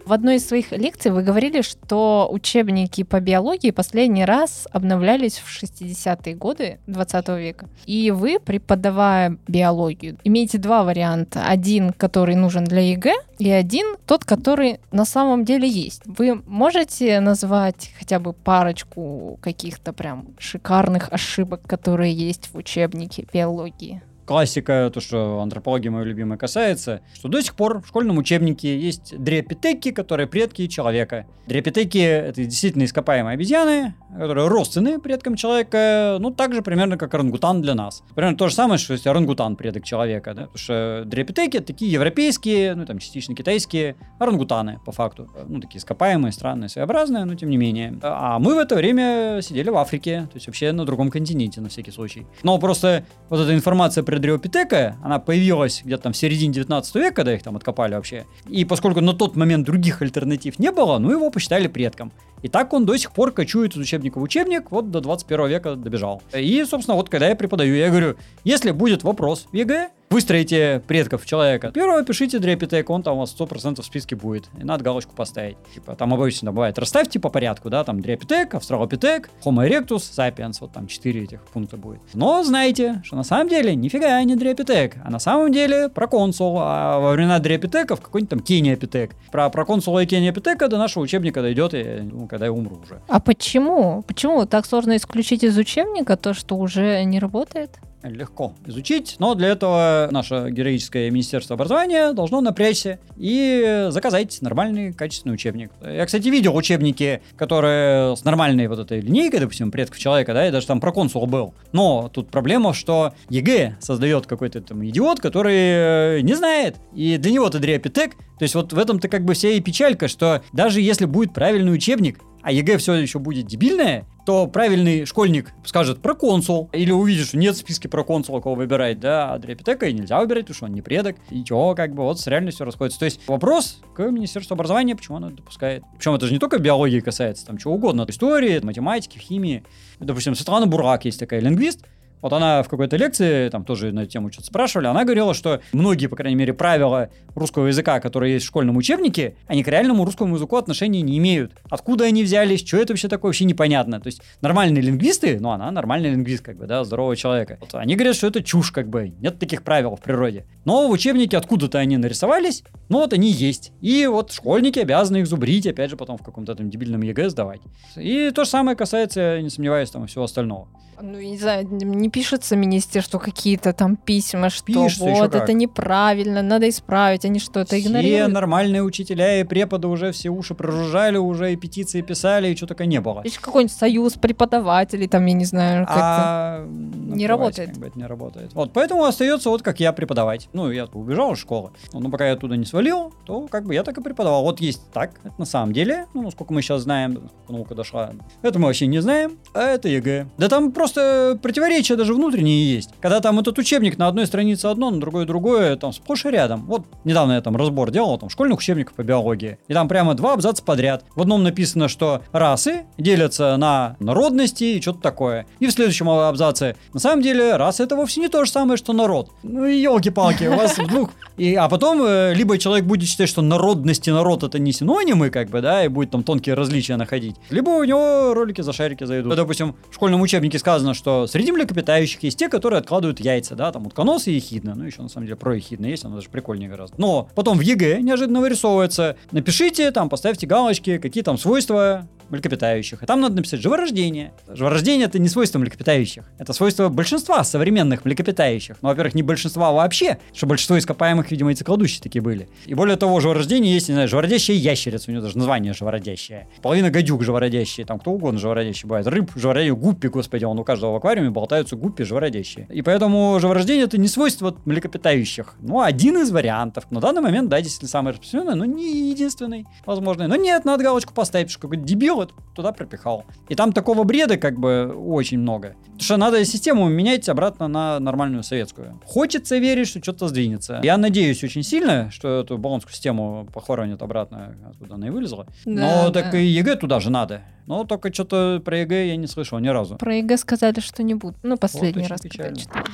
В 0.05 0.13
одной 0.13 0.37
из 0.37 0.47
своих 0.47 0.73
лекций 0.73 1.11
вы 1.11 1.23
говорили, 1.23 1.63
что 1.63 2.29
учебники 2.31 3.03
по 3.03 3.21
биологии 3.21 3.71
последний 3.71 4.25
раз 4.25 4.69
обновлялись 4.71 5.39
в 5.39 5.49
60-е 5.49 6.35
годы 6.35 6.81
20 6.87 7.29
века. 7.29 7.69
И 7.87 8.11
вы, 8.11 8.39
преподавая 8.41 9.39
биологию, 9.47 10.19
имеете 10.25 10.59
два 10.59 10.83
варианта. 10.83 11.45
Один, 11.47 11.93
который 11.93 12.35
нужен 12.35 12.65
для 12.65 12.81
ЕГЭ, 12.81 13.15
и 13.39 13.49
один, 13.51 13.97
тот, 14.07 14.25
который 14.25 14.81
на 14.91 15.05
самом 15.05 15.45
деле 15.45 15.69
есть. 15.69 16.03
Вы 16.05 16.43
можете 16.47 17.21
назвать 17.21 17.93
хотя 17.99 18.19
бы 18.19 18.33
парочку 18.33 19.39
каких-то 19.41 19.93
прям 19.93 20.27
шикарных 20.39 21.13
ошибок, 21.13 21.63
которые 21.67 22.13
есть 22.13 22.51
в 22.53 22.57
учебнике 22.57 23.27
биологии? 23.33 24.03
Классика, 24.25 24.91
то, 24.93 25.01
что 25.01 25.41
антропология 25.41 25.91
моя 25.91 26.05
любимая 26.05 26.39
касается, 26.39 27.03
что 27.15 27.29
до 27.29 27.43
сих 27.43 27.55
пор 27.55 27.83
в 27.83 27.89
школьном 27.89 28.19
учебнике 28.19 28.79
есть 28.79 29.17
дрепитеки, 29.19 29.91
которые 29.91 30.27
предки 30.27 30.67
человека. 30.67 31.27
Дрепитеки— 31.47 31.99
это 31.99 32.45
действительно 32.45 32.85
ископаемые 32.85 33.35
обезьяны, 33.35 33.95
которые 34.17 34.49
родственны 34.49 35.01
предкам 35.01 35.35
человека, 35.35 36.19
ну, 36.21 36.31
так 36.31 36.55
же 36.55 36.63
примерно, 36.63 36.97
как 36.97 37.15
орангутан 37.15 37.63
для 37.63 37.75
нас. 37.75 38.05
Примерно 38.15 38.37
то 38.37 38.49
же 38.49 38.55
самое, 38.55 38.79
что 38.79 38.93
есть 38.93 39.07
орангутан 39.07 39.57
предок 39.57 39.85
человека, 39.85 40.35
да, 40.35 40.43
потому 40.43 40.59
что 40.59 41.03
дрепитеки— 41.05 41.59
такие 41.61 41.91
европейские, 41.91 42.75
ну, 42.75 42.87
там, 42.87 42.99
частично 42.99 43.35
китайские 43.35 43.97
орангутаны, 44.21 44.79
по 44.85 44.93
факту. 44.93 45.29
Ну, 45.49 45.61
такие 45.61 45.79
ископаемые, 45.79 46.33
странные, 46.33 46.69
своеобразные, 46.69 47.25
но 47.25 47.35
тем 47.35 47.51
не 47.51 47.57
менее. 47.57 47.99
А 48.03 48.39
мы 48.39 48.55
в 48.55 48.59
это 48.59 48.77
время 48.77 49.41
сидели 49.43 49.69
в 49.69 49.77
Африке, 49.77 50.29
то 50.31 50.37
есть 50.37 50.47
вообще 50.47 50.73
на 50.73 50.85
другом 50.85 51.11
континенте, 51.11 51.61
на 51.61 51.69
всякий 51.69 51.91
случай. 51.91 52.27
Но 52.43 52.59
просто 52.59 53.05
вот 53.29 53.41
эта 53.41 53.55
информация 53.55 54.05
про 54.13 54.19
Дриопитека, 54.19 54.99
она 55.03 55.19
появилась 55.19 55.81
где-то 55.83 56.03
там 56.03 56.13
в 56.13 56.19
середине 56.19 56.53
19 56.53 56.95
века, 56.97 57.15
когда 57.15 57.33
их 57.33 57.43
там 57.43 57.57
откопали 57.57 57.95
вообще. 57.95 58.27
И 58.47 58.67
поскольку 58.67 59.01
на 59.01 59.15
тот 59.15 59.37
момент 59.37 59.65
других 59.65 60.03
альтернатив 60.03 60.59
не 60.59 60.71
было, 60.71 60.99
ну 60.99 61.13
его 61.13 61.31
посчитали 61.31 61.67
предком. 61.67 62.13
И 62.43 62.49
так 62.49 62.73
он 62.73 62.85
до 62.85 62.97
сих 62.97 63.13
пор 63.13 63.33
кочует 63.33 63.75
из 63.75 63.79
учебника 63.79 64.19
в 64.19 64.23
учебник, 64.23 64.71
вот 64.71 64.91
до 64.91 65.01
21 65.01 65.49
века 65.49 65.75
добежал. 65.77 66.23
И, 66.37 66.65
собственно, 66.69 66.97
вот 66.97 67.09
когда 67.09 67.29
я 67.29 67.37
преподаю, 67.37 67.75
я 67.75 67.89
говорю, 67.89 68.17
если 68.45 68.71
будет 68.73 69.03
вопрос 69.03 69.47
в 69.51 69.57
ЕГЭ, 69.57 69.91
выстроите 70.13 70.83
предков 70.87 71.25
человека. 71.25 71.71
Первого 71.73 72.05
пишите 72.05 72.39
дриопитек, 72.39 72.91
он 72.91 73.03
там 73.03 73.17
у 73.17 73.21
вас 73.21 73.35
100% 73.39 73.81
в 73.81 73.85
списке 73.85 74.15
будет. 74.15 74.45
И 74.61 74.65
надо 74.65 74.85
галочку 74.85 75.15
поставить. 75.15 75.57
Типа, 75.75 75.95
там 75.95 76.13
обычно 76.13 76.53
бывает, 76.53 76.79
расставьте 76.79 77.19
по 77.19 77.31
порядку, 77.31 77.71
да, 77.71 77.83
там 77.83 78.03
дриопитек, 78.03 78.55
австралопитек, 78.55 79.31
homo 79.43 79.67
erectus, 79.67 80.03
sapiens, 80.15 80.59
вот 80.61 80.73
там 80.73 80.87
4 80.87 81.23
этих 81.23 81.43
пункта 81.47 81.79
будет. 81.79 82.01
Но 82.13 82.45
знаете, 82.45 83.01
что 83.05 83.17
на 83.17 83.25
самом 83.25 83.49
деле 83.49 83.75
нифига 83.75 84.23
не 84.23 84.37
дриопитек, 84.37 84.97
а 85.03 85.11
на 85.11 85.19
самом 85.19 85.51
деле 85.51 85.89
проконсул, 85.89 86.59
а 86.59 86.99
во 86.99 87.13
времена 87.13 87.39
дриопитеков 87.39 88.03
какой-нибудь 88.03 88.31
там 88.31 88.41
кениапитек. 88.41 89.13
Про 89.31 89.49
проконсула 89.49 90.03
и 90.03 90.07
кениапитека 90.07 90.69
до 90.69 90.77
нашего 90.77 91.05
учебника 91.05 91.41
дойдет, 91.41 91.73
и, 91.73 92.01
ну, 92.03 92.27
когда 92.33 92.47
я 92.47 92.53
умру 92.53 92.79
уже. 92.83 93.03
А 93.09 93.21
почему? 93.21 94.03
Почему 94.07 94.47
так 94.47 94.65
сложно 94.65 94.97
исключить 94.97 95.45
из 95.45 95.59
учебника 95.59 96.17
то, 96.17 96.33
что 96.33 96.57
уже 96.57 97.05
не 97.05 97.19
работает? 97.19 97.79
Легко 98.03 98.55
исключить, 98.67 99.17
но 99.19 99.35
для 99.35 99.49
этого 99.49 100.09
наше 100.11 100.49
героическое 100.51 101.11
Министерство 101.11 101.55
образования 101.55 102.13
должно 102.13 102.41
напрячься 102.41 102.99
и 103.17 103.87
заказать 103.91 104.41
нормальный 104.43 104.93
качественный 104.93 105.35
учебник. 105.35 105.71
Я, 105.83 106.05
кстати, 106.07 106.29
видел 106.29 106.57
учебники, 106.57 107.23
которые 107.37 108.17
с 108.17 108.25
нормальной 108.25 108.67
вот 108.69 108.79
этой 108.79 109.01
линейкой, 109.01 109.41
допустим, 109.41 109.71
предков 109.71 109.99
человека, 109.99 110.35
да, 110.35 110.49
и 110.49 110.51
даже 110.51 110.67
там 110.67 110.81
проконсул 110.81 111.27
был. 111.27 111.55
Но 111.73 112.11
тут 112.13 112.31
проблема, 112.31 112.75
что 112.75 113.15
ЕГЭ 113.29 113.77
создает 113.81 114.27
какой-то 114.27 114.61
там 114.61 114.85
идиот, 114.85 115.21
который 115.21 115.55
э, 115.55 116.21
не 116.23 116.35
знает, 116.35 116.77
и 116.95 117.17
для 117.17 117.33
него 117.33 117.47
это 117.47 117.59
дриопитек. 117.59 118.17
То 118.39 118.45
есть 118.45 118.55
вот 118.55 118.73
в 118.73 118.79
этом-то 118.79 119.09
как 119.09 119.25
бы 119.25 119.35
вся 119.35 119.51
и 119.51 119.61
печалька, 119.61 120.09
что 120.09 120.43
даже 120.53 120.81
если 120.81 121.05
будет 121.05 121.33
правильный 121.33 121.73
учебник, 121.73 122.19
а 122.43 122.51
ЕГЭ 122.51 122.79
все 122.79 122.95
еще 122.95 123.19
будет 123.21 123.47
дебильное, 123.47 124.05
то 124.25 124.47
правильный 124.47 125.05
школьник 125.05 125.53
скажет 125.65 126.01
проконсул, 126.01 126.71
или 126.73 126.91
увидит, 126.91 127.27
что 127.29 127.39
нет 127.39 127.55
в 127.55 127.59
списке 127.59 127.89
проконсула, 127.89 128.41
кого 128.41 128.55
выбирать, 128.55 129.01
да, 129.01 129.33
а 129.33 129.39
дриопитека 129.39 129.87
и 129.87 129.93
нельзя 129.93 130.21
выбирать, 130.21 130.45
потому 130.45 130.57
что 130.57 130.67
он 130.67 130.73
не 130.73 130.83
предок, 130.83 131.17
и 131.31 131.45
чего, 131.45 131.75
как 131.75 131.95
бы, 131.95 132.03
вот 132.03 132.21
с 132.21 132.27
реальностью 132.27 132.65
расходится. 132.67 132.99
То 132.99 133.05
есть 133.05 133.21
вопрос 133.27 133.83
к 133.95 134.03
Министерству 134.11 134.55
образования, 134.55 134.95
почему 134.95 135.17
оно 135.17 135.31
допускает. 135.31 135.83
Причем 135.97 136.15
это 136.15 136.27
же 136.27 136.33
не 136.33 136.39
только 136.39 136.59
биологии 136.59 137.01
касается, 137.01 137.47
там 137.47 137.59
чего 137.59 137.75
угодно, 137.75 138.07
истории, 138.09 138.61
математики, 138.63 139.19
химии. 139.19 139.65
Допустим, 139.99 140.35
Светлана 140.35 140.67
Бурак 140.67 141.05
есть 141.05 141.19
такая 141.19 141.41
лингвист, 141.41 141.85
вот 142.23 142.33
она 142.33 142.63
в 142.63 142.69
какой-то 142.69 142.97
лекции, 142.97 143.49
там 143.49 143.65
тоже 143.65 143.91
на 143.91 144.01
эту 144.01 144.11
тему 144.11 144.31
что-то 144.31 144.47
спрашивали, 144.47 144.87
она 144.87 145.05
говорила, 145.05 145.35
что 145.35 145.61
многие, 145.73 146.07
по 146.07 146.15
крайней 146.15 146.37
мере, 146.37 146.55
правила 146.55 147.11
русского 147.35 147.67
языка, 147.67 148.01
которые 148.01 148.35
есть 148.35 148.45
в 148.45 148.49
школьном 148.49 148.77
учебнике, 148.77 149.37
они 149.47 149.63
к 149.63 149.69
реальному 149.69 150.05
русскому 150.05 150.37
языку 150.37 150.57
отношения 150.57 151.03
не 151.03 151.19
имеют. 151.19 151.53
Откуда 151.71 152.05
они 152.05 152.23
взялись, 152.23 152.67
что 152.67 152.77
это 152.77 152.93
вообще 152.93 153.09
такое, 153.09 153.31
вообще 153.31 153.45
непонятно. 153.45 154.01
То 154.01 154.09
есть 154.09 154.23
нормальные 154.41 154.83
лингвисты, 154.83 155.39
ну 155.41 155.51
она 155.51 155.71
нормальный 155.71 156.11
лингвист, 156.11 156.45
как 156.45 156.57
бы, 156.57 156.67
да, 156.67 156.85
здорового 156.85 157.17
человека. 157.17 157.59
Вот, 157.61 157.75
они 157.75 157.97
говорят, 157.97 158.17
что 158.17 158.27
это 158.27 158.43
чушь, 158.43 158.71
как 158.71 158.89
бы, 158.89 159.13
нет 159.21 159.39
таких 159.39 159.63
правил 159.63 159.97
в 159.97 160.01
природе. 160.01 160.45
Но 160.65 160.89
в 160.89 160.91
учебнике 160.91 161.37
откуда-то 161.37 161.79
они 161.79 161.97
нарисовались, 161.97 162.63
ну 162.89 162.99
вот 162.99 163.13
они 163.13 163.31
есть. 163.31 163.73
И 163.81 164.07
вот 164.07 164.33
школьники 164.33 164.79
обязаны 164.79 165.19
их 165.19 165.27
зубрить, 165.27 165.67
опять 165.67 165.91
же, 165.91 165.97
потом 165.97 166.19
в 166.19 166.23
каком-то 166.23 166.55
там 166.55 166.71
дебильном 166.71 167.03
ЕГЭ 167.03 167.31
сдавать. 167.31 167.61
И 167.97 168.31
то 168.31 168.45
же 168.45 168.51
самое 168.51 168.77
касается, 168.77 169.41
не 169.41 169.51
сомневаюсь, 169.51 169.91
там 169.91 170.07
всего 170.07 170.25
остального. 170.25 170.69
Ну, 171.01 171.19
не 171.19 171.37
знаю, 171.37 171.67
не 171.69 172.11
пишется 172.11 172.55
министерству 172.55 173.19
какие-то 173.19 173.73
там 173.73 173.97
письма, 173.97 174.51
что 174.51 174.67
пишется 174.67 175.05
вот 175.05 175.35
это 175.35 175.53
неправильно, 175.53 176.43
надо 176.43 176.69
исправить, 176.69 177.22
они 177.25 177.39
что-то 177.39 177.79
игнорируют. 177.81 178.25
Все 178.25 178.29
нормальные 178.29 178.83
учителя 178.83 179.41
и 179.41 179.45
преподы 179.45 179.89
уже 179.89 180.13
все 180.13 180.31
уши 180.31 180.55
прожужжали, 180.55 181.17
уже 181.17 181.53
и 181.53 181.57
петиции 181.57 182.01
писали, 182.01 182.49
и 182.49 182.57
что 182.57 182.67
только 182.67 182.87
не 182.87 183.01
было. 183.01 183.23
Есть 183.25 183.39
какой-нибудь 183.39 183.77
союз 183.77 184.15
преподавателей, 184.15 185.09
там, 185.09 185.25
я 185.27 185.35
не 185.35 185.45
знаю, 185.45 185.87
как-то 185.87 186.03
а, 186.03 186.67
не 186.69 187.27
работает. 187.27 187.71
Как 187.71 187.79
бы 187.79 187.87
это 187.87 187.99
не 187.99 188.07
работает. 188.07 188.53
Вот, 188.55 188.73
поэтому 188.73 189.05
остается 189.05 189.51
вот 189.51 189.63
как 189.63 189.81
я 189.81 189.93
преподавать. 189.93 190.49
Ну, 190.53 190.71
я 190.71 190.87
убежал 190.93 191.33
из 191.33 191.39
школы, 191.39 191.71
но 191.93 192.11
пока 192.11 192.27
я 192.27 192.35
оттуда 192.35 192.57
не 192.57 192.65
свалил, 192.65 193.13
то 193.25 193.47
как 193.49 193.65
бы 193.65 193.75
я 193.75 193.83
так 193.83 193.99
и 193.99 194.03
преподавал. 194.03 194.43
Вот 194.43 194.61
есть 194.61 194.83
так, 194.93 195.13
это 195.25 195.35
на 195.39 195.45
самом 195.45 195.73
деле, 195.73 196.07
ну, 196.15 196.31
сколько 196.31 196.53
мы 196.53 196.63
сейчас 196.63 196.83
знаем, 196.83 197.31
наука 197.49 197.75
дошла, 197.75 198.13
это 198.43 198.59
мы 198.59 198.67
вообще 198.67 198.87
не 198.87 199.01
знаем, 199.01 199.39
а 199.55 199.63
это 199.63 199.89
ЕГЭ. 199.89 200.27
Да 200.39 200.49
там 200.49 200.73
просто 200.73 201.39
противоречия 201.43 201.97
даже 201.97 202.15
внутренние 202.15 202.75
есть. 202.75 202.91
Когда 203.01 203.21
там 203.21 203.39
этот 203.39 203.59
учебник 203.59 203.99
на 203.99 204.09
одной 204.09 204.27
странице 204.27 204.67
одно, 204.67 204.91
на 204.91 205.01
другой 205.01 205.27
другое, 205.27 205.77
там 205.77 205.93
сплошь 205.93 206.25
и 206.25 206.31
рядом. 206.31 206.65
Вот 206.67 206.87
недавно 207.13 207.33
я 207.33 207.41
там 207.41 207.57
разбор 207.57 207.91
делал, 207.91 208.19
там 208.19 208.29
школьных 208.29 208.59
учебников 208.59 208.95
по 208.95 209.03
биологии. 209.03 209.59
И 209.69 209.75
там 209.75 209.89
прямо 209.89 210.15
два 210.15 210.33
абзаца 210.33 210.63
подряд. 210.65 211.05
В 211.15 211.21
одном 211.21 211.43
написано, 211.43 211.89
что 211.89 212.23
расы 212.33 212.85
делятся 212.99 213.57
на 213.57 213.97
народности 214.01 214.65
и 214.65 214.81
что-то 214.81 215.01
такое. 215.01 215.47
И 215.61 215.67
в 215.67 215.73
следующем 215.73 216.09
абзаце, 216.09 216.77
на 216.93 217.01
самом 217.01 217.23
деле, 217.23 217.57
раса 217.57 217.85
это 217.85 217.97
вовсе 217.97 218.21
не 218.21 218.29
то 218.29 218.45
же 218.45 218.51
самое, 218.51 218.77
что 218.77 218.93
народ. 218.93 219.31
Ну 219.43 219.67
и 219.67 219.81
елки-палки, 219.81 220.45
у 220.45 220.57
вас 220.57 220.79
вдруг... 220.79 221.11
И, 221.37 221.55
а 221.55 221.69
потом, 221.69 222.03
э, 222.05 222.35
либо 222.35 222.59
человек 222.59 222.85
будет 222.85 223.09
считать, 223.09 223.29
что 223.29 223.41
народность 223.43 224.07
и 224.07 224.11
народ 224.11 224.43
это 224.43 224.59
не 224.59 224.73
синонимы, 224.73 225.31
как 225.31 225.49
бы, 225.49 225.61
да, 225.61 225.85
и 225.85 225.89
будет 225.89 226.11
там 226.11 226.25
тонкие 226.25 226.55
различия 226.55 226.97
находить. 226.97 227.37
Либо 227.51 227.71
у 227.71 227.85
него 227.85 228.35
ролики 228.35 228.61
за 228.61 228.73
шарики 228.73 229.05
зайдут. 229.05 229.35
Допустим, 229.35 229.75
в 229.91 229.95
школьном 229.95 230.21
учебнике 230.21 230.59
сказано, 230.59 230.95
что 230.95 231.27
среди 231.27 231.53
млекопитающих 231.53 232.23
есть 232.23 232.39
те, 232.39 232.49
которые 232.49 232.81
откладывают 232.81 233.21
яйца, 233.21 233.55
да, 233.55 233.73
там 233.73 233.87
утконос 233.87 234.27
и 234.27 234.33
ехидна. 234.33 234.75
Ну, 234.75 234.85
еще 234.85 235.03
на 235.03 235.09
самом 235.09 235.27
деле 235.27 235.37
проехидна 235.37 235.87
есть, 235.87 236.05
она 236.05 236.17
даже 236.17 236.29
прикольнее 236.29 236.69
гораздо. 236.69 237.01
Но 237.03 237.29
потом 237.35 237.59
в 237.59 237.63
ЕГЭ 237.63 238.01
неожиданно 238.01 238.41
вырисовывается, 238.41 239.17
напишите, 239.33 239.91
там, 239.91 240.09
поставьте 240.09 240.47
галочки, 240.47 240.99
какие 240.99 241.25
там 241.25 241.37
свойства 241.37 242.07
млекопитающих. 242.31 243.03
И 243.03 243.07
там 243.07 243.21
надо 243.21 243.37
написать 243.37 243.61
живорождение. 243.61 244.33
Живорождение 244.49 245.07
это 245.07 245.19
не 245.19 245.29
свойство 245.29 245.59
млекопитающих. 245.59 246.25
Это 246.39 246.53
свойство 246.53 246.89
большинства 246.89 247.45
современных 247.45 248.05
млекопитающих. 248.05 248.77
Ну, 248.83 248.89
во-первых, 248.89 249.15
не 249.15 249.23
большинства 249.23 249.73
вообще, 249.73 250.19
что 250.35 250.47
большинство 250.47 250.79
ископаемых, 250.79 251.31
видимо, 251.31 251.51
яйцекладущие 251.51 252.03
такие 252.03 252.23
были. 252.23 252.49
И 252.67 252.75
более 252.75 252.97
того, 252.97 253.21
живорождение 253.21 253.73
есть, 253.73 253.89
не 253.89 253.95
знаю, 253.95 254.09
живородящая 254.09 254.57
ящерица, 254.57 255.07
у 255.09 255.13
нее 255.13 255.23
даже 255.23 255.39
название 255.39 255.73
живородящая. 255.73 256.49
Половина 256.63 256.91
гадюк 256.91 257.23
живородящие, 257.23 257.87
там 257.87 257.99
кто 257.99 258.13
угодно 258.13 258.39
живородящий 258.41 258.89
бывает. 258.89 259.07
Рыб 259.07 259.31
живородящие, 259.37 259.77
гуппи, 259.77 260.09
господи, 260.09 260.45
он 260.45 260.59
у 260.59 260.65
каждого 260.65 260.93
в 260.93 260.97
аквариуме 260.97 261.31
болтаются 261.31 261.77
гуппи 261.77 262.05
живородящие. 262.05 262.67
И 262.71 262.83
поэтому 262.83 263.39
живорождение 263.41 263.85
это 263.85 263.99
не 263.99 264.09
свойство 264.09 264.57
млекопитающих. 264.65 265.55
Ну, 265.61 265.81
один 265.81 266.19
из 266.19 266.31
вариантов. 266.31 266.91
На 266.91 267.01
данный 267.01 267.23
момент, 267.23 267.49
да, 267.49 267.61
действительно 267.61 267.89
самый 267.89 268.13
распространенный, 268.13 268.55
но 268.55 268.65
не 268.65 269.11
единственный 269.11 269.67
возможный. 269.87 270.29
Но 270.29 270.37
нет, 270.37 270.65
надо 270.65 270.85
галочку 270.85 271.13
поставить, 271.15 271.51
что 271.51 271.61
какой-то 271.61 271.83
дебил 271.83 272.12
вот 272.15 272.33
туда 272.55 272.73
пропихал. 272.73 273.25
И 273.49 273.55
там 273.55 273.73
такого 273.73 274.05
бреда 274.05 274.37
как 274.37 274.59
бы 274.59 274.93
очень 274.95 275.39
много. 275.39 275.75
Потому 275.85 276.01
что 276.01 276.17
надо 276.17 276.45
систему 276.45 276.89
менять 276.89 277.29
обратно 277.29 277.69
на 277.69 277.99
нормальную 278.01 278.43
советскую. 278.43 279.01
Хочется 279.05 279.59
верить, 279.59 279.89
что 279.89 280.01
что-то 280.03 280.29
сдвинется. 280.29 280.81
Я 280.83 280.97
надеюсь 280.97 281.43
очень 281.45 281.63
сильно, 281.63 282.11
что 282.11 282.41
эту 282.41 282.59
болонскую 282.59 282.93
систему 282.93 283.47
похоронят 283.53 284.03
обратно, 284.03 284.57
откуда 284.69 284.95
она 284.95 285.07
и 285.09 285.11
вылезла. 285.11 285.47
Да, 285.65 285.73
Но 286.05 286.11
да. 286.11 286.23
так 286.23 286.35
и 286.35 286.45
ЕГЭ 286.45 286.77
туда 286.77 287.01
же 287.01 287.11
надо. 287.11 287.43
Но 287.67 287.85
только 287.85 288.13
что-то 288.13 288.61
про 288.65 288.81
ЕГЭ 288.81 289.09
я 289.09 289.17
не 289.17 289.27
слышал 289.27 289.59
ни 289.59 289.69
разу. 289.69 289.97
Про 289.97 290.17
ЕГЭ 290.17 290.37
сказали, 290.37 290.81
что 290.81 291.03
не 291.03 291.15
будут. 291.15 291.39
Ну, 291.43 291.57
последний 291.57 292.03
очень 292.03 292.11
раз, 292.11 292.21
когда 292.23 292.51
печально. 292.51 292.57
читала. 292.59 292.85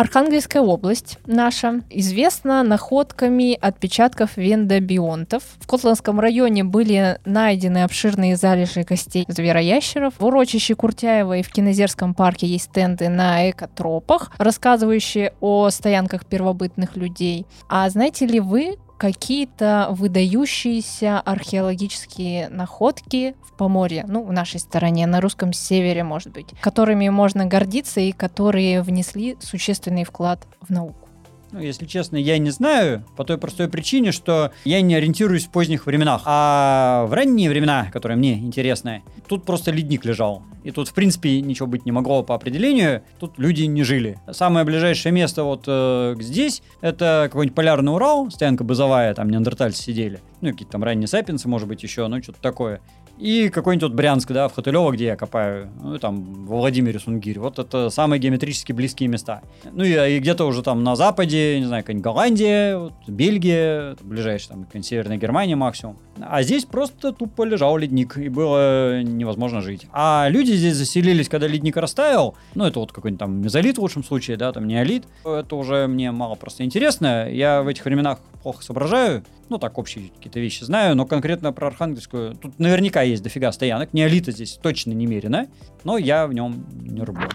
Архангельская 0.00 0.62
область 0.62 1.18
наша 1.26 1.82
известна 1.90 2.62
находками 2.62 3.52
отпечатков 3.60 4.38
вендобионтов. 4.38 5.42
В 5.60 5.66
Котласском 5.66 6.18
районе 6.18 6.64
были 6.64 7.18
найдены 7.26 7.82
обширные 7.82 8.36
залежи 8.36 8.84
костей 8.84 9.26
звероящеров. 9.28 10.14
В 10.18 10.24
урочище 10.24 10.74
Куртяева 10.74 11.36
и 11.36 11.42
в 11.42 11.50
Кинозерском 11.50 12.14
парке 12.14 12.46
есть 12.46 12.70
стенды 12.70 13.10
на 13.10 13.50
экотропах, 13.50 14.32
рассказывающие 14.38 15.34
о 15.42 15.68
стоянках 15.68 16.24
первобытных 16.24 16.96
людей. 16.96 17.44
А 17.68 17.86
знаете 17.90 18.24
ли 18.24 18.40
вы, 18.40 18.78
какие-то 19.00 19.88
выдающиеся 19.92 21.20
археологические 21.20 22.50
находки 22.50 23.34
в 23.42 23.56
Поморье, 23.56 24.04
ну, 24.06 24.22
в 24.22 24.30
нашей 24.30 24.60
стороне, 24.60 25.06
на 25.06 25.22
русском 25.22 25.54
севере, 25.54 26.04
может 26.04 26.30
быть, 26.32 26.48
которыми 26.60 27.08
можно 27.08 27.46
гордиться 27.46 28.00
и 28.00 28.12
которые 28.12 28.82
внесли 28.82 29.38
существенный 29.40 30.04
вклад 30.04 30.46
в 30.60 30.68
науку. 30.68 30.99
Ну, 31.52 31.60
если 31.60 31.84
честно, 31.84 32.16
я 32.16 32.38
не 32.38 32.50
знаю, 32.50 33.04
по 33.16 33.24
той 33.24 33.36
простой 33.36 33.68
причине, 33.68 34.12
что 34.12 34.52
я 34.64 34.80
не 34.82 34.94
ориентируюсь 34.94 35.46
в 35.46 35.50
поздних 35.50 35.86
временах. 35.86 36.22
А 36.24 37.06
в 37.06 37.12
ранние 37.12 37.50
времена, 37.50 37.90
которые 37.92 38.16
мне 38.16 38.34
интересны, 38.34 39.02
тут 39.26 39.44
просто 39.44 39.72
ледник 39.72 40.04
лежал. 40.04 40.44
И 40.62 40.70
тут, 40.70 40.88
в 40.88 40.94
принципе, 40.94 41.40
ничего 41.40 41.66
быть 41.66 41.86
не 41.86 41.92
могло 41.92 42.22
по 42.22 42.34
определению. 42.34 43.02
Тут 43.18 43.38
люди 43.38 43.64
не 43.64 43.82
жили. 43.82 44.18
Самое 44.30 44.64
ближайшее 44.64 45.12
место 45.12 45.42
вот 45.42 45.64
э, 45.66 46.14
здесь, 46.20 46.62
это 46.82 47.28
какой-нибудь 47.30 47.56
полярный 47.56 47.92
Урал, 47.92 48.30
стоянка 48.30 48.62
базовая, 48.62 49.14
там 49.14 49.30
неандертальцы 49.30 49.82
сидели. 49.82 50.20
Ну, 50.40 50.50
какие-то 50.50 50.72
там 50.72 50.84
ранние 50.84 51.08
сапиенсы, 51.08 51.48
может 51.48 51.66
быть, 51.66 51.82
еще, 51.82 52.06
ну, 52.06 52.22
что-то 52.22 52.40
такое. 52.40 52.80
И 53.20 53.50
какой-нибудь 53.50 53.90
вот 53.90 53.92
Брянск, 53.94 54.32
да, 54.32 54.48
в 54.48 54.54
Хотылево, 54.54 54.90
где 54.92 55.06
я 55.06 55.16
копаю, 55.16 55.68
ну, 55.82 55.98
там, 55.98 56.46
во 56.46 56.56
Владимире, 56.56 56.98
Сунгире. 56.98 57.40
Вот 57.40 57.58
это 57.58 57.90
самые 57.90 58.18
геометрически 58.18 58.72
близкие 58.72 59.10
места. 59.10 59.42
Ну, 59.70 59.84
и, 59.84 60.16
и 60.16 60.18
где-то 60.20 60.46
уже 60.46 60.62
там 60.62 60.82
на 60.82 60.96
западе, 60.96 61.60
не 61.60 61.66
знаю, 61.66 61.82
какая-нибудь 61.82 62.04
Голландия, 62.04 62.78
вот, 62.78 62.94
Бельгия, 63.06 63.94
ближайшая 64.00 64.48
там, 64.48 64.64
какая-нибудь 64.64 64.88
Северная 64.88 65.18
Германия 65.18 65.54
максимум. 65.54 65.98
А 66.20 66.42
здесь 66.42 66.64
просто 66.64 67.12
тупо 67.12 67.44
лежал 67.44 67.76
ледник, 67.76 68.16
и 68.16 68.28
было 68.28 69.02
невозможно 69.02 69.60
жить. 69.60 69.86
А 69.92 70.26
люди 70.28 70.52
здесь 70.52 70.76
заселились, 70.76 71.28
когда 71.28 71.46
ледник 71.46 71.76
растаял, 71.76 72.36
ну, 72.54 72.64
это 72.64 72.80
вот 72.80 72.92
какой-нибудь 72.92 73.20
там 73.20 73.40
мезолит 73.40 73.78
в 73.78 73.80
лучшем 73.80 74.04
случае, 74.04 74.36
да, 74.36 74.52
там 74.52 74.66
неолит. 74.66 75.04
Это 75.24 75.56
уже 75.56 75.86
мне 75.86 76.10
мало 76.12 76.34
просто 76.34 76.64
интересно. 76.64 77.30
Я 77.30 77.62
в 77.62 77.68
этих 77.68 77.84
временах 77.84 78.18
плохо 78.42 78.62
соображаю. 78.62 79.24
Ну, 79.48 79.58
так, 79.58 79.78
общие 79.78 80.10
какие-то 80.16 80.40
вещи 80.40 80.64
знаю, 80.64 80.94
но 80.94 81.06
конкретно 81.06 81.52
про 81.52 81.68
Архангельскую... 81.68 82.34
Тут 82.36 82.58
наверняка 82.58 83.02
есть 83.02 83.22
дофига 83.22 83.50
стоянок. 83.52 83.92
Неолита 83.92 84.30
здесь 84.30 84.58
точно 84.62 84.92
немерено, 84.92 85.48
но 85.84 85.98
я 85.98 86.26
в 86.26 86.32
нем 86.32 86.66
не 86.82 87.02
рублю. 87.02 87.28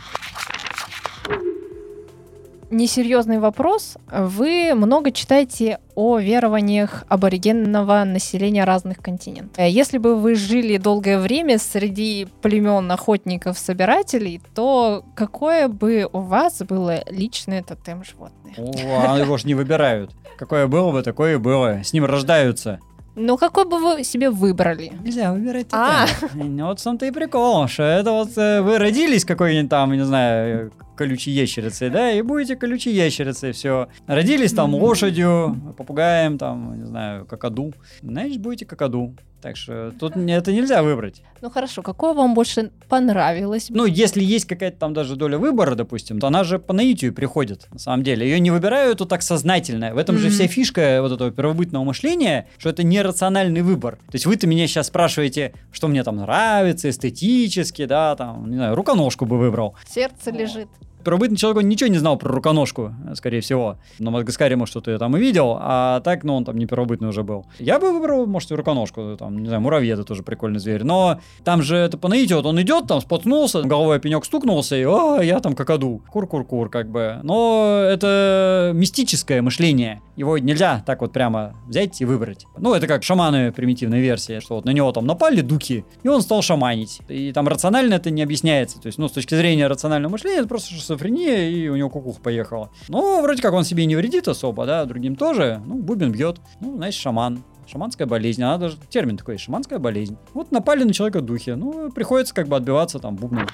Несерьезный 2.72 3.38
вопрос. 3.40 3.96
Вы 4.12 4.74
много 4.74 5.12
читаете 5.12 5.80
о 5.94 6.18
верованиях 6.18 7.04
аборигенного 7.08 8.04
населения 8.06 8.64
разных 8.64 8.98
континентов. 8.98 9.58
Э, 9.58 9.70
Если 9.70 10.00
бы 10.00 10.16
вы 10.16 10.34
жили 10.36 10.78
долгое 10.78 11.20
время 11.20 11.60
среди 11.60 12.28
племен 12.42 12.92
охотников-собирателей, 12.92 14.42
то 14.56 15.06
какое 15.16 15.68
бы 15.68 16.10
у 16.12 16.20
вас 16.22 16.64
было 16.64 17.04
личное 17.10 17.62
тотем 17.62 18.04
животное? 18.04 18.56
О, 18.58 19.12
а 19.14 19.20
его 19.20 19.38
же 19.38 19.46
не 19.48 19.54
выбирают. 19.54 20.12
Какое 20.38 20.66
было 20.68 20.92
бы, 20.92 21.04
такое 21.04 21.36
и 21.36 21.38
было. 21.38 21.82
С 21.84 21.94
ним 21.94 22.06
рождаются. 22.06 22.80
Ну, 23.16 23.38
какой 23.38 23.66
бы 23.66 23.78
вы 23.80 24.04
себе 24.04 24.30
выбрали? 24.30 24.92
Нельзя 25.02 25.32
выбирать 25.32 25.68
А. 25.72 26.08
тотем. 26.20 26.58
Ну, 26.58 26.66
Вот 26.66 26.80
в 26.80 26.84
том-то 26.84 27.06
и 27.06 27.12
прикол, 27.12 27.68
что 27.68 27.84
это 27.84 28.12
вот 28.12 28.38
э, 28.38 28.62
вы 28.62 28.78
родились 28.80 29.24
какой-нибудь 29.24 29.70
там, 29.70 29.94
не 29.94 30.04
знаю, 30.04 30.72
колючей 30.96 31.32
ящерицей, 31.32 31.90
да, 31.90 32.12
и 32.12 32.22
будете 32.22 32.56
колючей 32.56 32.92
ящерицей, 32.94 33.52
все. 33.52 33.88
Родились 34.08 34.54
там 34.54 34.74
лошадью, 34.74 35.56
попугаем, 35.78 36.38
там, 36.38 36.80
не 36.80 36.86
знаю, 36.86 37.26
какаду. 37.26 37.74
Значит, 38.02 38.42
будете 38.42 38.66
какаду. 38.66 39.16
Так 39.46 39.58
что 39.58 39.92
тут 40.00 40.18
это 40.18 40.52
нельзя 40.52 40.82
выбрать. 40.82 41.22
Ну 41.42 41.52
хорошо, 41.52 41.84
какое 41.84 42.16
вам 42.16 42.34
больше 42.34 42.72
понравилось? 42.90 43.68
Ну, 43.70 43.86
если 43.86 44.24
есть 44.24 44.46
какая-то 44.46 44.80
там 44.80 44.96
даже 44.96 45.16
доля 45.16 45.38
выбора, 45.38 45.76
допустим, 45.76 46.20
то 46.20 46.26
она 46.26 46.44
же 46.44 46.58
по 46.58 46.74
наитию 46.74 47.14
приходит, 47.14 47.68
на 47.72 47.78
самом 47.78 48.02
деле. 48.04 48.28
Ее 48.28 48.40
не 48.40 48.50
выбирают 48.50 49.02
вот 49.02 49.10
так 49.10 49.22
сознательно. 49.22 49.94
В 49.94 50.00
этом 50.00 50.18
же 50.18 50.32
вся 50.32 50.48
фишка 50.48 50.98
вот 51.04 51.12
этого 51.12 51.30
первобытного 51.30 51.84
мышления, 51.84 52.48
что 52.58 52.70
это 52.70 52.82
нерациональный 52.82 53.62
выбор. 53.62 53.98
То 53.98 54.14
есть 54.14 54.26
вы-то 54.26 54.48
меня 54.48 54.66
сейчас 54.66 54.88
спрашиваете, 54.88 55.54
что 55.72 55.90
мне 55.90 56.04
там 56.04 56.16
нравится, 56.16 56.90
эстетически, 56.90 57.86
да, 57.86 58.16
там, 58.16 58.50
не 58.50 58.56
знаю, 58.56 58.74
руконожку 58.74 59.28
бы 59.28 59.38
выбрал. 59.38 59.76
Сердце 59.88 60.32
лежит. 60.32 60.70
Первобытный 61.06 61.38
человек, 61.38 61.64
он 61.64 61.70
ничего 61.70 61.88
не 61.88 62.00
знал 62.00 62.18
про 62.18 62.32
руконожку, 62.32 62.96
скорее 63.14 63.42
всего. 63.42 63.78
На 64.00 64.10
Мадагаскаре, 64.10 64.56
может, 64.56 64.72
что-то 64.72 64.90
я 64.90 64.98
там 64.98 65.16
и 65.16 65.20
видел, 65.20 65.56
а 65.60 66.00
так, 66.02 66.24
ну, 66.24 66.36
он 66.36 66.46
там 66.46 66.58
не 66.58 66.66
первобытный 66.66 67.10
уже 67.10 67.22
был. 67.22 67.46
Я 67.60 67.80
бы 67.80 67.92
выбрал, 67.92 68.26
может, 68.26 68.52
руконожку, 68.52 69.16
там, 69.18 69.38
не 69.38 69.48
знаю, 69.48 69.62
муравей 69.62 69.94
это 69.94 70.04
тоже 70.04 70.24
прикольный 70.24 70.60
зверь. 70.60 70.84
Но 70.84 71.20
там 71.44 71.62
же 71.62 71.78
это 71.78 72.00
по 72.00 72.08
наитию, 72.08 72.38
вот 72.38 72.48
он 72.48 72.60
идет, 72.60 72.88
там, 72.88 73.02
споткнулся, 73.02 73.62
головой 73.62 73.98
о 73.98 74.00
пенек 74.00 74.26
стукнулся, 74.26 74.76
и, 74.76 74.84
а, 74.84 75.20
я 75.22 75.40
там 75.40 75.54
какаду. 75.54 76.02
Кур-кур-кур, 76.12 76.70
как 76.70 76.90
бы. 76.90 77.20
Но 77.22 77.82
это 77.88 78.72
мистическое 78.74 79.44
мышление. 79.44 80.02
Его 80.16 80.38
нельзя 80.38 80.82
так 80.86 81.02
вот 81.02 81.14
прямо 81.14 81.56
взять 81.68 82.02
и 82.02 82.06
выбрать. 82.06 82.48
Ну, 82.58 82.74
это 82.74 82.88
как 82.88 83.04
шаманы 83.04 83.52
примитивной 83.52 84.00
версии, 84.00 84.40
что 84.40 84.56
вот 84.56 84.66
на 84.66 84.72
него 84.72 84.92
там 84.92 85.06
напали 85.06 85.42
дуки, 85.42 85.86
и 86.02 86.08
он 86.08 86.22
стал 86.22 86.42
шаманить. 86.42 87.02
И 87.10 87.32
там 87.32 87.48
рационально 87.48 87.96
это 87.96 88.10
не 88.10 88.24
объясняется. 88.24 88.80
То 88.80 88.88
есть, 88.88 88.98
ну, 88.98 89.08
с 89.08 89.12
точки 89.12 89.36
зрения 89.36 89.68
рационального 89.68 90.14
мышления, 90.14 90.40
это 90.40 90.48
просто 90.48 90.74
шизофрения, 90.96 91.50
и 91.50 91.68
у 91.68 91.76
него 91.76 91.90
кукуха 91.90 92.22
поехала. 92.22 92.72
Но 92.88 93.22
вроде 93.22 93.42
как 93.42 93.54
он 93.54 93.64
себе 93.64 93.86
не 93.86 93.96
вредит 93.96 94.28
особо, 94.28 94.66
да, 94.66 94.86
другим 94.86 95.16
тоже. 95.16 95.62
Ну, 95.66 95.76
бубен 95.76 96.12
бьет. 96.12 96.40
Ну, 96.62 96.76
значит, 96.78 97.00
шаман. 97.00 97.44
Шаманская 97.68 98.06
болезнь, 98.06 98.44
она 98.44 98.58
даже 98.60 98.78
термин 98.90 99.18
такой, 99.18 99.38
шаманская 99.38 99.80
болезнь. 99.80 100.18
Вот 100.34 100.52
напали 100.52 100.84
на 100.84 100.94
человека 100.94 101.22
духи, 101.22 101.52
ну, 101.52 101.92
приходится 101.92 102.34
как 102.34 102.48
бы 102.48 102.56
отбиваться 102.56 103.00
там 103.00 103.16
бубном. 103.16 103.48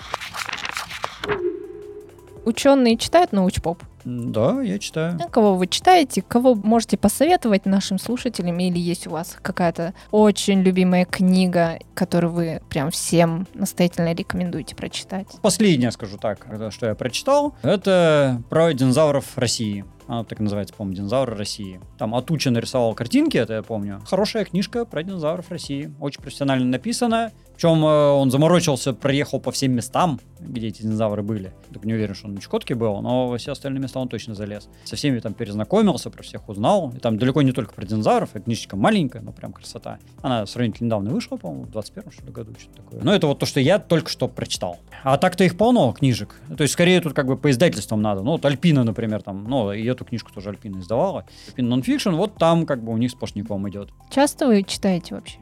Ученые 2.45 2.97
читают 2.97 3.31
научпоп? 3.31 3.83
Да, 4.03 4.61
я 4.61 4.79
читаю. 4.79 5.19
А 5.23 5.29
Кого 5.29 5.55
вы 5.55 5.67
читаете, 5.67 6.23
кого 6.23 6.55
можете 6.55 6.97
посоветовать 6.97 7.65
нашим 7.65 7.99
слушателям, 7.99 8.59
или 8.59 8.79
есть 8.79 9.05
у 9.05 9.11
вас 9.11 9.37
какая-то 9.39 9.93
очень 10.09 10.61
любимая 10.61 11.05
книга, 11.05 11.77
которую 11.93 12.33
вы 12.33 12.61
прям 12.69 12.89
всем 12.89 13.45
настоятельно 13.53 14.13
рекомендуете 14.13 14.75
прочитать? 14.75 15.27
Последнее, 15.43 15.91
скажу 15.91 16.17
так, 16.17 16.47
это 16.51 16.71
что 16.71 16.87
я 16.87 16.95
прочитал, 16.95 17.55
это 17.61 18.41
про 18.49 18.73
динозавров 18.73 19.37
России. 19.37 19.85
Она 20.07 20.25
так 20.25 20.39
называется, 20.39 20.73
по-моему, 20.73 20.97
«Динозавры 20.97 21.37
России». 21.37 21.79
Там 21.97 22.13
Атуча 22.15 22.51
нарисовал 22.51 22.93
картинки, 22.95 23.37
это 23.37 23.53
я 23.53 23.63
помню. 23.63 24.01
Хорошая 24.05 24.43
книжка 24.43 24.83
про 24.83 25.03
динозавров 25.03 25.49
России. 25.49 25.93
Очень 26.01 26.21
профессионально 26.21 26.65
написана. 26.65 27.31
Причем 27.61 27.85
э, 27.85 28.09
он 28.09 28.31
заморочился, 28.31 28.91
проехал 28.91 29.39
по 29.39 29.51
всем 29.51 29.73
местам, 29.73 30.19
где 30.39 30.69
эти 30.69 30.81
динозавры 30.81 31.21
были. 31.21 31.53
Так 31.71 31.85
не 31.85 31.93
уверен, 31.93 32.15
что 32.15 32.25
он 32.25 32.33
на 32.33 32.41
Чукотке 32.41 32.73
был, 32.73 32.99
но 33.01 33.37
все 33.37 33.51
остальные 33.51 33.83
места 33.83 33.99
он 33.99 34.09
точно 34.09 34.33
залез. 34.33 34.67
Со 34.83 34.95
всеми 34.95 35.19
там 35.19 35.35
перезнакомился, 35.35 36.09
про 36.09 36.23
всех 36.23 36.49
узнал. 36.49 36.91
И 36.95 36.97
там 36.97 37.19
далеко 37.19 37.43
не 37.43 37.51
только 37.51 37.75
про 37.75 37.85
динозавров, 37.85 38.31
а 38.33 38.39
книжечка 38.39 38.75
маленькая, 38.75 39.21
но 39.21 39.31
прям 39.31 39.53
красота. 39.53 39.99
Она 40.23 40.47
сравнительно 40.47 40.87
недавно 40.87 41.11
вышла, 41.11 41.37
по-моему, 41.37 41.65
в 41.65 41.69
21 41.69 42.11
что 42.11 42.25
ли, 42.25 42.31
году, 42.31 42.55
что-то 42.59 42.77
такое. 42.77 43.01
Но 43.03 43.13
это 43.13 43.27
вот 43.27 43.37
то, 43.37 43.45
что 43.45 43.59
я 43.59 43.77
только 43.77 44.09
что 44.09 44.27
прочитал. 44.27 44.79
А 45.03 45.19
так-то 45.19 45.43
их 45.43 45.55
полно, 45.55 45.93
книжек. 45.93 46.41
То 46.57 46.63
есть, 46.63 46.73
скорее, 46.73 46.99
тут 46.99 47.13
как 47.13 47.27
бы 47.27 47.37
по 47.37 47.51
издательствам 47.51 48.01
надо. 48.01 48.23
Ну, 48.23 48.31
вот 48.31 48.43
Альпина, 48.43 48.83
например, 48.83 49.21
там, 49.21 49.43
ну, 49.43 49.71
и 49.71 49.85
эту 49.85 50.03
книжку 50.03 50.33
тоже 50.33 50.49
Альпина 50.49 50.79
издавала. 50.79 51.25
Альпина 51.49 51.69
Нонфикшн, 51.69 52.09
вот 52.09 52.33
там 52.39 52.65
как 52.65 52.83
бы 52.83 52.91
у 52.91 52.97
них 52.97 53.11
сплошняком 53.11 53.69
идет. 53.69 53.89
Часто 54.09 54.47
вы 54.47 54.63
читаете 54.63 55.13
вообще? 55.13 55.37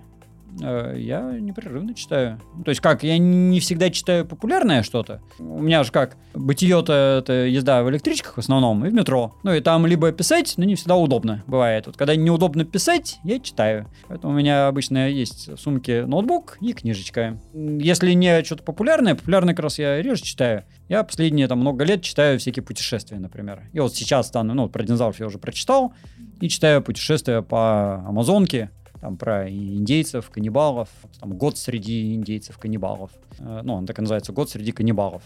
Э, 0.61 0.95
я 0.97 1.21
непрерывно 1.39 1.93
читаю. 1.93 2.39
То 2.63 2.69
есть 2.69 2.81
как, 2.81 3.03
я 3.03 3.17
не 3.17 3.59
всегда 3.59 3.89
читаю 3.89 4.25
популярное 4.25 4.83
что-то. 4.83 5.21
У 5.39 5.61
меня 5.61 5.83
же 5.83 5.91
как, 5.91 6.17
бытие-то 6.33 7.19
это 7.19 7.33
езда 7.33 7.83
в 7.83 7.89
электричках 7.89 8.35
в 8.35 8.39
основном 8.39 8.85
и 8.85 8.89
в 8.89 8.93
метро. 8.93 9.35
Ну 9.43 9.53
и 9.53 9.61
там 9.61 9.85
либо 9.85 10.11
писать, 10.11 10.53
но 10.57 10.63
не 10.65 10.75
всегда 10.75 10.95
удобно 10.95 11.43
бывает. 11.47 11.87
Вот 11.87 11.97
когда 11.97 12.15
неудобно 12.15 12.65
писать, 12.65 13.19
я 13.23 13.39
читаю. 13.39 13.87
Поэтому 14.07 14.33
у 14.33 14.35
меня 14.35 14.67
обычно 14.67 15.09
есть 15.09 15.47
в 15.47 15.57
сумке 15.57 16.05
ноутбук 16.05 16.57
и 16.61 16.73
книжечка. 16.73 17.37
Если 17.53 18.13
не 18.13 18.43
что-то 18.43 18.63
популярное, 18.63 19.15
популярное 19.15 19.53
как 19.53 19.63
раз 19.63 19.79
я 19.79 20.01
реже 20.01 20.23
читаю. 20.23 20.63
Я 20.87 21.03
последние 21.03 21.47
там 21.47 21.59
много 21.59 21.85
лет 21.85 22.01
читаю 22.01 22.39
всякие 22.39 22.63
путешествия, 22.63 23.19
например. 23.19 23.69
И 23.73 23.79
вот 23.79 23.95
сейчас 23.95 24.27
стану, 24.27 24.53
ну, 24.53 24.69
про 24.69 24.83
динозавров 24.83 25.19
я 25.19 25.27
уже 25.27 25.37
прочитал, 25.37 25.93
и 26.41 26.49
читаю 26.49 26.81
путешествия 26.81 27.41
по 27.41 28.03
Амазонке, 28.07 28.71
там 29.01 29.17
про 29.17 29.49
индейцев, 29.49 30.29
каннибалов, 30.29 30.89
там 31.19 31.33
год 31.33 31.57
среди 31.57 32.13
индейцев, 32.15 32.57
каннибалов. 32.57 33.11
Э, 33.39 33.61
ну, 33.63 33.75
он 33.75 33.85
так 33.85 33.97
и 33.99 34.01
называется, 34.01 34.31
год 34.33 34.49
среди 34.49 34.71
каннибалов. 34.71 35.23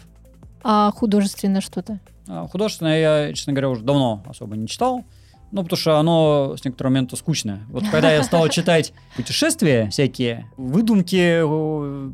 А 0.62 0.90
художественно 0.92 1.60
что-то? 1.60 1.98
А 2.26 2.46
художественное 2.46 3.00
я, 3.00 3.32
честно 3.32 3.52
говоря, 3.52 3.70
уже 3.70 3.82
давно 3.82 4.22
особо 4.26 4.56
не 4.56 4.66
читал. 4.66 5.04
Ну, 5.52 5.62
потому 5.62 5.78
что 5.78 5.98
оно 5.98 6.56
с 6.58 6.64
некоторого 6.64 6.90
момента 6.92 7.14
скучное. 7.14 7.60
Вот 7.68 7.84
когда 7.88 8.12
я 8.12 8.24
стал 8.24 8.48
читать 8.48 8.92
путешествия 9.14 9.88
всякие, 9.88 10.50
выдумки 10.56 11.42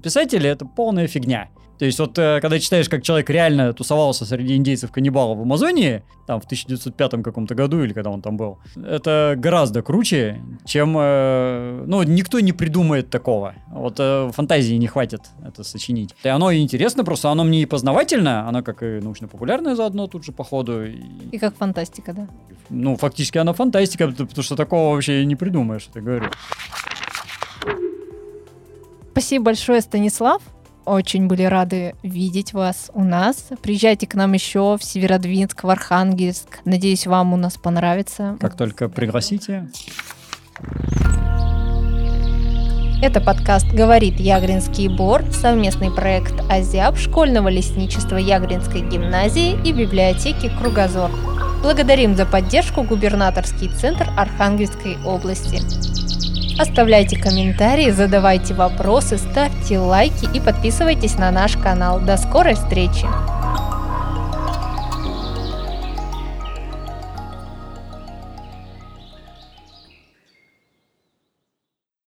писателей— 0.03 0.49
это 0.51 0.67
полная 0.67 1.07
фигня. 1.07 1.49
То 1.81 1.87
есть 1.87 1.99
вот 1.99 2.19
э, 2.19 2.41
когда 2.43 2.59
читаешь, 2.59 2.91
как 2.91 3.03
человек 3.03 3.31
реально 3.31 3.73
тусовался 3.73 4.27
среди 4.27 4.55
индейцев-каннибалов 4.57 5.39
в 5.39 5.41
Амазонии, 5.41 6.03
там 6.27 6.39
в 6.39 6.45
1905 6.45 7.23
каком-то 7.23 7.55
году 7.55 7.83
или 7.83 7.95
когда 7.95 8.11
он 8.11 8.21
там 8.21 8.37
был, 8.37 8.59
это 8.77 9.35
гораздо 9.39 9.81
круче, 9.81 10.43
чем... 10.67 10.95
Э, 10.99 11.83
ну, 11.87 12.03
никто 12.03 12.39
не 12.41 12.53
придумает 12.53 13.09
такого. 13.09 13.55
Вот 13.71 13.95
э, 13.99 14.31
фантазии 14.35 14.75
не 14.75 14.89
хватит 14.89 15.23
это 15.43 15.65
сочинить. 15.65 16.15
И 16.23 16.29
оно 16.29 16.53
интересно 16.53 17.03
просто, 17.03 17.31
оно 17.31 17.45
мне 17.45 17.63
и 17.63 17.65
познавательно, 17.65 18.47
оно 18.47 18.63
как 18.63 18.83
и 18.83 19.01
научно-популярное 19.01 19.75
заодно 19.75 20.07
тут 20.07 20.27
же 20.27 20.33
по 20.33 20.45
ходу. 20.45 20.85
И, 20.85 21.01
и 21.33 21.39
как 21.39 21.57
фантастика, 21.57 22.13
да? 22.13 22.29
Ну, 22.69 22.99
фактически 22.99 23.39
она 23.39 23.55
фантастика, 23.55 24.07
потому 24.07 24.43
что 24.43 24.55
такого 24.55 24.93
вообще 24.93 25.25
не 25.25 25.35
придумаешь, 25.35 25.89
это 25.91 26.03
говорю. 26.03 26.27
Спасибо 29.13 29.47
большое, 29.47 29.81
Станислав. 29.81 30.43
Очень 30.85 31.27
были 31.27 31.43
рады 31.43 31.95
видеть 32.03 32.53
вас 32.53 32.91
у 32.95 33.05
нас. 33.05 33.49
Приезжайте 33.63 34.07
к 34.07 34.15
нам 34.15 34.33
еще 34.33 34.77
в 34.79 34.85
Северодвинск, 34.85 35.65
в 35.65 35.69
Архангельск. 35.69 36.61
Надеюсь, 36.65 37.07
вам 37.07 37.33
у 37.33 37.37
нас 37.37 37.57
понравится. 37.57 38.37
Как 38.41 38.57
только 38.57 38.89
пригласите. 38.89 39.69
Это 43.03 43.19
подкаст 43.23 43.67
«Говорит 43.73 44.21
Ягринский 44.21 44.89
бор», 44.89 45.25
совместный 45.33 45.91
проект 45.91 46.35
«Азиаб» 46.51 46.99
школьного 46.99 47.49
лесничества 47.49 48.17
Ягринской 48.17 48.83
гимназии 48.83 49.59
и 49.65 49.73
библиотеки 49.73 50.51
«Кругозор». 50.61 51.11
Благодарим 51.63 52.15
за 52.15 52.27
поддержку 52.27 52.83
губернаторский 52.83 53.69
центр 53.69 54.07
Архангельской 54.19 54.99
области. 55.05 55.61
Оставляйте 56.61 57.17
комментарии, 57.17 57.91
задавайте 57.91 58.53
вопросы, 58.53 59.17
ставьте 59.17 59.79
лайки 59.79 60.29
и 60.37 60.41
подписывайтесь 60.41 61.15
на 61.15 61.31
наш 61.31 61.57
канал. 61.57 62.01
До 62.01 62.19
скорой 62.19 62.55
встречи! 62.55 63.07